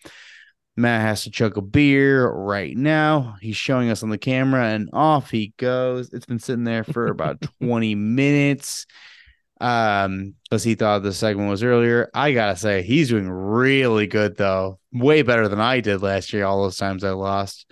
[0.77, 3.35] Matt has to chug a beer right now.
[3.41, 6.11] He's showing us on the camera and off he goes.
[6.11, 8.85] It's been sitting there for about 20 minutes.
[9.61, 12.09] Um, because he thought the segment was earlier.
[12.13, 14.79] I gotta say, he's doing really good though.
[14.91, 17.71] Way better than I did last year, all those times I lost.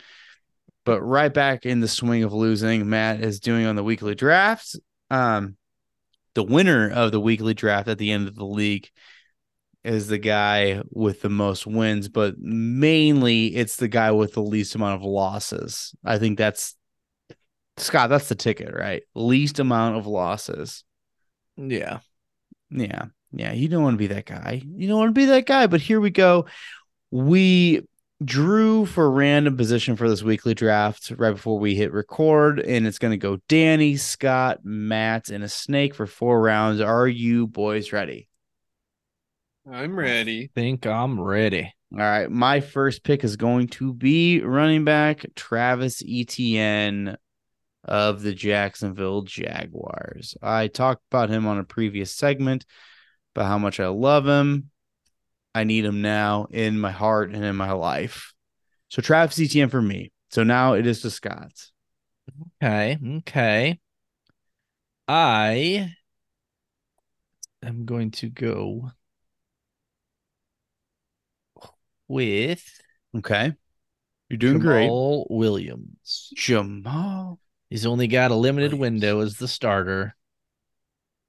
[0.86, 4.78] But right back in the swing of losing, Matt is doing on the weekly drafts.
[5.10, 5.56] Um,
[6.36, 8.90] the winner of the weekly draft at the end of the league
[9.84, 14.76] is the guy with the most wins, but mainly it's the guy with the least
[14.76, 15.94] amount of losses.
[16.04, 16.76] I think that's
[17.78, 19.04] Scott, that's the ticket, right?
[19.16, 20.84] Least amount of losses.
[21.58, 22.00] Yeah.
[22.70, 23.06] Yeah.
[23.32, 23.52] Yeah.
[23.52, 24.62] You don't want to be that guy.
[24.64, 25.68] You don't want to be that guy.
[25.68, 26.46] But here we go.
[27.10, 27.82] We
[28.26, 33.00] drew for random position for this weekly draft right before we hit record, and it's
[33.00, 36.82] going to go Danny, Scott, Matt, and a snake for four rounds.
[36.82, 38.28] Are you boys ready?
[39.72, 40.44] I'm ready.
[40.44, 41.74] I think I'm ready.
[41.94, 42.30] All right.
[42.30, 47.18] My first pick is going to be running back Travis Etienne
[47.84, 50.36] of the Jacksonville Jaguars.
[50.42, 52.66] I talked about him on a previous segment,
[53.36, 54.70] about how much I love him.
[55.56, 58.34] I need him now in my heart and in my life.
[58.90, 60.12] So Travis Etienne for me.
[60.32, 61.72] So now it is to Scott's.
[62.62, 62.98] Okay.
[63.20, 63.80] Okay.
[65.08, 65.94] I
[67.62, 68.92] am going to go
[72.08, 72.64] with
[73.16, 73.54] Okay.
[74.30, 74.90] You're doing Jamaal great.
[74.90, 76.34] Jamaal Williams.
[76.36, 77.38] Jamaal.
[77.70, 80.16] He's only got a limited window as the starter.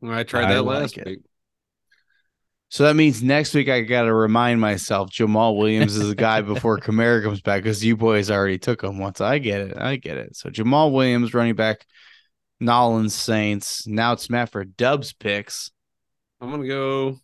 [0.02, 1.20] I tried that I last like week.
[2.74, 6.40] So that means next week I got to remind myself Jamaal Williams is a guy
[6.40, 9.20] before Kamara comes back because you boys already took him once.
[9.20, 9.78] I get it.
[9.78, 10.34] I get it.
[10.34, 11.86] So Jamaal Williams, running back,
[12.58, 13.86] Nolan's Saints.
[13.86, 15.70] Now it's Matt for Dubs picks.
[16.40, 17.20] I'm gonna go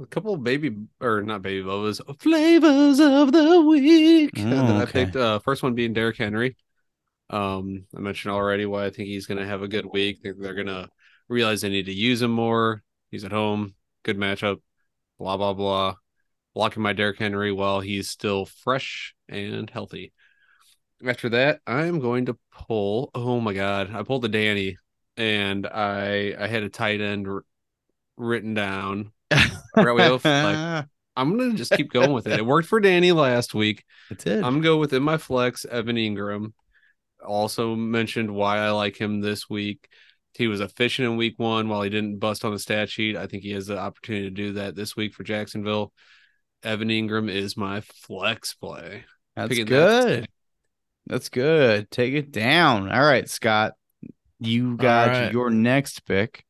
[0.00, 4.32] a couple baby or not baby bubbles flavors of the week.
[4.38, 4.82] Oh, okay.
[4.82, 6.56] I picked uh first one being Derrick Henry.
[7.30, 10.18] Um, I mentioned already why I think he's gonna have a good week.
[10.24, 10.88] I think they're gonna
[11.28, 12.82] realize they need to use him more.
[13.12, 14.58] He's at home, good matchup.
[15.22, 15.94] Blah blah blah.
[16.52, 20.12] Blocking my Derrick Henry while he's still fresh and healthy.
[21.06, 23.12] After that, I'm going to pull.
[23.14, 24.78] Oh my god, I pulled the Danny,
[25.16, 27.44] and I I had a tight end r-
[28.16, 29.12] written down.
[29.76, 30.86] Right, we have, like,
[31.16, 32.40] I'm gonna just keep going with it.
[32.40, 33.84] It worked for Danny last week.
[34.10, 34.38] it did.
[34.38, 36.52] I'm gonna go within my flex, Evan Engram.
[37.24, 39.88] Also mentioned why I like him this week.
[40.34, 43.16] He was efficient in week one while he didn't bust on the stat sheet.
[43.16, 45.92] I think he has the opportunity to do that this week for Jacksonville.
[46.62, 49.04] Evan Engram is my flex play.
[49.36, 50.28] That's picking that good.
[51.06, 51.90] That's good.
[51.90, 52.90] Take it down.
[52.90, 53.72] All right, Scott.
[54.38, 55.32] You got right.
[55.32, 56.44] your next pick.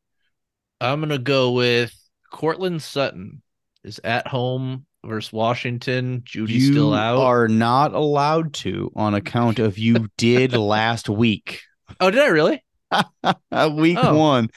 [0.80, 1.94] I'm gonna go with
[2.32, 3.42] Courtland Sutton
[3.84, 6.22] is at home versus Washington.
[6.24, 7.18] Jeudy's you still out.
[7.18, 11.60] are not allowed to on account of you did last week.
[12.00, 12.64] oh, did I really?
[13.76, 14.16] Week Oh.
[14.16, 14.48] one.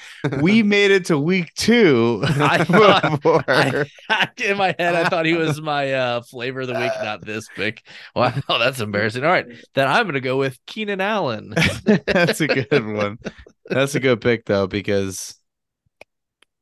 [0.41, 2.21] We made it to week two.
[2.25, 6.73] I thought- I, in my head, I thought he was my uh, flavor of the
[6.73, 7.85] week, not this pick.
[8.15, 9.23] Wow, that's embarrassing.
[9.23, 11.53] All right, then I'm gonna go with Keenan Allen.
[12.05, 13.17] That's a good one.
[13.67, 15.35] That's a good pick though, because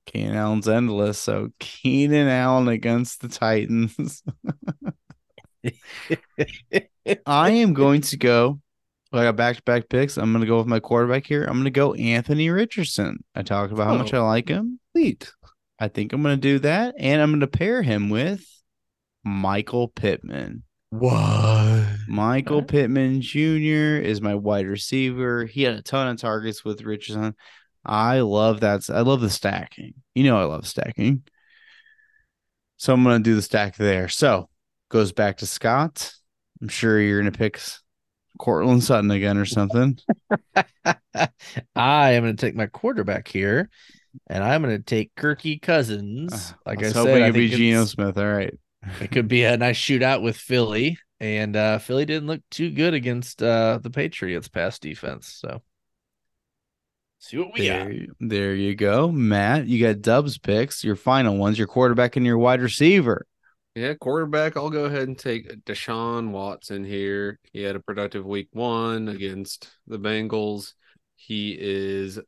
[0.06, 1.20] Keenan Allen's endless.
[1.20, 4.22] So Keenan Allen against the Titans.
[7.26, 8.60] I am going to go.
[9.14, 10.18] I got back to back picks.
[10.18, 11.44] I'm going to go with my quarterback here.
[11.44, 13.24] I'm going to go Anthony Richardson.
[13.36, 14.18] I talked about how much oh.
[14.18, 14.26] I Oh.
[14.26, 14.80] like him.
[14.96, 15.32] Neat.
[15.80, 16.96] I think I'm going to do that.
[16.98, 18.44] And I'm going to pair him with
[19.24, 20.64] Michael Pittman.
[20.90, 21.86] What?
[22.08, 22.70] Michael Alright.
[22.70, 24.00] Pittman Jr.
[24.02, 25.46] is my wide receiver.
[25.46, 27.36] He had a ton of targets with Richardson.
[27.86, 28.90] I love that.
[28.90, 29.94] I love the stacking.
[30.16, 31.24] You know, I love stacking.
[32.78, 34.08] So I'm going to do the stack there.
[34.08, 34.50] So
[34.90, 36.14] goes back to Scott.
[36.62, 37.60] I'm sure you're going to pick
[38.40, 39.98] Courtland Sutton again or something.
[41.76, 43.70] I am going to take my quarterback here,
[44.28, 46.54] and I'm going to take Kirky Cousins.
[46.66, 48.18] Like I, was said, hoping I it'd be Geno Smith.
[48.18, 48.54] All right.
[49.02, 52.94] it could be a nice shootout with Philly, and uh, Philly didn't look too good
[52.94, 55.28] against uh, the Patriots' pass defense.
[55.28, 55.62] So,
[57.20, 57.88] see what we got.
[57.88, 59.12] There, there you go.
[59.12, 63.26] Matt, you got Dubs picks, your final ones, your quarterback and your wide receiver.
[63.76, 64.56] Yeah, quarterback.
[64.56, 67.40] I'll go ahead and take Deshaun Watson here.
[67.52, 70.74] He had a productive week one against the Bengals.
[71.16, 72.20] He is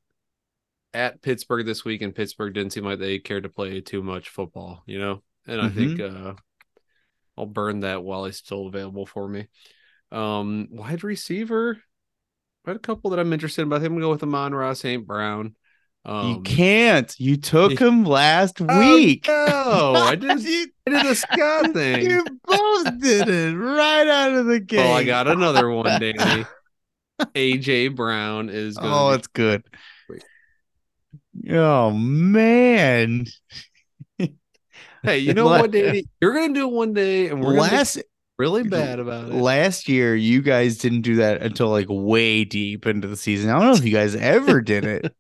[0.94, 4.30] at Pittsburgh this week, and Pittsburgh didn't seem like they cared to play too much
[4.30, 5.22] football, you know?
[5.46, 6.34] And I think uh
[7.38, 9.48] I'll burn that while he's still available for me.
[10.12, 11.78] Um, wide receiver.
[12.66, 14.24] I had a couple that I'm interested in, but I think I'm gonna go with
[14.24, 15.06] Amon-Ra St.
[15.06, 15.56] Brown.
[16.06, 17.14] Um, you can't.
[17.19, 19.27] You took him last Oh, week.
[19.27, 22.10] no, I did you, I did the Scott thing.
[22.10, 24.86] you both did it right out of the gate.
[24.86, 26.45] Oh, I got another one, Danny.
[27.34, 29.64] AJ Brown is going Oh, it's good.
[31.49, 33.26] Oh man.
[35.03, 36.06] Hey, you know what, Danny?
[36.19, 38.02] You're going to do it one day, and we're going to be Last
[38.38, 39.34] really bad about it.
[39.34, 43.49] last year, you guys didn't do that until like way deep into the season.
[43.49, 45.16] I don't know if you guys ever did it.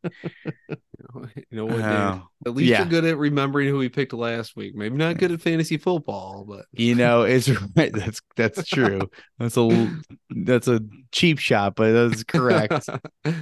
[1.49, 2.79] You know what, At least yeah.
[2.79, 4.75] you're good at remembering who we picked last week.
[4.75, 7.93] Maybe not good at fantasy football, but you know, it's right.
[7.93, 9.01] That's that's true.
[9.39, 9.97] That's a
[10.29, 10.81] that's a
[11.11, 12.89] cheap shot, but that's correct.
[13.25, 13.33] All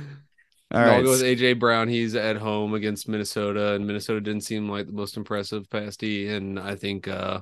[0.81, 1.87] I'll go with AJ Brown.
[1.87, 6.29] He's at home against Minnesota, and Minnesota didn't seem like the most impressive pass D,
[6.29, 7.41] and I think uh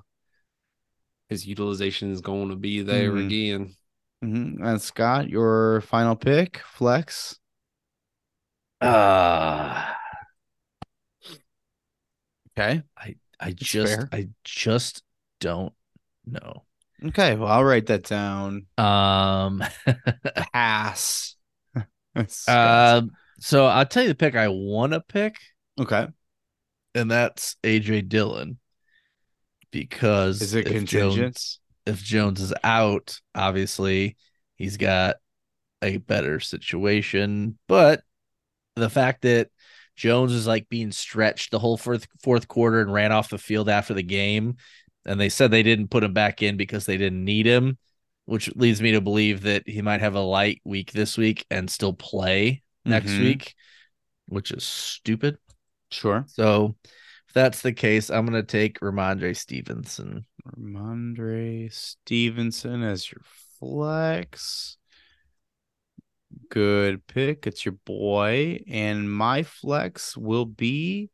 [1.31, 3.25] his utilization is going to be there Mhm.
[3.25, 3.75] again.
[4.23, 4.61] Mhm.
[4.67, 7.39] And Scott, your final pick, flex.
[8.81, 9.93] Uh,
[12.57, 12.83] Okay.
[12.97, 14.09] I I That's just fair.
[14.11, 15.03] I just
[15.39, 15.73] don't
[16.25, 16.65] know.
[17.03, 17.35] Okay.
[17.35, 18.67] Well, I'll write that down.
[18.77, 19.63] Um,
[20.53, 21.35] Pass.
[22.47, 23.01] uh,
[23.39, 25.37] so I'll tell you the pick I want to pick,
[25.79, 26.09] okay.
[26.93, 28.59] and that's AJ Dillon.
[29.71, 31.35] Because Is it if contingent?
[31.35, 34.17] Jones, if Jones is out, obviously
[34.55, 35.17] he's got
[35.81, 37.57] a better situation.
[37.67, 38.01] But
[38.75, 39.49] the fact that
[39.95, 43.69] Jones is like being stretched the whole fourth fourth quarter and ran off the field
[43.69, 44.57] after the game,
[45.05, 47.77] and they said they didn't put him back in because they didn't need him,
[48.25, 51.69] which leads me to believe that he might have a light week this week and
[51.69, 53.21] still play next Mhm.
[53.21, 53.55] week,
[54.27, 55.37] which is stupid.
[55.91, 56.23] Sure.
[56.27, 56.75] So
[57.31, 60.25] if that's the case, I'm gonna take Rhamondre Stevenson.
[60.45, 63.21] Rhamondre Stevenson as your
[63.57, 64.75] flex.
[66.49, 67.47] Good pick.
[67.47, 68.65] It's your boy.
[68.67, 71.09] And my flex will be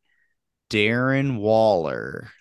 [0.71, 2.31] Darren Waller.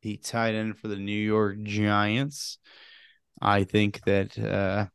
[0.00, 2.58] He tied in for the New York Giants.
[3.40, 4.86] I think that uh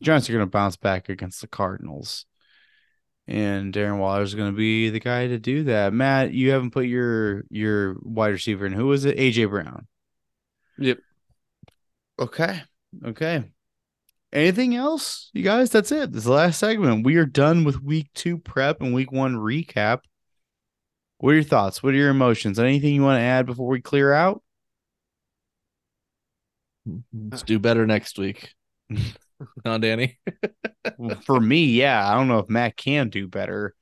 [0.00, 2.24] Giants are going to bounce back against the Cardinals.
[3.28, 5.92] And Darren Waller is going to be the guy to do that.
[5.92, 8.72] Matt, you haven't put your your wide receiver in.
[8.72, 9.18] Who was it?
[9.18, 9.86] AJ Brown.
[10.78, 10.98] Yep.
[12.18, 12.62] Okay.
[13.04, 13.44] Okay.
[14.32, 15.70] Anything else, you guys?
[15.70, 16.12] That's it.
[16.12, 17.04] This is the last segment.
[17.04, 20.00] We are done with week two prep and week one recap.
[21.18, 21.82] What are your thoughts?
[21.82, 22.58] What are your emotions?
[22.58, 24.42] Anything you want to add before we clear out?
[27.12, 28.54] Let's do better next week.
[29.64, 30.18] no, Danny.
[31.24, 32.08] For me, yeah.
[32.08, 33.74] I don't know if Matt can do better.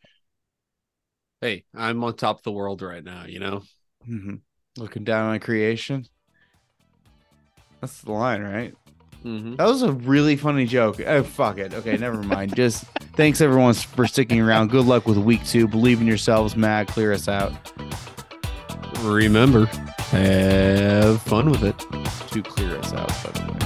[1.41, 3.63] Hey, I'm on top of the world right now, you know?
[4.09, 4.41] Mhm.
[4.79, 6.07] Looking down on creation.
[7.81, 8.75] That's the line, right?
[9.25, 9.57] Mm-hmm.
[9.57, 11.01] That was a really funny joke.
[11.01, 11.75] Oh, fuck it.
[11.75, 12.55] Okay, never mind.
[12.57, 12.85] Just
[13.15, 14.71] thanks everyone for sticking around.
[14.71, 15.67] Good luck with week two.
[15.67, 16.89] Believe in yourselves, Matt.
[16.89, 17.53] Clear us out.
[19.01, 21.79] Remember, have fun with it.
[22.31, 23.66] To clear us out, by the way.